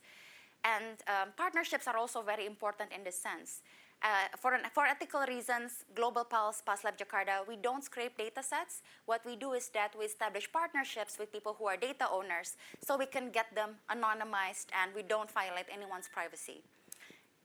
And 0.63 0.97
um, 1.07 1.29
partnerships 1.37 1.87
are 1.87 1.97
also 1.97 2.21
very 2.21 2.45
important 2.45 2.91
in 2.91 3.03
this 3.03 3.19
sense. 3.21 3.61
Uh, 4.03 4.29
for, 4.37 4.53
an, 4.53 4.61
for 4.73 4.85
ethical 4.85 5.21
reasons, 5.27 5.83
Global 5.95 6.23
Pulse, 6.23 6.61
PulseLab 6.67 6.97
Jakarta, 6.97 7.47
we 7.47 7.55
don't 7.55 7.83
scrape 7.83 8.17
data 8.17 8.43
sets. 8.43 8.83
What 9.05 9.25
we 9.25 9.35
do 9.35 9.53
is 9.53 9.69
that 9.69 9.95
we 9.97 10.05
establish 10.05 10.51
partnerships 10.51 11.17
with 11.17 11.31
people 11.31 11.55
who 11.57 11.65
are 11.65 11.77
data 11.77 12.07
owners 12.11 12.57
so 12.85 12.95
we 12.95 13.07
can 13.07 13.31
get 13.31 13.53
them 13.55 13.71
anonymized 13.89 14.67
and 14.79 14.93
we 14.93 15.01
don't 15.01 15.31
violate 15.31 15.65
anyone's 15.73 16.07
privacy 16.07 16.61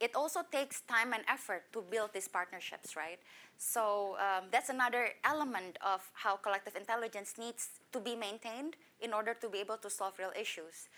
it 0.02 0.16
also 0.16 0.40
takes 0.50 0.80
time 0.82 1.12
and 1.12 1.22
effort 1.28 1.62
to 1.72 1.80
build 1.80 2.10
these 2.12 2.26
partnerships, 2.26 2.96
right? 2.96 3.20
So 3.56 4.16
um, 4.18 4.50
that's 4.50 4.68
another 4.68 5.10
element 5.24 5.78
of 5.80 6.02
how 6.12 6.34
collective 6.36 6.74
intelligence 6.74 7.34
needs 7.38 7.68
to 7.92 8.00
be 8.00 8.16
maintained 8.16 8.74
in 9.00 9.14
order 9.14 9.32
to 9.34 9.48
be 9.48 9.58
able 9.58 9.76
to 9.76 9.88
solve 9.88 10.18
real 10.18 10.32
issues. 10.38 10.88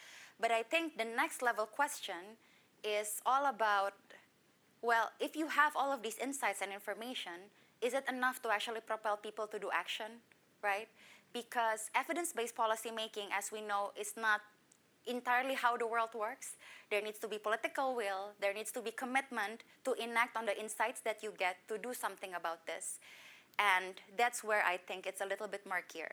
But 0.41 0.51
I 0.51 0.63
think 0.63 0.97
the 0.97 1.05
next 1.05 1.43
level 1.43 1.67
question 1.67 2.41
is 2.83 3.21
all 3.27 3.47
about 3.47 3.93
well, 4.81 5.13
if 5.19 5.35
you 5.35 5.49
have 5.49 5.73
all 5.77 5.91
of 5.93 6.03
these 6.03 6.19
insights 6.19 6.61
and 6.61 6.71
information, 6.71 7.49
is 7.81 7.95
it 7.95 8.05
enough 8.07 8.43
to 8.43 8.51
actually 8.51 8.81
propel 8.81 9.17
people 9.17 9.47
to 9.47 9.59
do 9.59 9.71
action, 9.73 10.21
right? 10.63 10.89
Because 11.33 11.89
evidence 11.95 12.35
based 12.35 12.55
policymaking, 12.55 13.33
as 13.33 13.51
we 13.51 13.63
know, 13.63 13.93
is 13.99 14.13
not 14.15 14.43
entirely 15.07 15.55
how 15.55 15.77
the 15.77 15.87
world 15.87 16.11
works. 16.15 16.57
There 16.91 17.03
needs 17.03 17.19
to 17.21 17.29
be 17.29 17.39
political 17.39 17.95
will, 17.95 18.33
there 18.41 18.55
needs 18.55 18.73
to 18.73 18.81
be 18.81 18.91
commitment 18.91 19.63
to 19.85 19.93
enact 19.95 20.37
on 20.37 20.47
the 20.47 20.59
insights 20.59 21.01
that 21.01 21.23
you 21.23 21.33
get 21.39 21.57
to 21.69 21.79
do 21.79 21.95
something 21.95 22.35
about 22.35 22.67
this. 22.67 22.99
And 23.59 23.95
that's 24.17 24.43
where 24.43 24.65
I 24.65 24.77
think 24.77 25.07
it's 25.07 25.21
a 25.21 25.27
little 25.27 25.47
bit 25.47 25.65
murkier. 25.67 26.11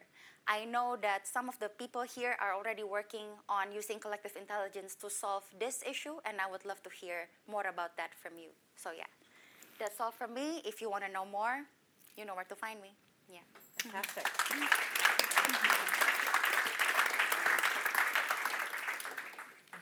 I 0.47 0.65
know 0.65 0.97
that 1.01 1.27
some 1.27 1.49
of 1.49 1.57
the 1.59 1.69
people 1.69 2.01
here 2.01 2.35
are 2.39 2.53
already 2.53 2.83
working 2.83 3.27
on 3.47 3.71
using 3.71 3.99
collective 3.99 4.35
intelligence 4.35 4.95
to 4.95 5.09
solve 5.09 5.43
this 5.59 5.83
issue, 5.87 6.15
and 6.25 6.41
I 6.41 6.49
would 6.49 6.65
love 6.65 6.81
to 6.83 6.89
hear 6.89 7.29
more 7.49 7.65
about 7.67 7.95
that 7.97 8.11
from 8.15 8.33
you. 8.37 8.49
So, 8.75 8.91
yeah, 8.91 9.09
that's 9.79 9.99
all 9.99 10.11
from 10.11 10.33
me. 10.33 10.61
If 10.65 10.81
you 10.81 10.89
want 10.89 11.05
to 11.05 11.11
know 11.11 11.25
more, 11.25 11.61
you 12.17 12.25
know 12.25 12.35
where 12.35 12.45
to 12.45 12.55
find 12.55 12.81
me. 12.81 12.91
Yeah. 13.31 13.45
Fantastic. 13.77 14.27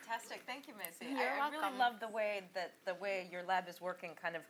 Fantastic. 0.10 0.41
Thank 0.47 0.68
you, 0.68 0.74
Maesy. 0.74 1.12
You're 1.12 1.30
I, 1.30 1.47
I 1.47 1.49
really 1.51 1.78
love 1.78 1.99
the 1.99 2.07
way 2.07 2.41
that 2.55 2.74
the 2.86 2.95
way 2.95 3.28
your 3.32 3.43
lab 3.43 3.68
is 3.70 3.80
working 3.80 4.12
kind 4.22 4.36
of 4.36 4.41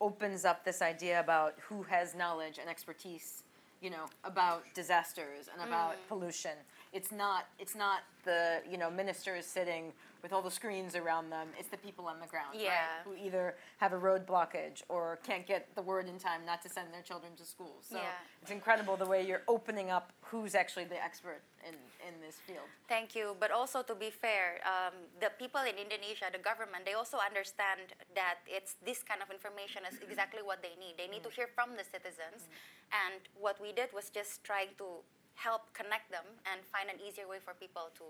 opens 0.00 0.44
up 0.44 0.64
this 0.64 0.82
idea 0.82 1.18
about 1.20 1.54
who 1.60 1.82
has 1.82 2.14
knowledge 2.14 2.58
and 2.58 2.70
expertise, 2.70 3.42
you 3.82 3.90
know, 3.90 4.04
about 4.24 4.62
disasters 4.74 5.48
and 5.52 5.66
about 5.68 5.94
Mm. 5.94 6.08
pollution. 6.08 6.52
It's 6.92 7.10
not 7.10 7.46
it's 7.58 7.74
not 7.74 8.00
the, 8.24 8.62
you 8.70 8.78
know, 8.78 8.88
ministers 8.90 9.46
sitting 9.46 9.92
with 10.22 10.32
all 10.32 10.42
the 10.42 10.50
screens 10.50 10.94
around 10.94 11.30
them. 11.30 11.48
It's 11.58 11.68
the 11.68 11.76
people 11.76 12.06
on 12.06 12.20
the 12.20 12.26
ground, 12.26 12.54
right? 12.54 13.02
Who 13.04 13.14
either 13.14 13.56
have 13.78 13.92
a 13.92 13.98
road 13.98 14.26
blockage 14.26 14.82
or 14.88 15.18
can't 15.24 15.46
get 15.46 15.74
the 15.74 15.82
word 15.82 16.08
in 16.08 16.18
time 16.18 16.42
not 16.44 16.62
to 16.62 16.68
send 16.68 16.92
their 16.92 17.02
children 17.02 17.32
to 17.36 17.44
school. 17.44 17.76
So 17.80 17.96
Yeah. 17.96 18.12
it's 18.42 18.50
incredible 18.50 18.96
the 18.96 19.06
way 19.06 19.22
you're 19.26 19.42
opening 19.48 19.90
up 19.90 20.12
who's 20.22 20.54
actually 20.54 20.84
the 20.84 21.02
expert 21.02 21.42
in, 21.66 21.74
in 22.06 22.20
this 22.20 22.36
field. 22.46 22.68
Thank 22.88 23.14
you. 23.14 23.36
But 23.40 23.50
also, 23.50 23.82
to 23.82 23.94
be 23.94 24.10
fair, 24.10 24.60
um, 24.64 24.94
the 25.20 25.30
people 25.38 25.60
in 25.62 25.76
Indonesia, 25.76 26.26
the 26.32 26.38
government, 26.38 26.84
they 26.84 26.94
also 26.94 27.18
understand 27.18 27.80
that 28.14 28.36
it's 28.46 28.74
this 28.84 29.02
kind 29.02 29.22
of 29.22 29.30
information 29.30 29.82
is 29.90 29.98
exactly 30.06 30.42
what 30.42 30.62
they 30.62 30.74
need. 30.78 30.94
They 30.96 31.08
need 31.08 31.24
to 31.24 31.30
hear 31.30 31.48
from 31.48 31.76
the 31.76 31.84
citizens. 31.84 32.48
And 32.92 33.20
what 33.38 33.60
we 33.60 33.72
did 33.72 33.92
was 33.92 34.10
just 34.10 34.44
trying 34.44 34.72
to 34.78 35.02
help 35.34 35.72
connect 35.72 36.10
them 36.10 36.24
and 36.52 36.60
find 36.66 36.90
an 36.90 37.00
easier 37.00 37.26
way 37.26 37.38
for 37.42 37.54
people 37.54 37.88
to 37.96 38.04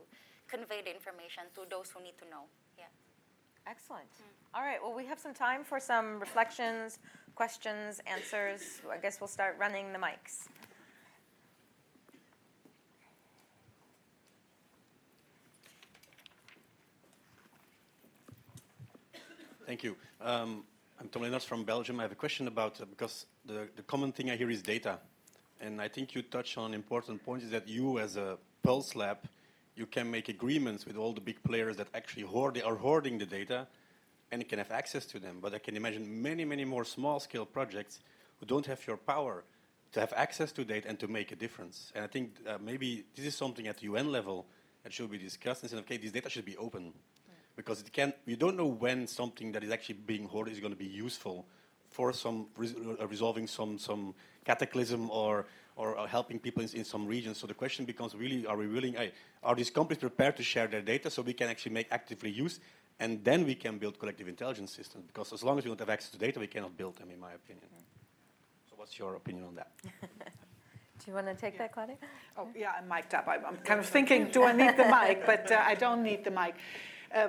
convey 0.51 0.83
the 0.83 0.93
information 0.93 1.45
to 1.55 1.63
those 1.71 1.91
who 1.91 2.03
need 2.03 2.19
to 2.19 2.25
know. 2.29 2.45
Yeah. 2.77 2.85
Excellent. 3.67 4.09
All 4.55 4.63
right, 4.63 4.79
well, 4.83 4.95
we 4.95 5.07
have 5.07 5.19
some 5.19 5.35
time 5.35 5.63
for 5.63 5.79
some 5.79 6.19
reflections, 6.19 6.99
questions, 7.37 8.01
answers. 8.07 8.81
I 8.91 8.97
guess 8.97 9.21
we'll 9.21 9.29
start 9.29 9.57
running 9.59 9.93
the 9.93 9.99
mics. 9.99 10.49
Thank 19.67 19.85
you. 19.85 19.95
Um, 20.21 20.65
I'm 20.99 21.09
Tom 21.09 21.23
Lennarts 21.23 21.45
from 21.45 21.63
Belgium. 21.65 22.01
I 22.01 22.03
have 22.03 22.11
a 22.11 22.17
question 22.17 22.49
about, 22.49 22.81
uh, 22.81 22.87
because 22.87 23.27
the, 23.47 23.69
the 23.77 23.83
common 23.83 24.11
thing 24.11 24.29
I 24.29 24.37
hear 24.37 24.51
is 24.51 24.63
data. 24.63 24.99
And 25.61 25.81
I 25.81 25.87
think 25.87 26.15
you 26.15 26.23
touch 26.23 26.59
on 26.59 26.71
an 26.71 26.75
important 26.75 27.25
point 27.25 27.45
is 27.45 27.51
that 27.51 27.69
you, 27.69 28.01
as 28.01 28.17
a 28.17 28.37
Pulse 28.65 28.97
Lab, 28.97 29.19
you 29.81 29.87
can 29.87 30.11
make 30.11 30.29
agreements 30.29 30.85
with 30.85 30.97
all 30.99 31.15
the 31.15 31.23
big 31.23 31.43
players 31.43 31.79
that 31.79 31.89
actually 31.95 32.25
hoard, 32.25 32.61
are 32.63 32.77
hoarding 32.77 33.17
the 33.17 33.25
data 33.25 33.67
and 34.31 34.43
you 34.43 34.47
can 34.47 34.59
have 34.59 34.71
access 34.71 35.07
to 35.07 35.19
them. 35.19 35.39
But 35.41 35.55
I 35.55 35.59
can 35.59 35.75
imagine 35.75 36.23
many, 36.23 36.45
many 36.45 36.67
more 36.67 36.85
small 36.85 37.19
scale 37.19 37.47
projects 37.47 37.99
who 38.39 38.47
don't 38.47 38.67
have 38.67 38.87
your 38.87 38.99
power 38.99 39.43
to 39.93 40.01
have 40.01 40.13
access 40.15 40.53
to 40.53 40.65
data 40.65 40.87
and 40.87 41.01
to 41.01 41.09
make 41.09 41.33
a 41.33 41.35
difference. 41.35 41.93
And 41.95 42.05
I 42.05 42.09
think 42.09 42.35
uh, 42.47 42.59
maybe 42.63 43.05
this 43.17 43.25
is 43.25 43.35
something 43.35 43.67
at 43.69 43.79
the 43.79 43.85
UN 43.85 44.13
level 44.13 44.45
that 44.85 44.93
should 44.93 45.11
be 45.11 45.17
discussed 45.17 45.63
and 45.63 45.71
said, 45.71 45.79
okay, 45.81 45.97
this 45.97 46.13
data 46.13 46.29
should 46.29 46.45
be 46.45 46.59
open. 46.59 46.93
Because 47.57 47.81
it 47.81 47.91
can, 47.91 48.13
you 48.27 48.37
don't 48.37 48.59
know 48.59 48.67
when 48.67 49.07
something 49.07 49.51
that 49.53 49.65
is 49.65 49.71
actually 49.71 49.97
being 50.07 50.27
hoarded 50.27 50.53
is 50.53 50.61
going 50.61 50.75
to 50.75 50.79
be 50.79 50.93
useful 51.07 51.47
for 51.89 52.13
some 52.13 52.47
res- 52.57 52.77
uh, 52.77 53.07
resolving 53.09 53.47
some, 53.47 53.79
some 53.79 54.15
cataclysm 54.45 55.11
or, 55.11 55.47
or 55.77 55.99
uh, 55.99 56.07
helping 56.07 56.39
people 56.39 56.63
in, 56.63 56.69
in 56.75 56.85
some 56.85 57.07
regions. 57.07 57.39
So 57.39 57.47
the 57.47 57.55
question 57.55 57.85
becomes 57.85 58.15
really, 58.15 58.47
are 58.47 58.57
we 58.57 58.67
willing, 58.67 58.97
uh, 58.97 59.07
are 59.43 59.55
these 59.55 59.71
companies 59.71 60.01
prepared 60.01 60.37
to 60.37 60.43
share 60.43 60.67
their 60.67 60.83
data 60.83 61.11
so 61.11 61.23
we 61.23 61.33
can 61.33 61.49
actually 61.49 61.73
make 61.73 61.89
actively 61.91 62.31
use 62.31 62.61
and 62.99 63.25
then 63.25 63.47
we 63.47 63.55
can 63.55 63.79
build 63.79 63.99
collective 63.99 64.29
intelligence 64.29 64.73
systems? 64.73 65.05
Because 65.07 65.33
as 65.33 65.43
long 65.43 65.59
as 65.59 65.65
we 65.65 65.71
don't 65.71 65.81
have 65.81 65.91
access 65.91 66.11
to 66.11 66.19
data, 66.19 66.39
we 66.39 66.47
cannot 66.47 66.77
build 66.77 66.97
them, 66.97 67.11
in 67.11 67.19
my 67.19 67.33
opinion. 67.33 67.67
So 68.69 68.75
what's 68.77 68.99
your 68.99 69.15
opinion 69.15 69.47
on 69.47 69.55
that? 69.55 69.71
Do 71.01 71.11
you 71.11 71.15
want 71.15 71.29
to 71.29 71.35
take 71.35 71.57
that, 71.57 71.73
Claudia? 71.73 71.97
Oh, 72.37 72.49
yeah, 72.55 72.73
I'm 72.79 72.87
mic'd 72.87 73.15
up. 73.15 73.27
I'm, 73.27 73.45
I'm 73.47 73.57
kind 73.59 73.81
of 73.81 73.87
thinking, 73.87 74.29
do 74.31 74.45
I 74.45 74.53
need 74.53 74.77
the 74.77 74.85
mic? 74.85 75.25
But 75.25 75.51
uh, 75.51 75.63
I 75.65 75.75
don't 75.75 76.03
need 76.03 76.25
the 76.25 76.31
mic. 76.31 76.57
Uh, 77.15 77.29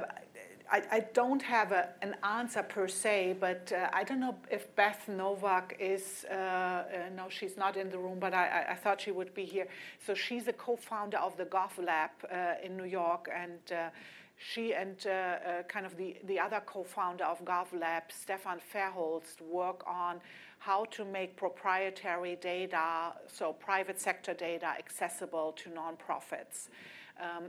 I, 0.72 0.84
I 0.89 0.99
don't 1.13 1.41
have 1.41 1.74
a, 1.74 1.89
an 2.01 2.15
answer 2.24 2.63
per 2.63 2.88
se, 2.88 3.36
but 3.41 3.74
uh, 3.76 3.89
I 3.91 4.05
don't 4.05 4.22
know 4.22 4.38
if 4.49 4.74
Beth 4.78 5.03
Noveck 5.09 5.74
is, 5.80 6.26
uh, 6.32 6.34
uh, 6.34 6.84
no, 7.13 7.28
she's 7.28 7.57
not 7.57 7.76
in 7.76 7.89
the 7.89 7.97
room, 7.97 8.19
but 8.19 8.34
I, 8.34 8.67
I, 8.69 8.76
thought 8.76 9.01
she 9.01 9.11
would 9.11 9.34
be 9.34 9.43
here. 9.43 9.67
So 10.05 10.13
she's 10.13 10.47
a 10.47 10.53
co 10.53 10.78
founder 10.78 11.17
of 11.17 11.36
the 11.36 11.43
Gov 11.43 11.78
Lab 11.78 12.11
uh, 12.32 12.53
in 12.63 12.78
New 12.78 12.86
York, 12.86 13.30
and 13.36 13.59
uh, 13.69 13.89
she 14.38 14.74
and 14.74 15.05
uh, 15.05 15.63
kind 15.67 15.86
of 15.86 15.97
the, 15.97 16.15
the 16.24 16.39
other 16.39 16.61
co 16.65 16.84
founder 16.84 17.26
of 17.26 17.43
Gov 17.43 17.78
Lab, 17.78 18.03
Stefaan 18.09 18.59
Verhulst, 18.74 19.41
work 19.41 19.84
on 19.86 20.22
how 20.59 20.86
to 20.86 21.03
make 21.03 21.36
proprietary 21.36 22.38
data, 22.39 23.13
so 23.28 23.51
private 23.51 23.99
sector 23.99 24.34
data, 24.34 24.67
accessible 24.67 25.51
to 25.57 25.69
nonprofits. 25.69 26.69
Um, 26.69 27.01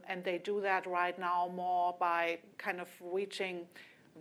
and 0.09 0.25
they 0.25 0.39
do 0.39 0.61
that 0.61 0.87
right 0.87 1.19
now 1.19 1.51
more 1.55 1.95
by 1.99 2.39
kind 2.59 2.81
of 2.81 2.89
reaching 3.01 3.67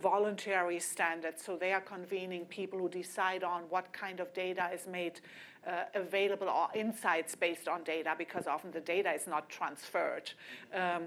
voluntary 0.00 0.80
standards. 0.80 1.44
So 1.44 1.56
they 1.56 1.72
are 1.72 1.80
convening 1.80 2.46
people 2.46 2.78
who 2.78 2.88
decide 2.88 3.44
on 3.44 3.62
what 3.68 3.92
kind 3.92 4.20
of 4.20 4.32
data 4.32 4.70
is 4.72 4.86
made 4.86 5.20
uh, 5.66 5.84
available 5.94 6.48
or 6.48 6.68
insights 6.74 7.34
based 7.34 7.68
on 7.68 7.84
data, 7.84 8.14
because 8.16 8.46
often 8.46 8.70
the 8.72 8.80
data 8.80 9.12
is 9.12 9.26
not 9.26 9.48
transferred. 9.48 10.32
Um, 10.74 11.04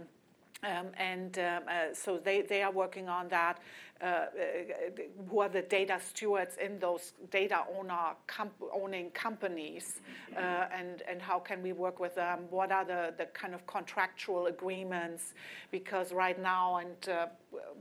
um, 0.63 0.87
and 0.97 1.37
um, 1.39 1.63
uh, 1.67 1.93
so 1.93 2.17
they, 2.17 2.41
they 2.41 2.63
are 2.63 2.71
working 2.71 3.09
on 3.09 3.27
that. 3.29 3.59
Uh, 4.01 4.05
uh, 4.05 4.27
who 5.29 5.39
are 5.39 5.47
the 5.47 5.61
data 5.61 5.97
stewards 6.05 6.57
in 6.57 6.77
those 6.79 7.13
data 7.31 7.63
owner 7.77 8.13
comp- 8.27 8.51
owning 8.73 9.09
companies, 9.11 10.01
uh, 10.35 10.65
and 10.77 11.01
and 11.09 11.21
how 11.21 11.39
can 11.39 11.63
we 11.63 11.71
work 11.71 11.97
with 11.97 12.13
them? 12.13 12.39
What 12.49 12.73
are 12.73 12.83
the, 12.83 13.13
the 13.17 13.27
kind 13.27 13.55
of 13.55 13.65
contractual 13.67 14.47
agreements? 14.47 15.33
Because 15.71 16.11
right 16.11 16.37
now, 16.37 16.75
and 16.75 17.09
uh, 17.09 17.27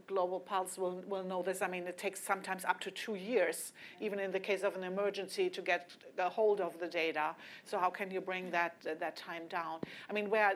Global 0.07 0.39
Pulse 0.39 0.79
will, 0.79 1.03
will 1.09 1.25
know 1.25 1.43
this. 1.43 1.63
I 1.63 1.67
mean, 1.67 1.85
it 1.89 1.99
takes 1.99 2.21
sometimes 2.23 2.65
up 2.65 2.79
to 2.83 2.93
two 2.93 3.17
years, 3.17 3.73
even 4.01 4.21
in 4.21 4.31
the 4.31 4.41
case 4.41 4.63
of 4.63 4.77
an 4.77 4.85
emergency, 4.85 5.51
to 5.51 5.61
get 5.63 5.91
a 6.17 6.29
hold 6.29 6.61
of 6.61 6.79
the 6.79 6.87
data. 6.87 7.35
So 7.65 7.77
how 7.77 7.91
can 7.91 8.13
you 8.13 8.21
bring 8.21 8.53
that 8.53 8.77
that 9.01 9.17
time 9.17 9.49
down? 9.49 9.81
I 10.09 10.13
mean, 10.13 10.31
where 10.31 10.53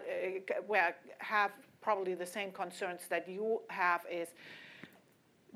where 0.69 0.95
have 1.19 1.51
probably 1.81 2.14
the 2.14 2.26
same 2.26 2.51
concerns 2.53 3.03
that 3.09 3.29
you 3.29 3.61
have 3.68 4.03
is 4.11 4.29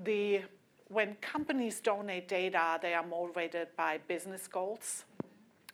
the 0.03 0.43
when 0.89 1.15
companies 1.23 1.81
donate 1.81 2.29
data, 2.29 2.79
they 2.83 2.93
are 2.93 3.07
motivated 3.07 3.69
by 3.77 3.99
business 4.09 4.47
goals, 4.47 5.05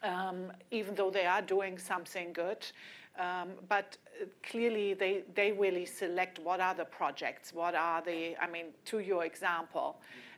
um, 0.03 0.53
even 0.71 0.95
though 0.95 1.11
they 1.11 1.27
are 1.27 1.43
doing 1.43 1.77
something 1.77 2.33
good. 2.33 2.65
Um, 3.19 3.49
but 3.69 3.97
clearly, 4.49 4.95
they, 4.95 5.25
they 5.35 5.51
really 5.51 5.85
select 5.85 6.39
what 6.39 6.61
are 6.61 6.75
the 6.75 6.85
projects, 6.85 7.53
what 7.53 7.75
are 7.75 8.01
the, 8.01 8.37
I 8.41 8.49
mean, 8.49 8.67
to 8.87 9.01
your 9.01 9.25
example. 9.25 9.97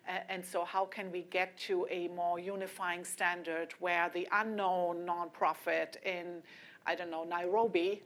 Uh, 0.09 0.13
and 0.31 0.43
so, 0.43 0.65
how 0.65 0.87
can 0.87 1.13
we 1.13 1.23
get 1.31 1.59
to 1.59 1.87
a 1.91 2.09
more 2.09 2.39
unifying 2.39 3.05
standard 3.05 3.75
where 3.81 4.11
the 4.15 4.27
unknown 4.33 5.07
nonprofit 5.07 6.03
in, 6.07 6.43
I 6.87 6.95
don't 6.95 7.11
know, 7.11 7.25
Nairobi 7.25 8.03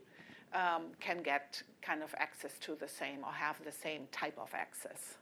um, 0.55 0.95
can 0.99 1.21
get 1.21 1.61
kind 1.81 2.01
of 2.01 2.15
access 2.17 2.57
to 2.59 2.75
the 2.75 2.87
same 2.87 3.19
or 3.27 3.31
have 3.31 3.57
the 3.63 3.71
same 3.71 4.07
type 4.11 4.37
of 4.39 4.49
access? 4.55 5.19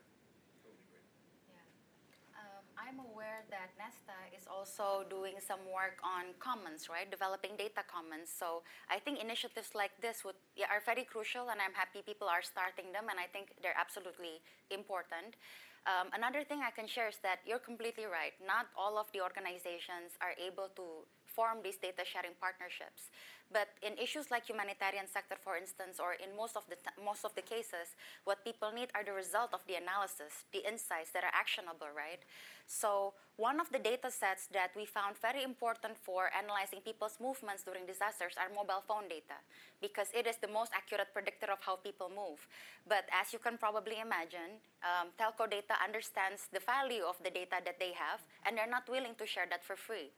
Um, 2.38 2.64
I'm 2.78 3.00
aware 3.10 3.42
that 3.50 3.74
Nesta 3.82 4.14
is 4.38 4.46
also 4.46 5.04
doing 5.10 5.42
some 5.42 5.60
work 5.74 5.98
on 6.06 6.38
commons, 6.40 6.88
right? 6.88 7.10
Developing 7.10 7.58
data 7.58 7.82
commons. 7.90 8.30
So 8.30 8.62
I 8.90 9.00
think 9.00 9.20
initiatives 9.20 9.74
like 9.74 9.92
this 10.02 10.24
would 10.24 10.38
yeah, 10.56 10.70
are 10.70 10.82
very 10.86 11.04
crucial, 11.04 11.50
and 11.50 11.60
I'm 11.60 11.74
happy 11.74 12.06
people 12.06 12.30
are 12.30 12.46
starting 12.46 12.94
them, 12.94 13.10
and 13.10 13.18
I 13.20 13.26
think 13.26 13.58
they're 13.62 13.78
absolutely 13.78 14.40
important. 14.70 15.36
Um, 15.84 16.08
another 16.16 16.46
thing 16.48 16.62
I 16.64 16.72
can 16.72 16.88
share 16.88 17.10
is 17.10 17.20
that 17.28 17.44
you're 17.44 17.60
completely 17.60 18.06
right. 18.06 18.32
Not 18.40 18.72
all 18.78 18.96
of 18.96 19.12
the 19.12 19.20
organizations 19.20 20.16
are 20.24 20.32
able 20.40 20.72
to 20.80 21.04
form 21.36 21.58
these 21.64 21.78
data 21.78 22.04
sharing 22.06 22.36
partnerships. 22.40 23.10
But 23.52 23.70
in 23.86 23.94
issues 24.02 24.32
like 24.32 24.50
humanitarian 24.50 25.06
sector, 25.06 25.38
for 25.38 25.56
instance, 25.58 26.00
or 26.02 26.18
in 26.18 26.34
most 26.36 26.56
of 26.58 26.66
the 26.72 26.78
most 26.98 27.24
of 27.28 27.36
the 27.36 27.46
cases, 27.46 27.94
what 28.24 28.44
people 28.44 28.72
need 28.74 28.90
are 28.96 29.06
the 29.06 29.14
result 29.14 29.54
of 29.54 29.62
the 29.68 29.76
analysis, 29.76 30.48
the 30.56 30.66
insights 30.66 31.12
that 31.14 31.24
are 31.28 31.36
actionable, 31.44 31.92
right? 31.94 32.24
So 32.66 33.14
one 33.38 33.60
of 33.60 33.70
the 33.70 33.78
data 33.78 34.10
sets 34.10 34.48
that 34.58 34.72
we 34.74 34.86
found 34.86 35.18
very 35.22 35.44
important 35.44 35.98
for 35.98 36.32
analyzing 36.34 36.82
people's 36.82 37.18
movements 37.22 37.62
during 37.62 37.86
disasters 37.86 38.34
are 38.42 38.50
mobile 38.50 38.82
phone 38.88 39.06
data, 39.06 39.38
because 39.86 40.10
it 40.18 40.26
is 40.26 40.38
the 40.38 40.50
most 40.50 40.72
accurate 40.74 41.14
predictor 41.14 41.52
of 41.52 41.60
how 41.62 41.76
people 41.76 42.10
move. 42.10 42.40
But 42.88 43.06
as 43.14 43.34
you 43.34 43.40
can 43.40 43.58
probably 43.58 44.00
imagine, 44.00 44.64
um, 44.82 45.14
telco 45.20 45.46
data 45.46 45.76
understands 45.84 46.48
the 46.50 46.64
value 46.64 47.04
of 47.04 47.18
the 47.22 47.30
data 47.30 47.62
that 47.66 47.78
they 47.78 47.94
have, 47.94 48.24
and 48.46 48.58
they're 48.58 48.76
not 48.78 48.90
willing 48.90 49.14
to 49.22 49.28
share 49.28 49.46
that 49.52 49.64
for 49.64 49.76
free. 49.76 50.10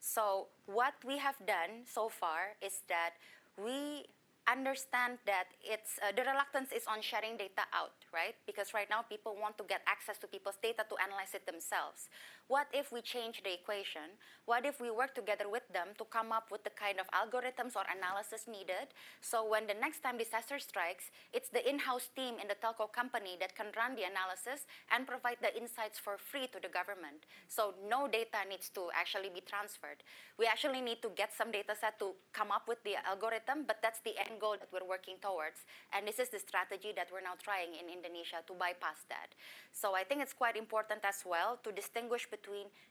So 0.00 0.48
what 0.66 0.94
we 1.06 1.18
have 1.18 1.36
done 1.46 1.84
so 1.86 2.08
far 2.08 2.56
is 2.64 2.80
that 2.88 3.20
we 3.56 4.08
understand 4.48 5.18
that 5.26 5.52
it's 5.62 6.00
uh, 6.02 6.10
the 6.16 6.22
reluctance 6.22 6.72
is 6.72 6.88
on 6.88 7.02
sharing 7.02 7.36
data 7.36 7.62
out, 7.70 7.94
right? 8.12 8.34
Because 8.46 8.72
right 8.74 8.88
now 8.90 9.02
people 9.02 9.36
want 9.38 9.58
to 9.58 9.64
get 9.64 9.82
access 9.86 10.18
to 10.18 10.26
people's 10.26 10.56
data 10.62 10.82
to 10.88 10.96
analyze 10.98 11.34
it 11.34 11.46
themselves. 11.46 12.08
What 12.50 12.66
if 12.74 12.90
we 12.90 12.98
change 12.98 13.46
the 13.46 13.54
equation? 13.54 14.18
What 14.42 14.66
if 14.66 14.82
we 14.82 14.90
work 14.90 15.14
together 15.14 15.46
with 15.46 15.62
them 15.70 15.94
to 16.02 16.04
come 16.10 16.34
up 16.34 16.50
with 16.50 16.66
the 16.66 16.74
kind 16.74 16.98
of 16.98 17.06
algorithms 17.14 17.78
or 17.78 17.86
analysis 17.86 18.50
needed? 18.50 18.90
So 19.22 19.46
when 19.46 19.70
the 19.70 19.78
next 19.78 20.02
time 20.02 20.18
disaster 20.18 20.58
strikes, 20.58 21.14
it's 21.30 21.46
the 21.46 21.62
in-house 21.62 22.10
team 22.18 22.42
in 22.42 22.50
the 22.50 22.58
telco 22.58 22.90
company 22.90 23.38
that 23.38 23.54
can 23.54 23.70
run 23.78 23.94
the 23.94 24.02
analysis 24.02 24.66
and 24.90 25.06
provide 25.06 25.38
the 25.38 25.54
insights 25.54 26.02
for 26.02 26.18
free 26.18 26.50
to 26.50 26.58
the 26.58 26.66
government. 26.66 27.22
So 27.46 27.78
no 27.86 28.10
data 28.10 28.42
needs 28.50 28.66
to 28.74 28.90
actually 28.98 29.30
be 29.30 29.46
transferred. 29.46 30.02
We 30.34 30.50
actually 30.50 30.82
need 30.82 31.06
to 31.06 31.14
get 31.14 31.30
some 31.30 31.54
data 31.54 31.78
set 31.78 32.02
to 32.02 32.18
come 32.34 32.50
up 32.50 32.66
with 32.66 32.82
the 32.82 32.98
algorithm, 33.06 33.62
but 33.62 33.78
that's 33.78 34.02
the 34.02 34.18
end 34.18 34.42
goal 34.42 34.58
that 34.58 34.74
we're 34.74 34.82
working 34.82 35.22
towards. 35.22 35.62
And 35.94 36.02
this 36.02 36.18
is 36.18 36.34
the 36.34 36.42
strategy 36.42 36.90
that 36.98 37.14
we're 37.14 37.22
now 37.22 37.38
trying 37.38 37.78
in 37.78 37.86
Indonesia 37.86 38.42
to 38.42 38.58
bypass 38.58 39.06
that. 39.06 39.38
So 39.70 39.94
I 39.94 40.02
think 40.02 40.18
it's 40.18 40.34
quite 40.34 40.58
important 40.58 41.06
as 41.06 41.22
well 41.22 41.54
to 41.62 41.70
distinguish 41.70 42.26
between 42.26 42.39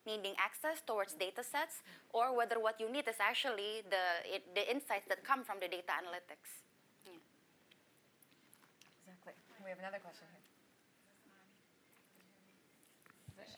needing 0.06 0.34
access 0.38 0.82
towards 0.86 1.14
data 1.14 1.44
sets 1.44 1.82
or 2.14 2.36
whether 2.36 2.60
what 2.60 2.80
you 2.80 2.92
need 2.92 3.08
is 3.08 3.16
actually 3.20 3.84
the, 3.90 4.06
it, 4.26 4.44
the 4.56 4.70
insights 4.70 5.08
that 5.08 5.24
come 5.24 5.44
from 5.44 5.58
the 5.60 5.68
data 5.68 5.92
analytics. 6.02 6.64
Yeah. 7.06 7.14
Exactly. 9.06 9.34
We 9.64 9.70
have 9.70 9.80
another 9.80 10.00
question 10.02 10.28
here. 10.32 10.40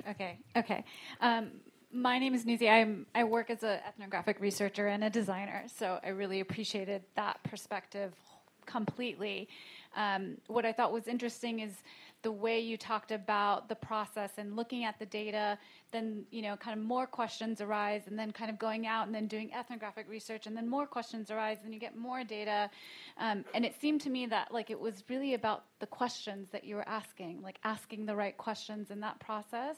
Okay, 0.09 0.39
okay. 0.55 0.83
Um, 1.19 1.51
my 1.91 2.17
name 2.17 2.33
is 2.33 2.45
Nuzi. 2.45 2.69
I'm, 2.69 3.05
I 3.13 3.23
work 3.23 3.49
as 3.49 3.63
an 3.63 3.79
ethnographic 3.87 4.39
researcher 4.39 4.87
and 4.87 5.03
a 5.03 5.09
designer, 5.09 5.63
so 5.67 5.99
I 6.03 6.09
really 6.09 6.39
appreciated 6.39 7.03
that 7.15 7.43
perspective 7.43 8.13
completely. 8.65 9.49
Um, 9.95 10.37
what 10.47 10.65
I 10.65 10.71
thought 10.71 10.93
was 10.93 11.07
interesting 11.07 11.59
is 11.59 11.83
the 12.23 12.31
way 12.31 12.59
you 12.59 12.77
talked 12.77 13.11
about 13.11 13.67
the 13.67 13.75
process 13.75 14.31
and 14.37 14.55
looking 14.55 14.83
at 14.83 14.99
the 14.99 15.05
data, 15.05 15.57
then 15.91 16.23
you 16.31 16.41
know, 16.41 16.55
kind 16.55 16.77
of 16.79 16.85
more 16.85 17.07
questions 17.07 17.61
arise, 17.61 18.03
and 18.07 18.17
then 18.17 18.31
kind 18.31 18.49
of 18.49 18.59
going 18.59 18.87
out 18.87 19.05
and 19.05 19.15
then 19.15 19.27
doing 19.27 19.53
ethnographic 19.53 20.07
research, 20.09 20.47
and 20.47 20.55
then 20.55 20.69
more 20.69 20.85
questions 20.85 21.31
arise, 21.31 21.57
and 21.63 21.73
you 21.73 21.79
get 21.79 21.95
more 21.97 22.23
data. 22.23 22.69
Um, 23.17 23.43
and 23.53 23.65
it 23.65 23.79
seemed 23.79 24.01
to 24.01 24.09
me 24.09 24.25
that 24.27 24.53
like 24.53 24.69
it 24.69 24.79
was 24.79 25.03
really 25.09 25.33
about 25.33 25.65
the 25.79 25.87
questions 25.87 26.49
that 26.51 26.63
you 26.63 26.75
were 26.75 26.87
asking, 26.87 27.41
like 27.41 27.57
asking 27.63 28.05
the 28.05 28.15
right 28.15 28.37
questions 28.37 28.91
in 28.91 28.99
that 29.01 29.19
process 29.19 29.77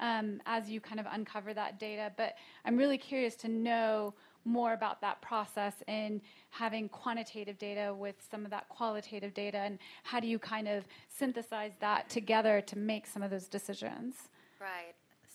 um, 0.00 0.40
as 0.46 0.68
you 0.68 0.80
kind 0.80 1.00
of 1.00 1.06
uncover 1.10 1.54
that 1.54 1.78
data. 1.78 2.12
But 2.16 2.34
I'm 2.64 2.76
really 2.76 2.98
curious 2.98 3.34
to 3.36 3.48
know 3.48 4.14
more 4.44 4.72
about 4.72 5.00
that 5.00 5.20
process 5.20 5.74
in 5.86 6.20
having 6.50 6.88
quantitative 6.88 7.58
data 7.58 7.94
with 7.94 8.16
some 8.30 8.44
of 8.44 8.50
that 8.50 8.68
qualitative 8.68 9.34
data, 9.34 9.58
and 9.58 9.78
how 10.02 10.20
do 10.20 10.26
you 10.26 10.38
kind 10.38 10.68
of 10.68 10.84
synthesize 11.08 11.72
that 11.80 12.08
together 12.08 12.60
to 12.62 12.78
make 12.78 13.06
some 13.06 13.22
of 13.22 13.30
those 13.30 13.48
decisions? 13.48 14.14
Right. 14.60 14.94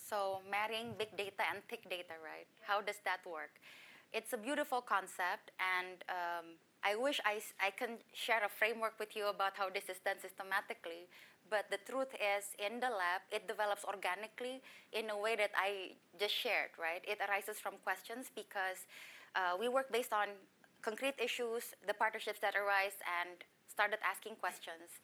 So 0.10 0.39
marrying 0.49 0.93
big 0.97 1.16
data 1.18 1.43
and 1.54 1.64
thick 1.70 1.89
data, 1.89 2.16
right? 2.24 2.47
How 2.62 2.82
does 2.82 2.99
that 3.06 3.20
work? 3.26 3.51
It's 4.12 4.34
a 4.34 4.38
beautiful 4.38 4.82
concept, 4.82 5.51
and 5.58 6.04
um, 6.10 6.45
I 6.84 6.95
wish 6.95 7.20
I, 7.26 7.41
I 7.60 7.72
can 7.72 7.97
share 8.14 8.43
a 8.45 8.49
framework 8.49 8.99
with 8.99 9.16
you 9.16 9.28
about 9.28 9.54
how 9.56 9.70
this 9.70 9.86
is 9.89 9.97
done 10.06 10.18
systematically. 10.22 11.08
But 11.50 11.70
the 11.70 11.78
truth 11.89 12.14
is, 12.16 12.56
in 12.58 12.80
the 12.80 12.89
lab, 12.89 13.22
it 13.32 13.48
develops 13.48 13.84
organically 13.86 14.62
in 14.91 15.10
a 15.10 15.18
way 15.18 15.36
that 15.36 15.52
I 15.56 15.94
just 16.20 16.34
shared, 16.34 16.72
right? 16.80 17.04
It 17.06 17.20
arises 17.22 17.60
from 17.60 17.74
questions 17.84 18.32
because 18.34 18.88
uh, 19.36 19.58
we 19.60 19.68
work 19.68 19.91
based 19.91 20.14
on 20.14 20.28
concrete 20.82 21.16
issues, 21.18 21.76
the 21.88 21.94
partnerships 21.94 22.39
that 22.39 22.56
arise, 22.56 22.98
and 23.22 23.44
started 23.68 24.00
asking 24.04 24.36
questions. 24.38 25.02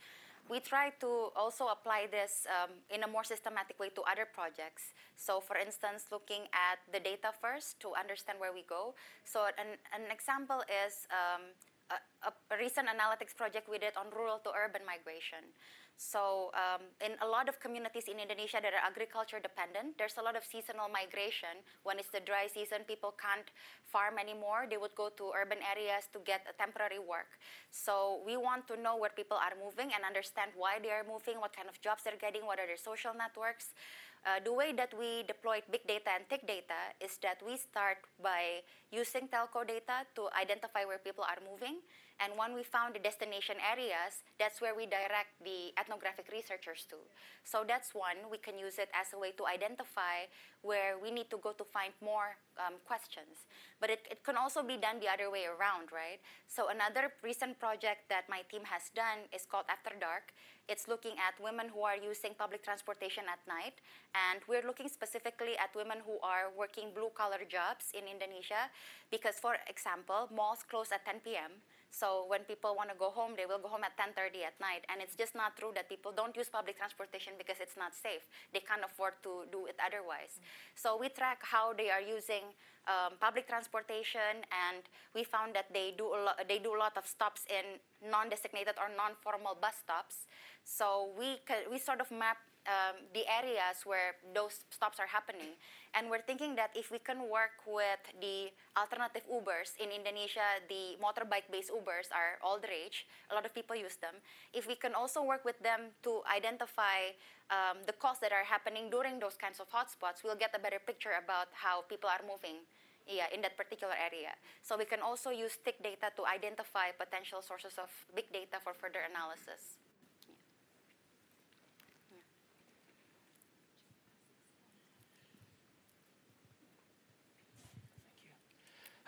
We 0.49 0.59
try 0.59 0.89
to 1.01 1.29
also 1.37 1.69
apply 1.69 2.09
this 2.09 2.49
um, 2.49 2.73
in 2.89 3.03
a 3.03 3.07
more 3.07 3.23
systematic 3.23 3.77
way 3.77 3.89
to 3.93 4.01
other 4.09 4.25
projects. 4.25 4.97
So, 5.15 5.39
for 5.39 5.55
instance, 5.57 6.09
looking 6.11 6.49
at 6.49 6.81
the 6.89 6.99
data 6.99 7.29
first 7.37 7.79
to 7.85 7.93
understand 7.93 8.41
where 8.41 8.51
we 8.51 8.65
go. 8.65 8.95
So, 9.25 9.45
an, 9.45 9.77
an 9.93 10.09
example 10.09 10.65
is 10.65 11.05
um, 11.13 11.53
a, 11.93 12.33
a 12.33 12.57
recent 12.57 12.89
analytics 12.89 13.37
project 13.37 13.69
we 13.69 13.77
did 13.77 13.93
on 13.93 14.09
rural 14.09 14.41
to 14.41 14.49
urban 14.49 14.81
migration. 14.85 15.53
So, 15.99 16.55
um, 16.55 16.87
in 17.03 17.19
a 17.19 17.27
lot 17.27 17.51
of 17.51 17.59
communities 17.59 18.07
in 18.07 18.23
Indonesia 18.23 18.63
that 18.63 18.71
are 18.71 18.87
agriculture 18.87 19.43
dependent, 19.43 19.99
there's 19.99 20.15
a 20.15 20.23
lot 20.23 20.39
of 20.39 20.47
seasonal 20.47 20.87
migration. 20.87 21.59
When 21.83 21.99
it's 21.99 22.07
the 22.07 22.23
dry 22.23 22.47
season, 22.47 22.87
people 22.87 23.11
can't 23.19 23.43
farm 23.83 24.15
anymore. 24.15 24.63
They 24.63 24.79
would 24.79 24.95
go 24.95 25.11
to 25.19 25.35
urban 25.35 25.59
areas 25.59 26.07
to 26.15 26.23
get 26.23 26.47
a 26.47 26.55
temporary 26.55 27.03
work. 27.03 27.35
So, 27.75 28.23
we 28.23 28.39
want 28.39 28.63
to 28.71 28.79
know 28.79 28.95
where 28.95 29.11
people 29.11 29.35
are 29.35 29.51
moving 29.59 29.91
and 29.91 30.07
understand 30.07 30.55
why 30.55 30.79
they 30.79 30.87
are 30.87 31.03
moving, 31.03 31.35
what 31.43 31.51
kind 31.51 31.67
of 31.67 31.75
jobs 31.83 32.07
they're 32.07 32.15
getting, 32.15 32.47
what 32.47 32.63
are 32.63 32.67
their 32.71 32.79
social 32.79 33.11
networks. 33.11 33.75
Uh, 34.23 34.39
the 34.39 34.55
way 34.55 34.71
that 34.71 34.95
we 34.95 35.27
deploy 35.27 35.59
big 35.67 35.83
data 35.83 36.15
and 36.15 36.23
thick 36.31 36.47
data 36.47 36.95
is 37.03 37.19
that 37.19 37.43
we 37.43 37.59
start 37.59 37.99
by 38.23 38.63
using 38.87 39.27
telco 39.27 39.67
data 39.67 40.07
to 40.15 40.31
identify 40.31 40.87
where 40.87 40.99
people 40.99 41.27
are 41.27 41.39
moving 41.43 41.83
and 42.19 42.35
when 42.35 42.51
we 42.53 42.63
found 42.63 42.95
the 42.95 42.99
destination 42.99 43.55
areas, 43.63 44.27
that's 44.37 44.59
where 44.59 44.75
we 44.75 44.85
direct 44.85 45.39
the 45.39 45.71
ethnographic 45.79 46.27
researchers 46.31 46.83
to. 46.91 46.99
So 47.47 47.63
that's 47.63 47.95
one, 47.95 48.27
we 48.29 48.37
can 48.37 48.59
use 48.59 48.75
it 48.77 48.91
as 48.91 49.15
a 49.15 49.19
way 49.19 49.31
to 49.39 49.47
identify 49.47 50.27
where 50.61 50.99
we 50.99 51.11
need 51.11 51.31
to 51.31 51.39
go 51.39 51.55
to 51.55 51.63
find 51.63 51.95
more 52.03 52.35
um, 52.59 52.75
questions. 52.83 53.47
But 53.79 53.89
it, 53.89 54.03
it 54.11 54.19
can 54.27 54.35
also 54.35 54.61
be 54.61 54.75
done 54.75 54.99
the 54.99 55.07
other 55.07 55.31
way 55.31 55.47
around, 55.47 55.95
right? 55.95 56.19
So 56.51 56.67
another 56.67 57.15
recent 57.23 57.55
project 57.59 58.11
that 58.11 58.27
my 58.27 58.43
team 58.51 58.67
has 58.67 58.91
done 58.91 59.31
is 59.31 59.47
called 59.47 59.71
After 59.71 59.95
Dark. 59.95 60.35
It's 60.67 60.91
looking 60.91 61.15
at 61.15 61.39
women 61.39 61.71
who 61.71 61.87
are 61.87 61.95
using 61.95 62.35
public 62.37 62.61
transportation 62.67 63.23
at 63.31 63.39
night. 63.47 63.79
And 64.11 64.43
we're 64.43 64.67
looking 64.67 64.91
specifically 64.91 65.55
at 65.55 65.71
women 65.71 66.03
who 66.03 66.19
are 66.19 66.51
working 66.51 66.91
blue 66.91 67.15
collar 67.15 67.47
jobs 67.47 67.95
in 67.95 68.03
Indonesia 68.11 68.67
because, 69.09 69.39
for 69.39 69.55
example, 69.71 70.27
malls 70.35 70.67
close 70.67 70.91
at 70.91 71.07
10 71.07 71.23
p.m. 71.23 71.63
So 71.91 72.25
when 72.27 72.45
people 72.45 72.75
want 72.75 72.89
to 72.89 72.97
go 72.97 73.09
home, 73.09 73.33
they 73.35 73.45
will 73.45 73.57
go 73.59 73.67
home 73.67 73.83
at 73.83 73.97
10:30 73.97 74.45
at 74.45 74.55
night, 74.61 74.85
and 74.89 75.01
it's 75.01 75.15
just 75.15 75.33
not 75.33 75.57
true 75.57 75.71
that 75.73 75.89
people 75.89 76.11
don't 76.11 76.35
use 76.35 76.49
public 76.49 76.77
transportation 76.77 77.33
because 77.37 77.57
it's 77.59 77.77
not 77.77 77.93
safe. 77.93 78.23
They 78.53 78.61
can't 78.61 78.83
afford 78.85 79.17
to 79.23 79.45
do 79.51 79.65
it 79.65 79.77
otherwise. 79.81 80.37
Mm-hmm. 80.37 80.75
So 80.75 80.97
we 81.01 81.09
track 81.09 81.39
how 81.41 81.73
they 81.73 81.89
are 81.89 82.01
using 82.01 82.45
um, 82.87 83.17
public 83.19 83.47
transportation, 83.47 84.45
and 84.49 84.83
we 85.13 85.23
found 85.23 85.53
that 85.55 85.73
they 85.73 85.93
do 85.97 86.07
a 86.13 86.19
lot. 86.25 86.37
They 86.47 86.59
do 86.59 86.75
a 86.75 86.79
lot 86.79 86.95
of 86.97 87.05
stops 87.05 87.45
in 87.49 87.81
non-designated 88.05 88.75
or 88.77 88.89
non-formal 88.93 89.57
bus 89.61 89.77
stops. 89.83 90.25
So 90.63 91.09
we 91.17 91.41
we 91.71 91.77
sort 91.79 92.01
of 92.01 92.09
map 92.11 92.37
um, 92.67 93.01
the 93.13 93.25
areas 93.25 93.81
where 93.85 94.15
those 94.33 94.65
stops 94.69 94.99
are 94.99 95.07
happening. 95.07 95.57
And 95.97 96.09
we're 96.09 96.21
thinking 96.21 96.53
that 96.55 96.69
if 96.77 96.91
we 96.91 96.99
can 96.99 97.25
work 97.29 97.65
with 97.65 97.99
the 98.21 98.53
alternative 98.77 99.25
Ubers 99.25 99.73
in 99.81 99.89
Indonesia, 99.89 100.61
the 100.69 101.01
motorbike 101.01 101.49
based 101.49 101.73
Ubers 101.73 102.13
are 102.13 102.37
all 102.45 102.61
the 102.61 102.69
rage, 102.69 103.09
a 103.31 103.33
lot 103.33 103.45
of 103.45 103.53
people 103.57 103.75
use 103.75 103.97
them. 103.97 104.21
If 104.53 104.67
we 104.67 104.75
can 104.75 104.93
also 104.93 105.23
work 105.23 105.43
with 105.43 105.57
them 105.65 105.97
to 106.05 106.21
identify 106.29 107.17
um, 107.49 107.81
the 107.89 107.93
costs 107.97 108.21
that 108.21 108.31
are 108.31 108.45
happening 108.45 108.93
during 108.93 109.17
those 109.17 109.33
kinds 109.33 109.59
of 109.59 109.65
hotspots, 109.73 110.21
we'll 110.23 110.37
get 110.37 110.53
a 110.53 110.61
better 110.61 110.77
picture 110.77 111.17
about 111.17 111.49
how 111.57 111.81
people 111.89 112.09
are 112.09 112.21
moving 112.21 112.61
yeah, 113.09 113.25
in 113.33 113.41
that 113.41 113.57
particular 113.57 113.97
area. 113.97 114.37
So 114.61 114.77
we 114.77 114.85
can 114.85 115.01
also 115.01 115.31
use 115.33 115.57
thick 115.57 115.81
data 115.81 116.13
to 116.15 116.21
identify 116.29 116.93
potential 116.93 117.41
sources 117.41 117.81
of 117.81 117.89
big 118.13 118.29
data 118.31 118.61
for 118.61 118.77
further 118.77 119.01
analysis. 119.09 119.78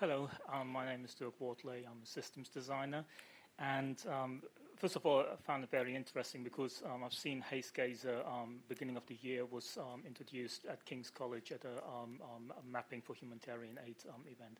Hello, 0.01 0.27
um, 0.51 0.67
my 0.67 0.83
name 0.83 1.05
is 1.05 1.13
Dirk 1.13 1.39
Wortley. 1.39 1.85
I'm 1.85 2.01
a 2.03 2.07
systems 2.07 2.49
designer. 2.49 3.05
And 3.59 4.03
um, 4.11 4.41
first 4.75 4.95
of 4.95 5.05
all, 5.05 5.19
I 5.19 5.35
found 5.45 5.63
it 5.63 5.69
very 5.69 5.95
interesting 5.95 6.43
because 6.43 6.81
um, 6.91 7.03
I've 7.03 7.13
seen 7.13 7.45
HazeGazer 7.51 8.27
um, 8.27 8.61
beginning 8.67 8.97
of 8.97 9.05
the 9.05 9.19
year 9.21 9.45
was 9.45 9.77
um, 9.79 10.01
introduced 10.03 10.65
at 10.65 10.83
King's 10.85 11.11
College 11.11 11.51
at 11.51 11.65
a, 11.65 11.77
um, 11.87 12.19
a 12.49 12.67
mapping 12.67 12.99
for 12.99 13.13
humanitarian 13.13 13.77
aid 13.85 13.97
event. 14.25 14.57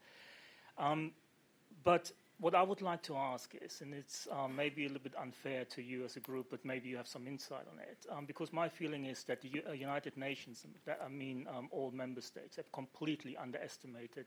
but 1.83 2.11
what 2.41 2.55
I 2.55 2.63
would 2.63 2.81
like 2.81 3.03
to 3.03 3.15
ask 3.15 3.53
is, 3.61 3.81
and 3.81 3.93
it's 3.93 4.27
maybe 4.53 4.85
a 4.85 4.87
little 4.87 5.03
bit 5.03 5.13
unfair 5.15 5.63
to 5.65 5.81
you 5.81 6.03
as 6.03 6.17
a 6.17 6.19
group, 6.19 6.47
but 6.49 6.65
maybe 6.65 6.89
you 6.89 6.97
have 6.97 7.07
some 7.07 7.27
insight 7.27 7.67
on 7.71 7.79
it, 7.79 8.05
because 8.27 8.51
my 8.51 8.67
feeling 8.67 9.05
is 9.05 9.23
that 9.25 9.41
the 9.41 9.49
U- 9.49 9.63
uh, 9.69 9.73
United 9.73 10.17
Nations, 10.17 10.65
that, 10.85 10.99
I 11.05 11.07
mean 11.07 11.47
all 11.71 11.91
member 11.91 12.21
states, 12.21 12.55
have 12.55 12.71
completely 12.71 13.37
underestimated 13.37 14.25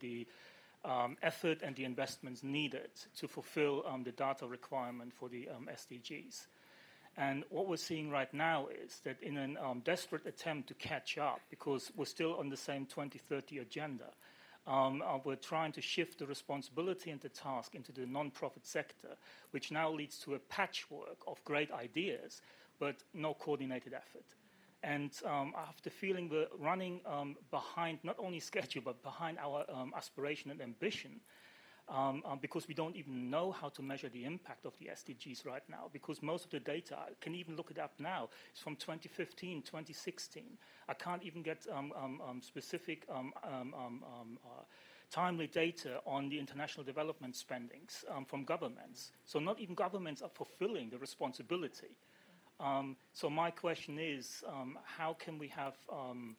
the 0.00 0.26
um, 0.84 1.16
effort 1.22 1.62
and 1.62 1.74
the 1.76 1.84
investments 1.84 2.42
needed 2.42 2.90
to 3.16 3.28
fulfill 3.28 3.84
um, 3.86 4.02
the 4.04 4.12
data 4.12 4.46
requirement 4.46 5.12
for 5.14 5.28
the 5.28 5.48
um, 5.48 5.68
SDGs. 5.72 6.46
And 7.16 7.44
what 7.48 7.68
we're 7.68 7.76
seeing 7.76 8.10
right 8.10 8.32
now 8.34 8.66
is 8.84 9.00
that 9.04 9.22
in 9.22 9.36
a 9.38 9.62
um, 9.62 9.80
desperate 9.84 10.26
attempt 10.26 10.68
to 10.68 10.74
catch 10.74 11.16
up, 11.16 11.40
because 11.48 11.92
we're 11.96 12.04
still 12.04 12.34
on 12.36 12.48
the 12.48 12.56
same 12.56 12.86
2030 12.86 13.58
agenda, 13.58 14.06
um, 14.66 15.02
uh, 15.06 15.18
we're 15.24 15.36
trying 15.36 15.72
to 15.72 15.82
shift 15.82 16.18
the 16.18 16.26
responsibility 16.26 17.10
and 17.10 17.20
the 17.20 17.28
task 17.28 17.74
into 17.74 17.92
the 17.92 18.06
non-profit 18.06 18.66
sector, 18.66 19.16
which 19.50 19.70
now 19.70 19.90
leads 19.90 20.18
to 20.20 20.34
a 20.34 20.38
patchwork 20.38 21.18
of 21.26 21.42
great 21.44 21.70
ideas, 21.70 22.40
but 22.78 22.96
no 23.12 23.34
coordinated 23.34 23.92
effort. 23.92 24.24
And 24.82 25.12
um, 25.24 25.54
I 25.56 25.64
have 25.64 25.80
the 25.82 25.90
feeling 25.90 26.28
we're 26.28 26.46
running 26.58 27.00
um, 27.06 27.36
behind 27.50 27.98
not 28.02 28.16
only 28.18 28.40
schedule, 28.52 28.82
but 28.84 29.02
behind 29.02 29.38
our 29.38 29.64
um, 29.72 29.92
aspiration 29.96 30.50
and 30.50 30.60
ambition. 30.60 31.20
Um, 31.86 32.22
um, 32.24 32.38
because 32.40 32.66
we 32.66 32.72
don't 32.72 32.96
even 32.96 33.28
know 33.28 33.52
how 33.52 33.68
to 33.68 33.82
measure 33.82 34.08
the 34.08 34.24
impact 34.24 34.64
of 34.64 34.72
the 34.78 34.86
SDGs 34.86 35.44
right 35.44 35.62
now, 35.68 35.90
because 35.92 36.22
most 36.22 36.46
of 36.46 36.50
the 36.50 36.60
data, 36.60 36.96
I 36.96 37.10
can 37.20 37.34
even 37.34 37.56
look 37.56 37.70
it 37.70 37.78
up 37.78 37.92
now, 37.98 38.30
is 38.54 38.60
from 38.60 38.76
2015, 38.76 39.60
2016. 39.60 40.44
I 40.88 40.94
can't 40.94 41.22
even 41.22 41.42
get 41.42 41.66
um, 41.70 41.92
specific 42.40 43.06
uh, 43.12 43.22
timely 45.10 45.46
data 45.46 46.00
on 46.06 46.30
the 46.30 46.38
international 46.38 46.84
development 46.84 47.36
spendings 47.36 48.02
from 48.26 48.44
governments. 48.44 49.12
So 49.26 49.38
not 49.38 49.60
even 49.60 49.74
governments 49.74 50.22
are 50.22 50.30
fulfilling 50.30 50.88
the 50.88 50.96
responsibility. 50.96 51.94
Um, 52.60 52.96
so 53.12 53.28
my 53.28 53.50
question 53.50 53.98
is, 53.98 54.42
um, 54.46 54.78
how 54.84 55.14
can 55.14 55.38
we 55.38 55.48
have 55.48 55.74
um, 55.92 56.36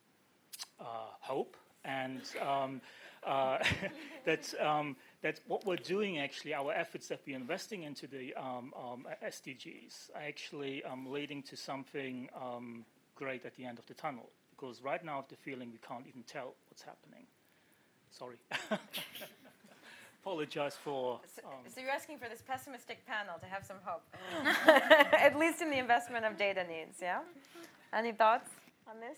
uh, 0.80 0.84
hope 1.20 1.58
and 1.84 2.22
um, 2.42 2.82
uh, 3.26 3.58
that 4.26 4.54
um, 4.60 4.96
that 5.26 5.40
what 5.48 5.66
we're 5.66 5.76
doing 5.76 6.20
actually, 6.20 6.54
our 6.54 6.72
efforts 6.72 7.08
that 7.08 7.20
we're 7.26 7.36
investing 7.36 7.82
into 7.82 8.06
the 8.06 8.32
um, 8.36 8.72
SDGs 9.26 10.12
are 10.14 10.22
actually 10.22 10.84
leading 11.08 11.42
to 11.42 11.58
something 11.58 12.30
great 13.16 13.44
at 13.44 13.56
the 13.56 13.66
end 13.66 13.80
of 13.80 13.88
the 13.88 13.96
tunnel? 13.96 14.30
Because 14.52 14.84
right 14.84 15.04
now, 15.04 15.14
I 15.14 15.16
have 15.16 15.28
the 15.28 15.36
feeling 15.36 15.72
we 15.72 15.80
can't 15.80 16.06
even 16.08 16.22
tell 16.24 16.54
what's 16.70 16.84
happening. 16.84 17.26
Sorry. 18.12 18.38
apologize 20.22 20.76
for. 20.76 21.20
So, 21.36 21.42
um, 21.48 21.54
so, 21.74 21.82
you're 21.82 21.90
asking 21.90 22.20
for 22.20 22.30
this 22.30 22.44
pessimistic 22.48 23.06
panel 23.08 23.36
to 23.40 23.48
have 23.48 23.66
some 23.66 23.78
hope, 23.84 24.04
at 25.14 25.38
least 25.38 25.62
in 25.62 25.72
the 25.72 25.80
investment 25.80 26.24
of 26.24 26.38
data 26.38 26.64
needs. 26.68 26.98
Yeah. 27.02 27.22
Any 27.92 28.12
thoughts 28.12 28.52
on 28.88 29.00
this? 29.00 29.18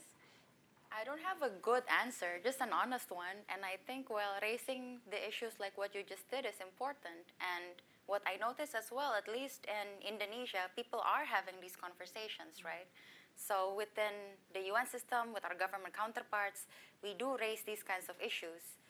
I 0.97 1.03
don't 1.05 1.21
have 1.21 1.45
a 1.45 1.53
good 1.61 1.85
answer, 1.93 2.41
just 2.43 2.57
an 2.59 2.73
honest 2.73 3.13
one. 3.13 3.45
And 3.53 3.61
I 3.61 3.77
think, 3.85 4.09
well, 4.09 4.33
raising 4.41 4.97
the 5.13 5.21
issues 5.21 5.53
like 5.61 5.77
what 5.77 5.93
you 5.93 6.01
just 6.01 6.25
did 6.33 6.41
is 6.41 6.57
important. 6.57 7.21
And 7.37 7.77
what 8.09 8.25
I 8.25 8.41
notice 8.41 8.73
as 8.73 8.89
well, 8.89 9.13
at 9.13 9.29
least 9.29 9.69
in 9.69 10.01
Indonesia, 10.01 10.73
people 10.73 10.97
are 11.05 11.21
having 11.21 11.61
these 11.61 11.77
conversations, 11.77 12.65
right? 12.65 12.89
So 13.37 13.77
within 13.77 14.41
the 14.57 14.73
UN 14.73 14.89
system, 14.89 15.37
with 15.37 15.45
our 15.45 15.53
government 15.53 15.93
counterparts, 15.93 16.65
we 17.05 17.13
do 17.13 17.37
raise 17.37 17.61
these 17.61 17.85
kinds 17.85 18.09
of 18.09 18.17
issues. 18.17 18.81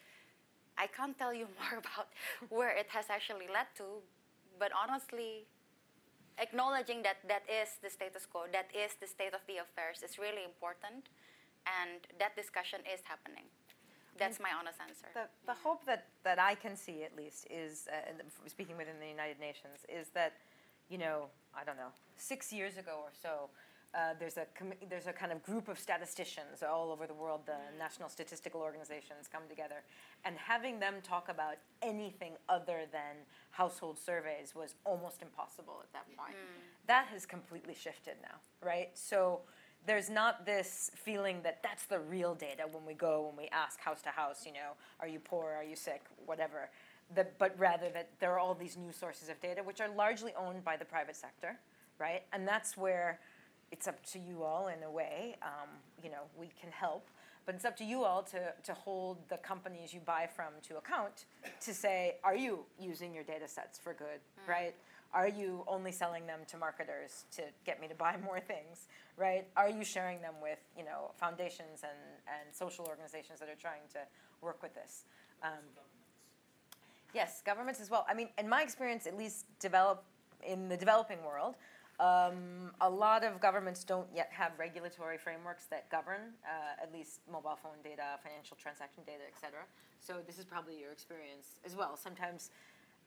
I 0.79 0.87
can't 0.87 1.19
tell 1.19 1.35
you 1.35 1.51
more 1.59 1.75
about 1.83 2.07
where 2.47 2.71
it 2.71 2.87
has 2.95 3.11
actually 3.11 3.51
led 3.51 3.67
to, 3.83 3.99
but 4.55 4.71
honestly, 4.71 5.43
acknowledging 6.39 7.03
that 7.03 7.19
that 7.27 7.43
is 7.51 7.83
the 7.83 7.89
status 7.89 8.23
quo, 8.23 8.47
that 8.55 8.71
is 8.71 8.95
the 8.95 9.07
state 9.11 9.35
of 9.35 9.43
the 9.43 9.59
affairs, 9.59 10.07
is 10.07 10.15
really 10.15 10.47
important, 10.47 11.11
and 11.81 11.99
that 12.19 12.35
discussion 12.35 12.79
is 12.91 13.01
happening. 13.03 13.43
That's 14.17 14.39
my 14.39 14.49
honest 14.57 14.79
answer. 14.81 15.07
The, 15.13 15.27
the 15.45 15.53
hope 15.53 15.85
that, 15.85 16.07
that 16.23 16.39
I 16.39 16.55
can 16.55 16.75
see, 16.75 17.03
at 17.03 17.15
least, 17.15 17.45
is 17.49 17.87
uh, 17.91 18.11
speaking 18.47 18.77
within 18.77 18.99
the 18.99 19.07
United 19.07 19.39
Nations, 19.39 19.85
is 19.87 20.09
that, 20.15 20.33
you 20.89 20.97
know, 20.97 21.27
I 21.55 21.63
don't 21.63 21.77
know, 21.77 21.93
six 22.15 22.51
years 22.51 22.77
ago 22.77 22.95
or 23.03 23.11
so, 23.21 23.49
uh, 23.95 24.13
there's, 24.19 24.37
a 24.37 24.45
com- 24.57 24.73
there's 24.89 25.07
a 25.07 25.13
kind 25.13 25.31
of 25.31 25.41
group 25.43 25.67
of 25.67 25.79
statisticians 25.79 26.61
all 26.61 26.91
over 26.91 27.07
the 27.07 27.13
world, 27.13 27.41
the 27.45 27.57
national 27.79 28.09
statistical 28.09 28.59
organizations 28.61 29.27
come 29.31 29.43
together, 29.49 29.81
and 30.25 30.35
having 30.35 30.79
them 30.79 30.95
talk 31.03 31.29
about 31.29 31.55
anything 31.81 32.33
other 32.49 32.81
than 32.91 33.15
household 33.51 33.97
surveys 33.97 34.53
was 34.55 34.75
almost 34.83 35.21
impossible 35.21 35.79
at 35.81 35.91
that 35.93 36.05
point. 36.17 36.35
Mm. 36.35 36.87
That 36.87 37.07
has 37.13 37.25
completely 37.25 37.73
shifted 37.73 38.15
now, 38.21 38.37
right? 38.61 38.89
So 38.93 39.41
there's 39.87 40.09
not 40.09 40.45
this 40.45 40.91
feeling 40.95 41.39
that 41.43 41.63
that's 41.63 41.85
the 41.85 41.99
real 41.99 42.35
data 42.35 42.63
when 42.69 42.85
we 42.85 42.93
go, 42.93 43.27
when 43.27 43.45
we 43.45 43.49
ask 43.51 43.79
house 43.79 44.01
to 44.01 44.09
house, 44.09 44.43
you 44.45 44.51
know, 44.51 44.75
are 44.99 45.07
you 45.07 45.17
poor, 45.17 45.53
are 45.57 45.63
you 45.63 45.77
sick, 45.77 46.03
whatever. 46.25 46.69
The, 47.15 47.25
but 47.39 47.57
rather 47.57 47.89
that 47.93 48.09
there 48.19 48.33
are 48.33 48.39
all 48.39 48.53
these 48.53 48.75
new 48.75 48.91
sources 48.91 49.29
of 49.29 49.39
data, 49.39 49.63
which 49.63 49.79
are 49.79 49.87
largely 49.87 50.33
owned 50.37 50.65
by 50.65 50.75
the 50.75 50.83
private 50.83 51.15
sector, 51.15 51.57
right? 51.99 52.23
And 52.33 52.45
that's 52.45 52.75
where 52.75 53.21
it's 53.71 53.87
up 53.87 54.05
to 54.07 54.19
you 54.19 54.43
all 54.43 54.67
in 54.67 54.83
a 54.83 54.91
way. 54.91 55.37
Um, 55.41 55.69
you 56.03 56.09
know, 56.09 56.23
we 56.37 56.51
can 56.59 56.69
help, 56.69 57.07
but 57.45 57.55
it's 57.55 57.63
up 57.63 57.77
to 57.77 57.85
you 57.85 58.03
all 58.03 58.23
to, 58.23 58.53
to 58.63 58.73
hold 58.73 59.17
the 59.29 59.37
companies 59.37 59.93
you 59.93 60.01
buy 60.01 60.27
from 60.27 60.51
to 60.67 60.77
account 60.77 61.25
to 61.61 61.73
say, 61.73 62.15
are 62.25 62.35
you 62.35 62.65
using 62.77 63.13
your 63.13 63.23
data 63.23 63.47
sets 63.47 63.79
for 63.79 63.93
good, 63.93 64.19
mm. 64.45 64.49
right? 64.49 64.75
Are 65.13 65.27
you 65.27 65.63
only 65.67 65.91
selling 65.91 66.27
them 66.27 66.41
to 66.47 66.57
marketers 66.57 67.25
to 67.35 67.43
get 67.65 67.79
me 67.81 67.87
to 67.87 67.95
buy 67.95 68.17
more 68.23 68.39
things, 68.39 68.87
right? 69.15 69.47
Are 69.55 69.69
you 69.69 69.83
sharing 69.83 70.21
them 70.21 70.35
with, 70.41 70.59
you 70.77 70.83
know, 70.83 71.11
foundations 71.17 71.83
and, 71.83 71.97
and 72.27 72.55
social 72.55 72.85
organizations 72.85 73.39
that 73.39 73.49
are 73.49 73.59
trying 73.59 73.81
to 73.93 73.99
work 74.41 74.61
with 74.61 74.73
this? 74.73 75.05
Um, 75.43 75.63
yes, 77.13 77.41
governments 77.45 77.79
as 77.79 77.89
well. 77.89 78.05
I 78.09 78.13
mean, 78.13 78.29
in 78.37 78.49
my 78.49 78.61
experience, 78.61 79.07
at 79.07 79.17
least 79.17 79.45
develop 79.59 80.03
in 80.45 80.69
the 80.69 80.77
developing 80.77 81.23
world, 81.23 81.55
um, 81.99 82.71
a 82.81 82.89
lot 82.89 83.23
of 83.23 83.41
governments 83.41 83.83
don't 83.83 84.07
yet 84.13 84.29
have 84.31 84.51
regulatory 84.59 85.17
frameworks 85.17 85.65
that 85.65 85.89
govern 85.89 86.33
uh, 86.45 86.81
at 86.81 86.93
least 86.93 87.21
mobile 87.31 87.57
phone 87.61 87.81
data, 87.83 88.19
financial 88.21 88.55
transaction 88.55 89.01
data, 89.07 89.23
et 89.25 89.39
cetera. 89.39 89.65
So 89.99 90.17
this 90.27 90.37
is 90.37 90.45
probably 90.45 90.79
your 90.79 90.91
experience 90.91 91.57
as 91.65 91.75
well. 91.75 91.97
Sometimes 91.97 92.51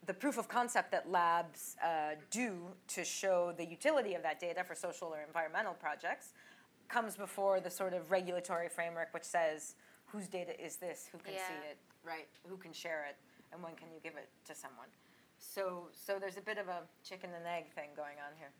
the 0.07 0.15
proof 0.15 0.39
of 0.39 0.49
concept 0.49 0.91
that 0.93 1.11
labs 1.11 1.77
uh, 1.85 2.15
do 2.31 2.59
to 2.89 3.05
show 3.05 3.53
the 3.57 3.65
utility 3.65 4.15
of 4.15 4.23
that 4.23 4.41
data 4.41 4.65
for 4.65 4.75
social 4.75 5.09
or 5.09 5.21
environmental 5.27 5.75
projects 5.75 6.33
comes 6.89 7.17
before 7.17 7.61
the 7.61 7.71
sort 7.71 7.93
of 7.93 8.11
regulatory 8.11 8.69
framework 8.69 9.13
which 9.13 9.25
says 9.25 9.75
whose 10.07 10.27
data 10.27 10.53
is 10.63 10.77
this, 10.77 11.09
who 11.11 11.19
can 11.19 11.35
yeah. 11.35 11.47
see 11.47 11.71
it, 11.71 11.79
right, 12.05 12.27
who 12.49 12.57
can 12.57 12.73
share 12.73 13.07
it, 13.09 13.17
and 13.53 13.63
when 13.63 13.75
can 13.77 13.89
you 13.93 14.01
give 14.03 14.15
it 14.17 14.29
to 14.45 14.55
someone. 14.55 14.89
So, 15.39 15.89
so 15.93 16.19
there's 16.19 16.37
a 16.37 16.43
bit 16.43 16.59
of 16.59 16.69
a 16.69 16.83
chicken 17.05 17.31
and 17.37 17.47
egg 17.47 17.71
thing 17.75 17.91
going 17.97 18.17
on 18.27 18.37
here. 18.39 18.51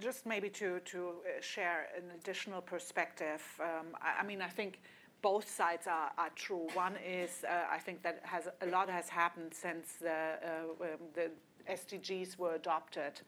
Just 0.00 0.24
maybe 0.24 0.48
to, 0.50 0.80
to 0.80 1.08
uh, 1.08 1.40
share 1.40 1.88
an 1.96 2.04
additional 2.14 2.62
perspective, 2.62 3.42
um, 3.60 3.88
I, 4.00 4.20
I, 4.20 4.26
mean, 4.26 4.40
I 4.40 4.48
think 4.48 4.80
both 5.22 5.48
sides 5.48 5.86
are, 5.86 6.10
are 6.18 6.30
true. 6.34 6.68
One 6.74 6.96
is, 6.96 7.44
uh, 7.48 7.64
I 7.70 7.78
think 7.78 8.02
that 8.02 8.20
has 8.22 8.48
a 8.60 8.66
lot 8.66 8.88
has 8.88 9.08
happened 9.08 9.52
since 9.52 9.94
the, 10.00 10.10
uh, 10.10 10.84
um, 10.84 10.98
the 11.14 11.30
SDGs 11.70 12.38
were 12.38 12.54
adopted. 12.54 13.20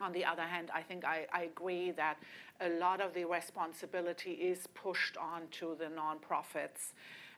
On 0.00 0.12
the 0.12 0.24
other 0.24 0.42
hand, 0.42 0.70
I 0.74 0.82
think 0.82 1.04
I, 1.04 1.26
I 1.32 1.44
agree 1.44 1.90
that 1.92 2.18
a 2.60 2.68
lot 2.68 3.00
of 3.00 3.14
the 3.14 3.24
responsibility 3.24 4.32
is 4.32 4.66
pushed 4.74 5.16
on 5.16 5.42
to 5.52 5.76
the 5.78 5.86
nonprofits 5.86 6.92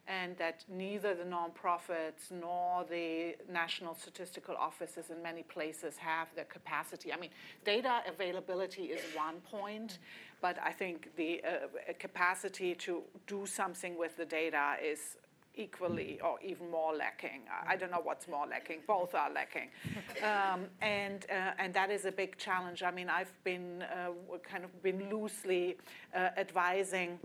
and 0.09 0.37
that 0.39 0.65
neither 0.69 1.15
the 1.15 1.25
nonprofits 1.25 2.31
nor 2.31 2.85
the 2.85 3.37
national 3.51 3.95
statistical 3.95 4.57
offices 4.57 5.11
in 5.11 5.23
many 5.23 5.43
places 5.43 5.99
have 5.99 6.29
the 6.35 6.45
capacity. 6.45 7.13
I 7.13 7.19
mean, 7.19 7.31
data 7.65 8.01
availability 8.09 8.85
is 8.85 9.03
one 9.15 9.37
point, 9.41 9.99
but 10.41 10.57
I 10.65 10.73
think 10.73 11.15
the 11.17 11.43
uh, 11.45 11.93
capacity 11.99 12.75
to 12.77 13.03
do 13.27 13.45
something 13.47 13.99
with 13.99 14.17
the 14.17 14.25
data 14.25 14.77
is 14.83 15.19
equally 15.55 16.21
or 16.23 16.39
even 16.41 16.71
more 16.71 16.95
lacking. 16.95 17.43
I 17.67 17.77
don't 17.77 17.91
know 17.91 18.01
what's 18.03 18.29
more 18.29 18.47
lacking. 18.47 18.79
Both 18.87 19.15
are 19.15 19.31
lacking, 19.31 19.69
um, 20.23 20.67
and 20.81 21.27
uh, 21.29 21.53
and 21.59 21.75
that 21.75 21.91
is 21.91 22.05
a 22.05 22.13
big 22.13 22.39
challenge. 22.39 22.83
I 22.83 22.93
mean, 22.93 23.11
I've 23.11 23.33
been 23.45 23.83
uh, 23.83 24.39
kind 24.49 24.65
of 24.65 24.83
been 24.83 25.11
loosely 25.11 25.77
uh, 26.15 26.31
advising 26.37 27.19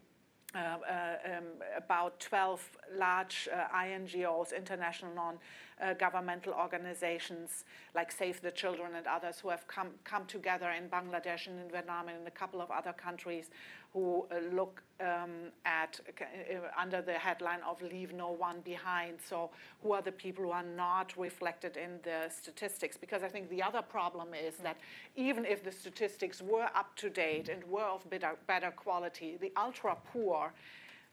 uh, 0.56 0.58
uh, 0.60 1.38
um, 1.38 1.44
about 1.76 2.20
12 2.20 2.78
large 2.96 3.50
uh, 3.52 3.76
INGOs, 3.76 4.56
international 4.56 5.12
non-governmental 5.16 6.54
organizations 6.54 7.66
like 7.96 8.12
Save 8.12 8.40
the 8.42 8.52
Children 8.52 8.94
and 8.96 9.08
others 9.08 9.40
who 9.40 9.50
have 9.50 9.68
come, 9.68 9.90
come 10.04 10.26
together 10.26 10.70
in 10.70 10.90
Bangladesh 10.90 11.48
and 11.48 11.60
in 11.60 11.72
Vietnam 11.72 12.08
and 12.08 12.22
in 12.22 12.28
a 12.28 12.32
couple 12.32 12.62
of 12.62 12.70
other 12.70 12.94
countries 12.94 13.50
who 13.94 14.26
uh, 14.32 14.40
look 14.56 14.82
um, 15.00 15.52
at 15.66 16.00
uh, 16.20 16.56
under 16.80 17.02
the 17.02 17.14
headline 17.14 17.60
of 17.68 17.82
leave 17.82 18.12
no 18.12 18.32
one 18.32 18.60
behind. 18.62 19.20
So 19.28 19.52
who 19.84 19.94
are 19.94 20.02
the 20.02 20.12
people 20.12 20.46
who 20.46 20.52
are 20.52 20.64
not 20.64 21.16
reflected 21.16 21.78
in 21.78 22.00
the 22.04 22.30
statistics? 22.30 22.98
Because 22.98 23.22
I 23.22 23.28
think 23.28 23.50
the 23.50 23.62
other 23.62 23.84
problem 23.84 24.30
is 24.34 24.56
that 24.58 24.78
even 25.16 25.46
if 25.46 25.64
the 25.64 25.72
statistics 25.72 26.42
were 26.42 26.70
up 26.76 26.96
to 26.98 27.10
date 27.10 27.50
and 27.50 27.64
were 27.66 27.84
of 27.84 28.10
better, 28.10 28.36
better 28.48 28.72
quality, 28.72 29.38
the 29.40 29.52
ultra 29.56 29.96
poor 30.12 30.52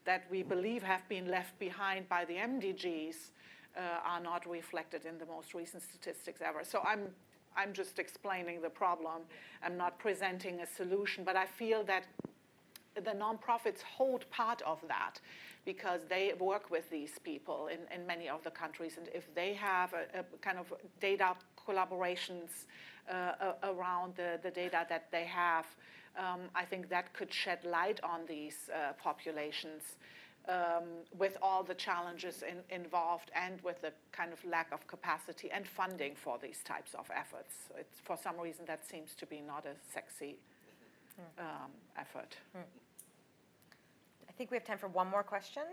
that 0.07 0.25
we 0.31 0.43
believe 0.43 0.83
have 0.83 1.07
been 1.09 1.29
left 1.29 1.59
behind 1.59 2.09
by 2.09 2.25
the 2.25 2.35
MDGs 2.35 3.17
uh, 3.77 3.81
are 4.05 4.21
not 4.21 4.49
reflected 4.49 5.05
in 5.05 5.19
the 5.19 5.27
most 5.27 5.53
recent 5.53 5.83
statistics 5.83 6.41
ever. 6.43 6.65
So 6.65 6.81
I'm 6.85 7.09
I'm 7.57 7.73
just 7.73 7.99
explaining 7.99 8.63
the 8.63 8.71
problem. 8.71 9.23
I'm 9.63 9.77
not 9.77 9.99
presenting 9.99 10.61
a 10.61 10.67
solution, 10.67 11.25
but 11.25 11.35
I 11.35 11.47
feel 11.47 11.83
that 11.85 12.05
the 12.95 13.13
nonprofits 13.13 13.83
hold 13.83 14.29
part 14.31 14.63
of 14.63 14.79
that 14.89 15.21
because 15.65 16.01
they 16.09 16.33
work 16.39 16.71
with 16.71 16.89
these 16.91 17.19
people 17.23 17.69
in, 17.69 17.81
in 17.95 18.07
many 18.07 18.29
of 18.29 18.43
the 18.43 18.51
countries. 18.51 18.97
And 18.97 19.09
if 19.15 19.33
they 19.35 19.55
have 19.55 19.93
a, 19.93 20.21
a 20.21 20.25
kind 20.41 20.59
of 20.59 20.73
data 21.01 21.35
collaborations 21.67 22.67
uh, 23.11 23.53
around 23.63 24.15
the, 24.17 24.39
the 24.43 24.51
data 24.51 24.87
that 24.89 25.11
they 25.11 25.25
have, 25.25 25.67
um, 26.19 26.41
I 26.55 26.65
think 26.65 26.89
that 26.89 27.13
could 27.13 27.33
shed 27.33 27.59
light 27.65 28.01
on 28.03 28.21
these 28.27 28.69
uh, 28.75 28.93
populations. 28.95 29.97
Um, 30.49 31.05
with 31.19 31.37
all 31.43 31.63
the 31.63 31.75
challenges 31.75 32.43
in, 32.43 32.57
involved 32.75 33.31
and 33.37 33.61
with 33.61 33.83
the 33.83 33.93
kind 34.11 34.33
of 34.33 34.43
lack 34.43 34.73
of 34.73 34.87
capacity 34.87 35.51
and 35.51 35.69
funding 35.69 36.15
for 36.17 36.39
these 36.43 36.61
types 36.65 36.95
of 36.95 37.07
efforts. 37.15 37.55
It's, 37.79 38.01
for 38.03 38.17
some 38.17 38.41
reason, 38.41 38.65
that 38.67 38.89
seems 38.89 39.15
to 39.17 39.27
be 39.27 39.43
not 39.43 39.67
a 39.67 39.75
sexy 39.93 40.39
um, 41.39 41.71
effort. 41.99 42.37
Hmm. 42.55 42.63
I 44.41 44.43
think 44.43 44.53
we 44.53 44.57
have 44.57 44.65
time 44.65 44.79
for 44.79 44.89
one 44.89 45.07
more 45.07 45.23
question. 45.23 45.65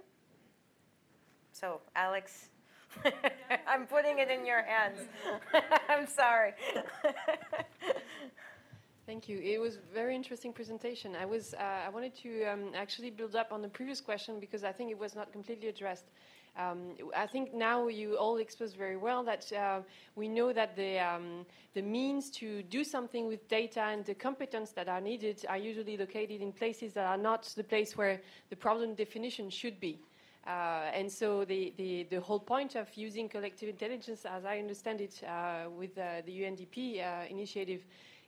So, 1.54 1.80
Alex, 1.96 2.50
I'm 3.66 3.88
putting 3.88 4.20
it 4.20 4.30
in 4.30 4.46
your 4.46 4.62
hands. 4.62 5.00
I'm 5.90 6.06
sorry. 6.06 6.52
Thank 9.06 9.30
you. 9.30 9.40
It 9.40 9.62
was 9.62 9.78
very 9.94 10.18
interesting 10.18 10.52
presentation. 10.52 11.16
I 11.16 11.26
was 11.26 11.54
uh, 11.54 11.86
I 11.86 11.88
wanted 11.88 12.14
to 12.24 12.44
um, 12.44 12.72
actually 12.76 13.10
build 13.10 13.38
up 13.38 13.54
on 13.54 13.62
the 13.62 13.70
previous 13.70 14.02
question 14.02 14.38
because 14.42 14.66
I 14.66 14.74
think 14.74 14.92
it 14.92 15.00
was 15.00 15.16
not 15.16 15.32
completely 15.32 15.70
addressed. 15.70 16.08
Um, 16.58 16.96
I 17.16 17.28
think 17.28 17.54
now 17.54 17.88
you 17.88 18.16
all 18.16 18.38
exposed 18.38 18.78
very 18.78 18.98
well 18.98 19.24
that 19.26 19.52
uh, 19.54 19.82
we 20.16 20.28
know 20.28 20.52
that 20.54 20.76
the, 20.76 20.98
um, 20.98 21.46
the 21.76 21.84
means 21.84 22.32
to 22.32 22.64
do 22.64 22.84
something 22.84 23.28
with 23.28 23.48
data 23.48 23.82
and 23.82 24.04
the 24.04 24.16
competence 24.16 24.72
that 24.72 24.90
are 24.90 25.00
needed 25.00 25.46
are 25.48 25.58
usually 25.58 25.98
located 25.98 26.42
in 26.42 26.52
places 26.52 26.94
that 26.94 27.06
are 27.06 27.18
not 27.18 27.44
the 27.56 27.64
place 27.64 27.96
where 27.96 28.22
the 28.50 28.56
problem 28.56 28.96
definition 28.96 29.52
should 29.52 29.80
be. 29.80 30.00
Uh, 30.48 30.90
and 30.94 31.12
so 31.12 31.44
the, 31.46 31.74
the, 31.78 32.08
the, 32.10 32.22
whole 32.22 32.40
point 32.40 32.76
of 32.76 32.88
using 32.96 33.28
collective 33.28 33.68
intelligence, 33.68 34.26
as 34.26 34.46
I 34.46 34.60
understand 34.60 35.02
it, 35.02 35.22
uh, 35.28 35.70
with 35.70 35.98
uh, 35.98 36.22
the 36.26 36.42
UNDP 36.42 37.04
uh, 37.04 37.26
initiative, 37.30 37.82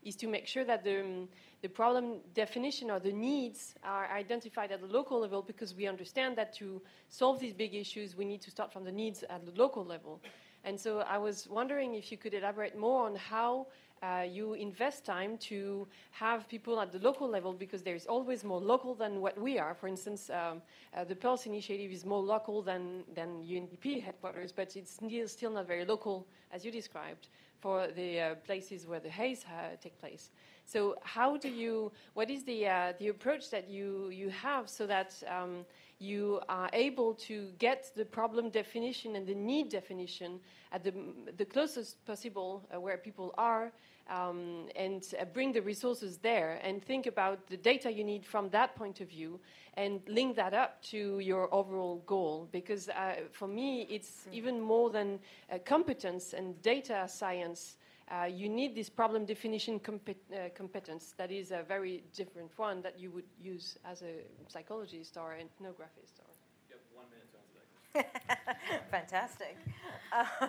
is 0.04 0.18
to 0.18 0.28
make 0.28 0.46
sure 0.46 0.66
that 0.66 0.84
the, 0.84 1.02
um, 1.02 1.30
the 1.62 1.70
problem 1.70 2.20
definition 2.34 2.90
or 2.90 3.00
the 3.00 3.12
needs 3.12 3.76
are 3.84 4.08
identified 4.12 4.72
at 4.72 4.82
the 4.82 4.88
local 4.88 5.20
level 5.20 5.42
because 5.42 5.76
we 5.76 5.88
understand 5.88 6.38
that 6.38 6.54
to 6.54 6.82
solve 7.10 7.40
these 7.40 7.54
big 7.54 7.76
issues, 7.76 8.16
we 8.16 8.26
need 8.26 8.42
to 8.42 8.52
start 8.52 8.72
from 8.72 8.84
the 8.86 8.92
needs 8.92 9.24
at 9.30 9.46
the 9.46 9.52
local 9.60 9.84
level. 9.86 10.22
And 10.64 10.80
so 10.80 11.00
I 11.00 11.18
was 11.18 11.48
wondering 11.50 11.96
if 11.96 12.12
you 12.12 12.18
could 12.18 12.34
elaborate 12.34 12.78
more 12.78 13.06
on 13.06 13.16
how 13.16 13.68
uh, 14.02 14.26
you 14.30 14.54
invest 14.54 15.06
time 15.06 15.38
to 15.38 15.88
have 16.12 16.48
people 16.48 16.80
at 16.80 16.92
the 16.92 17.00
local 17.00 17.28
level 17.28 17.54
because 17.54 17.84
there 17.84 17.96
is 17.96 18.06
always 18.06 18.44
more 18.44 18.60
local 18.60 18.96
than 18.96 19.20
what 19.20 19.40
we 19.40 19.60
are. 19.60 19.74
For 19.74 19.88
instance, 19.88 20.30
um, 20.30 20.62
uh, 20.96 21.04
the 21.04 21.16
Pulse 21.16 21.46
initiative 21.46 21.92
is 21.92 22.06
more 22.06 22.22
local 22.22 22.62
than, 22.62 23.04
than 23.14 23.44
UNDP 23.44 24.02
headquarters, 24.02 24.52
but 24.52 24.76
it's 24.76 25.00
still, 25.32 25.52
not 25.52 25.68
very 25.68 25.86
local, 25.86 26.28
as 26.52 26.64
you 26.64 26.72
described, 26.72 27.28
for 27.60 27.88
the 27.88 28.20
uh, 28.20 28.36
places 28.36 28.88
where 28.88 29.00
the 29.00 29.10
haze 29.10 29.44
uh, 29.46 29.76
take 29.82 30.00
place. 30.00 30.32
So 30.72 30.98
how 31.02 31.36
do 31.36 31.50
you? 31.50 31.92
What 32.14 32.30
is 32.30 32.44
the 32.44 32.68
uh, 32.68 32.94
the 33.00 33.08
approach 33.08 33.50
that 33.50 33.68
you 33.72 34.10
you 34.10 34.30
have 34.30 34.70
so 34.70 34.86
that 34.86 35.12
um, 35.28 35.66
you 35.98 36.42
are 36.48 36.70
able 36.74 37.16
to 37.28 37.50
get 37.58 37.92
the 37.96 38.06
problem 38.06 38.52
definition 38.52 39.16
and 39.16 39.26
the 39.26 39.34
need 39.34 39.70
definition 39.70 40.40
at 40.72 40.84
the 40.84 40.94
the 41.38 41.46
closest 41.46 42.06
possible 42.06 42.62
uh, 42.72 42.80
where 42.80 42.98
people 42.98 43.34
are, 43.36 43.72
um, 44.12 44.68
and 44.76 45.16
uh, 45.20 45.26
bring 45.26 45.52
the 45.52 45.62
resources 45.62 46.20
there 46.20 46.60
and 46.64 46.84
think 46.84 47.08
about 47.08 47.48
the 47.48 47.58
data 47.58 47.92
you 47.92 48.04
need 48.04 48.24
from 48.24 48.48
that 48.50 48.76
point 48.76 49.02
of 49.02 49.10
view 49.10 49.40
and 49.74 50.02
link 50.08 50.36
that 50.36 50.54
up 50.54 50.80
to 50.84 51.18
your 51.18 51.52
overall 51.52 52.04
goal. 52.06 52.48
Because 52.52 52.90
uh, 52.90 53.16
for 53.32 53.48
me, 53.48 53.88
it's 53.90 54.10
mm-hmm. 54.10 54.36
even 54.36 54.62
more 54.62 54.92
than 54.92 55.20
uh, 55.52 55.58
competence 55.66 56.34
and 56.34 56.62
data 56.62 57.08
science 57.08 57.78
uh, 58.12 58.26
you 58.26 58.50
need 58.50 58.76
this 58.76 58.90
problem 58.90 59.26
definition 59.26 59.80
uh, 59.86 60.50
competence 60.56 61.14
that 61.18 61.32
is 61.32 61.52
a 61.52 61.64
very 61.68 62.04
different 62.16 62.50
one 62.58 62.82
that 62.82 63.00
you 63.00 63.12
would 63.12 63.26
use 63.42 63.78
as 63.86 64.02
a 64.02 64.24
psychologist 64.48 65.16
or 65.18 65.34
an 65.34 65.48
ethnographist. 65.48 66.18
Or 66.20 66.32
you 66.68 66.76
have 66.76 66.82
one 66.94 67.06
minute 67.12 67.30
to 67.32 67.38
answer 67.38 68.08
that 68.48 68.92
Fantastic. 68.92 69.58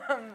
Um, 0.08 0.34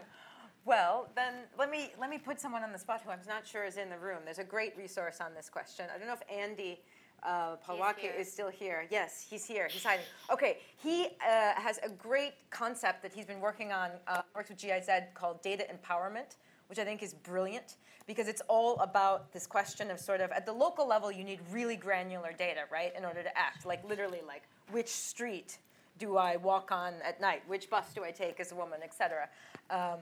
well, 0.64 1.08
then 1.16 1.34
let 1.58 1.70
me 1.70 1.90
let 1.98 2.10
me 2.10 2.18
put 2.18 2.40
someone 2.40 2.62
on 2.62 2.72
the 2.72 2.78
spot 2.78 3.02
who 3.04 3.10
I'm 3.10 3.20
not 3.26 3.46
sure 3.46 3.64
is 3.64 3.76
in 3.76 3.90
the 3.90 3.98
room. 3.98 4.18
There's 4.24 4.38
a 4.38 4.44
great 4.44 4.76
resource 4.76 5.20
on 5.20 5.34
this 5.34 5.48
question. 5.48 5.86
I 5.92 5.98
don't 5.98 6.06
know 6.06 6.14
if 6.14 6.22
Andy 6.30 6.80
uh, 7.22 7.56
Pawelke 7.56 8.18
is 8.18 8.32
still 8.32 8.50
here. 8.50 8.86
Yes, 8.90 9.26
he's 9.28 9.44
here. 9.44 9.68
He's 9.68 9.82
hiding. 9.82 10.04
Okay, 10.30 10.58
he 10.76 11.06
uh, 11.06 11.54
has 11.54 11.78
a 11.82 11.88
great 11.88 12.34
concept 12.50 13.02
that 13.02 13.12
he's 13.12 13.26
been 13.26 13.40
working 13.40 13.72
on, 13.72 13.90
uh, 14.06 14.22
works 14.34 14.50
with 14.50 14.60
GIZ 14.60 14.88
called 15.14 15.42
data 15.42 15.66
empowerment 15.72 16.36
which 16.68 16.78
I 16.78 16.84
think 16.84 17.02
is 17.02 17.14
brilliant 17.14 17.76
because 18.06 18.28
it's 18.28 18.42
all 18.48 18.76
about 18.78 19.32
this 19.32 19.46
question 19.46 19.90
of 19.90 19.98
sort 19.98 20.20
of 20.20 20.30
at 20.30 20.46
the 20.46 20.52
local 20.52 20.86
level, 20.86 21.10
you 21.10 21.24
need 21.24 21.40
really 21.50 21.76
granular 21.76 22.32
data, 22.32 22.60
right, 22.70 22.92
in 22.96 23.04
order 23.04 23.22
to 23.22 23.36
act. 23.36 23.66
Like 23.66 23.86
literally, 23.88 24.20
like 24.26 24.42
which 24.70 24.88
street 24.88 25.58
do 25.98 26.16
I 26.16 26.36
walk 26.36 26.70
on 26.70 26.94
at 27.04 27.20
night? 27.20 27.42
Which 27.46 27.68
bus 27.68 27.86
do 27.94 28.04
I 28.04 28.10
take 28.10 28.38
as 28.38 28.52
a 28.52 28.54
woman, 28.54 28.80
et 28.82 28.94
cetera. 28.94 29.28
Um, 29.70 29.98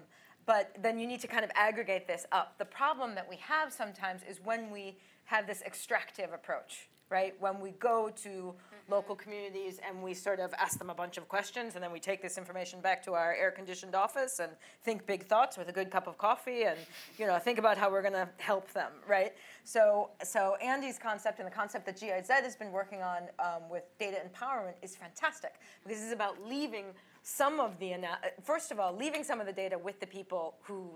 but 0.46 0.76
then 0.82 0.98
you 0.98 1.06
need 1.06 1.20
to 1.20 1.26
kind 1.26 1.44
of 1.44 1.50
aggregate 1.54 2.06
this 2.06 2.26
up. 2.32 2.58
The 2.58 2.64
problem 2.66 3.14
that 3.14 3.28
we 3.28 3.36
have 3.36 3.72
sometimes 3.72 4.22
is 4.28 4.40
when 4.44 4.70
we 4.70 4.96
have 5.24 5.46
this 5.46 5.62
extractive 5.62 6.32
approach, 6.34 6.88
right? 7.08 7.34
When 7.40 7.60
we 7.60 7.70
go 7.70 8.10
to 8.22 8.54
local 8.88 9.14
communities 9.14 9.80
and 9.86 10.02
we 10.02 10.14
sort 10.14 10.40
of 10.40 10.52
ask 10.54 10.78
them 10.78 10.90
a 10.90 10.94
bunch 10.94 11.16
of 11.16 11.28
questions 11.28 11.74
and 11.74 11.82
then 11.82 11.92
we 11.92 12.00
take 12.00 12.20
this 12.22 12.36
information 12.36 12.80
back 12.80 13.02
to 13.02 13.12
our 13.12 13.34
air 13.34 13.50
conditioned 13.50 13.94
office 13.94 14.40
and 14.40 14.52
think 14.82 15.06
big 15.06 15.24
thoughts 15.24 15.56
with 15.56 15.68
a 15.68 15.72
good 15.72 15.90
cup 15.90 16.06
of 16.06 16.18
coffee 16.18 16.64
and 16.64 16.78
you 17.18 17.26
know 17.26 17.38
think 17.38 17.58
about 17.58 17.78
how 17.78 17.90
we're 17.90 18.02
going 18.02 18.12
to 18.12 18.28
help 18.38 18.70
them 18.72 18.92
right? 19.08 19.32
So 19.64 20.10
so 20.22 20.56
andy's 20.62 20.98
concept 20.98 21.38
and 21.38 21.46
the 21.46 21.54
concept 21.54 21.86
that 21.86 21.98
giz 21.98 22.28
has 22.28 22.56
been 22.56 22.72
working 22.72 23.02
on 23.02 23.22
um, 23.38 23.68
with 23.70 23.84
data 23.98 24.18
empowerment 24.18 24.74
is 24.82 24.96
fantastic. 24.96 25.54
Because 25.82 25.98
this 25.98 26.06
is 26.06 26.12
about 26.12 26.36
leaving 26.46 26.86
some 27.22 27.58
of 27.58 27.78
the 27.78 27.94
first 28.42 28.70
of 28.70 28.78
all 28.78 28.94
leaving 28.94 29.24
some 29.24 29.40
of 29.40 29.46
the 29.46 29.52
data 29.52 29.78
with 29.78 29.98
the 30.00 30.06
people 30.06 30.56
who 30.62 30.90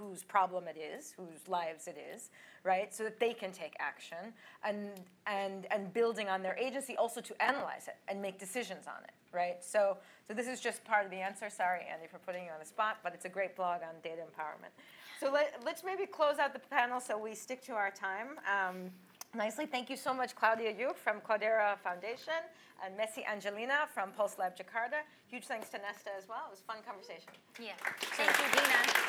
whose 0.00 0.22
problem 0.22 0.64
it 0.66 0.78
is, 0.78 1.12
whose 1.16 1.46
lives 1.48 1.86
it 1.86 1.96
is, 2.14 2.30
right? 2.64 2.94
So 2.94 3.04
that 3.04 3.20
they 3.20 3.32
can 3.32 3.52
take 3.52 3.74
action 3.78 4.32
and 4.64 4.90
and 5.26 5.66
and 5.70 5.92
building 5.92 6.28
on 6.28 6.42
their 6.42 6.56
agency 6.56 6.96
also 6.96 7.20
to 7.20 7.42
analyze 7.42 7.88
it 7.88 7.96
and 8.08 8.20
make 8.20 8.38
decisions 8.38 8.86
on 8.86 9.02
it, 9.04 9.12
right? 9.32 9.62
So 9.62 9.98
so 10.26 10.34
this 10.34 10.46
is 10.46 10.60
just 10.60 10.84
part 10.84 11.04
of 11.04 11.10
the 11.10 11.16
answer. 11.16 11.50
Sorry, 11.50 11.80
Andy, 11.92 12.06
for 12.06 12.18
putting 12.18 12.44
you 12.44 12.50
on 12.50 12.60
the 12.60 12.66
spot, 12.66 12.98
but 13.02 13.14
it's 13.14 13.24
a 13.24 13.28
great 13.28 13.56
blog 13.56 13.80
on 13.82 13.94
data 14.02 14.22
empowerment. 14.22 14.70
So 15.18 15.30
let, 15.30 15.54
us 15.66 15.82
maybe 15.84 16.06
close 16.06 16.38
out 16.38 16.52
the 16.52 16.60
panel 16.60 17.00
so 17.00 17.18
we 17.18 17.34
stick 17.34 17.60
to 17.64 17.72
our 17.72 17.90
time. 17.90 18.38
Um, 18.46 18.90
nicely. 19.34 19.66
Thank 19.66 19.90
you 19.90 19.96
so 19.96 20.12
much, 20.12 20.34
Claudia 20.34 20.72
Juech 20.72 20.96
from 20.96 21.20
Cloudera 21.20 21.78
Foundation 21.78 22.40
and 22.84 22.98
Maesy 22.98 23.26
Angelina 23.30 23.88
from 23.92 24.10
Pulse 24.12 24.36
Lab 24.38 24.56
Jakarta. 24.56 25.02
Huge 25.28 25.44
thanks 25.44 25.68
to 25.70 25.78
Nesta 25.78 26.10
as 26.18 26.28
well. 26.28 26.44
It 26.48 26.50
was 26.50 26.60
a 26.60 26.64
fun 26.64 26.78
conversation. 26.86 27.30
Yeah. 27.60 27.72
Thank 28.00 28.30
you, 28.30 28.44
Gina. 28.52 29.00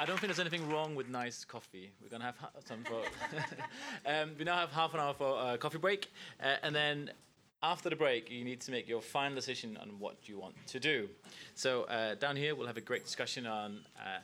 I 0.00 0.04
don't 0.04 0.18
think 0.20 0.28
there's 0.28 0.38
anything 0.38 0.68
wrong 0.70 0.94
with 0.94 1.08
nice 1.08 1.44
coffee. 1.44 1.90
We're 2.00 2.08
gonna 2.08 2.24
have 2.24 2.36
some 2.64 2.84
for. 2.84 3.02
um, 4.06 4.30
we 4.38 4.44
now 4.44 4.56
have 4.56 4.70
half 4.70 4.94
an 4.94 5.00
hour 5.00 5.12
for 5.12 5.36
a 5.40 5.58
coffee 5.58 5.78
break, 5.78 6.08
uh, 6.40 6.54
and 6.62 6.72
then 6.74 7.10
after 7.64 7.90
the 7.90 7.96
break, 7.96 8.30
you 8.30 8.44
need 8.44 8.60
to 8.60 8.70
make 8.70 8.88
your 8.88 9.02
final 9.02 9.34
decision 9.34 9.76
on 9.78 9.98
what 9.98 10.28
you 10.28 10.38
want 10.38 10.54
to 10.68 10.78
do. 10.78 11.08
So 11.56 11.82
uh, 11.84 12.14
down 12.14 12.36
here, 12.36 12.54
we'll 12.54 12.68
have 12.68 12.76
a 12.76 12.80
great 12.80 13.04
discussion 13.04 13.44
on 13.46 13.80
uh, 13.98 14.18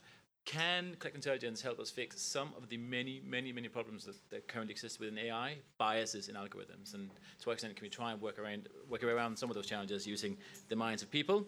can 0.45 0.97
collective 0.99 1.17
intelligence 1.17 1.63
help 1.63 1.79
us 1.81 1.91
fix 1.91 2.21
some 2.21 2.51
of 2.57 2.69
the 2.69 2.77
many, 2.77 3.23
many, 3.27 3.53
many 3.53 3.69
problems 3.69 4.05
that, 4.05 4.17
that 4.31 4.47
currently 4.49 4.73
exist 4.73 5.01
within 5.01 5.19
AI, 5.19 5.57
biases 5.79 6.29
in 6.29 6.35
algorithms, 6.35 6.95
and 6.95 7.11
to 7.41 7.49
what 7.49 7.55
extent 7.55 7.75
can 7.77 7.85
we 7.85 7.89
try 7.89 8.13
and 8.13 8.21
work 8.21 8.39
around 8.39 8.69
work 8.89 9.03
around 9.03 9.39
some 9.39 9.51
of 9.51 9.57
those 9.57 9.67
challenges 9.67 10.07
using 10.07 10.37
the 10.69 10.77
minds 10.77 11.03
of 11.03 11.11
people? 11.11 11.47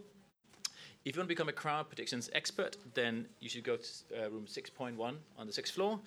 If 1.07 1.15
you 1.15 1.21
want 1.21 1.29
to 1.29 1.35
become 1.37 1.49
a 1.49 1.53
crowd 1.53 1.87
predictions 1.87 2.29
expert, 2.33 2.79
then 2.95 3.27
you 3.39 3.49
should 3.49 3.63
go 3.63 3.77
to 3.77 4.25
uh, 4.25 4.29
room 4.29 4.47
6.1 4.47 4.99
on 5.39 5.47
the 5.47 5.53
sixth 5.53 5.73
floor. 5.73 6.01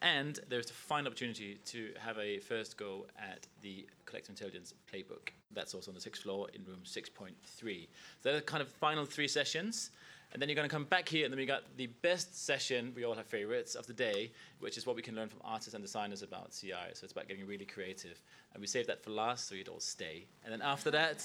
And 0.00 0.40
there's 0.48 0.64
the 0.64 0.72
final 0.72 1.08
opportunity 1.08 1.58
to 1.66 1.90
have 1.98 2.16
a 2.16 2.38
first 2.38 2.78
go 2.78 3.04
at 3.18 3.46
the 3.60 3.86
collective 4.06 4.30
intelligence 4.30 4.72
playbook. 4.90 5.28
That's 5.52 5.74
also 5.74 5.90
on 5.90 5.94
the 5.94 6.00
sixth 6.00 6.22
floor 6.22 6.48
in 6.54 6.64
room 6.64 6.80
6.3. 6.86 7.34
So 7.52 7.86
they're 8.22 8.36
the 8.36 8.40
kind 8.40 8.62
of 8.62 8.68
final 8.68 9.04
three 9.04 9.28
sessions. 9.28 9.90
And 10.32 10.42
then 10.42 10.48
you're 10.48 10.56
going 10.56 10.68
to 10.68 10.72
come 10.72 10.84
back 10.84 11.08
here, 11.08 11.24
and 11.24 11.32
then 11.32 11.38
we 11.38 11.46
got 11.46 11.62
the 11.76 11.86
best 11.86 12.44
session, 12.44 12.92
we 12.94 13.04
all 13.04 13.14
have 13.14 13.26
favorites, 13.26 13.74
of 13.74 13.86
the 13.86 13.92
day, 13.92 14.32
which 14.58 14.76
is 14.76 14.86
what 14.86 14.96
we 14.96 15.02
can 15.02 15.14
learn 15.14 15.28
from 15.28 15.40
artists 15.44 15.74
and 15.74 15.82
designers 15.82 16.22
about 16.22 16.50
CI. 16.50 16.72
So 16.92 17.04
it's 17.04 17.12
about 17.12 17.28
getting 17.28 17.46
really 17.46 17.64
creative. 17.64 18.20
And 18.52 18.60
we 18.60 18.66
saved 18.66 18.88
that 18.88 19.02
for 19.02 19.10
last, 19.10 19.48
so 19.48 19.54
you'd 19.54 19.68
all 19.68 19.80
stay. 19.80 20.26
And 20.44 20.52
then 20.52 20.62
after 20.62 20.90
that, 20.90 21.24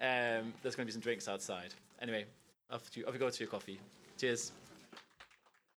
um, 0.00 0.52
there's 0.62 0.74
going 0.74 0.86
to 0.86 0.86
be 0.86 0.92
some 0.92 1.00
drinks 1.00 1.28
outside. 1.28 1.74
Anyway, 2.00 2.24
off, 2.70 2.90
to, 2.90 3.04
off 3.04 3.14
you 3.14 3.20
go 3.20 3.30
to 3.30 3.40
your 3.40 3.50
coffee. 3.50 3.80
Cheers. 4.18 4.52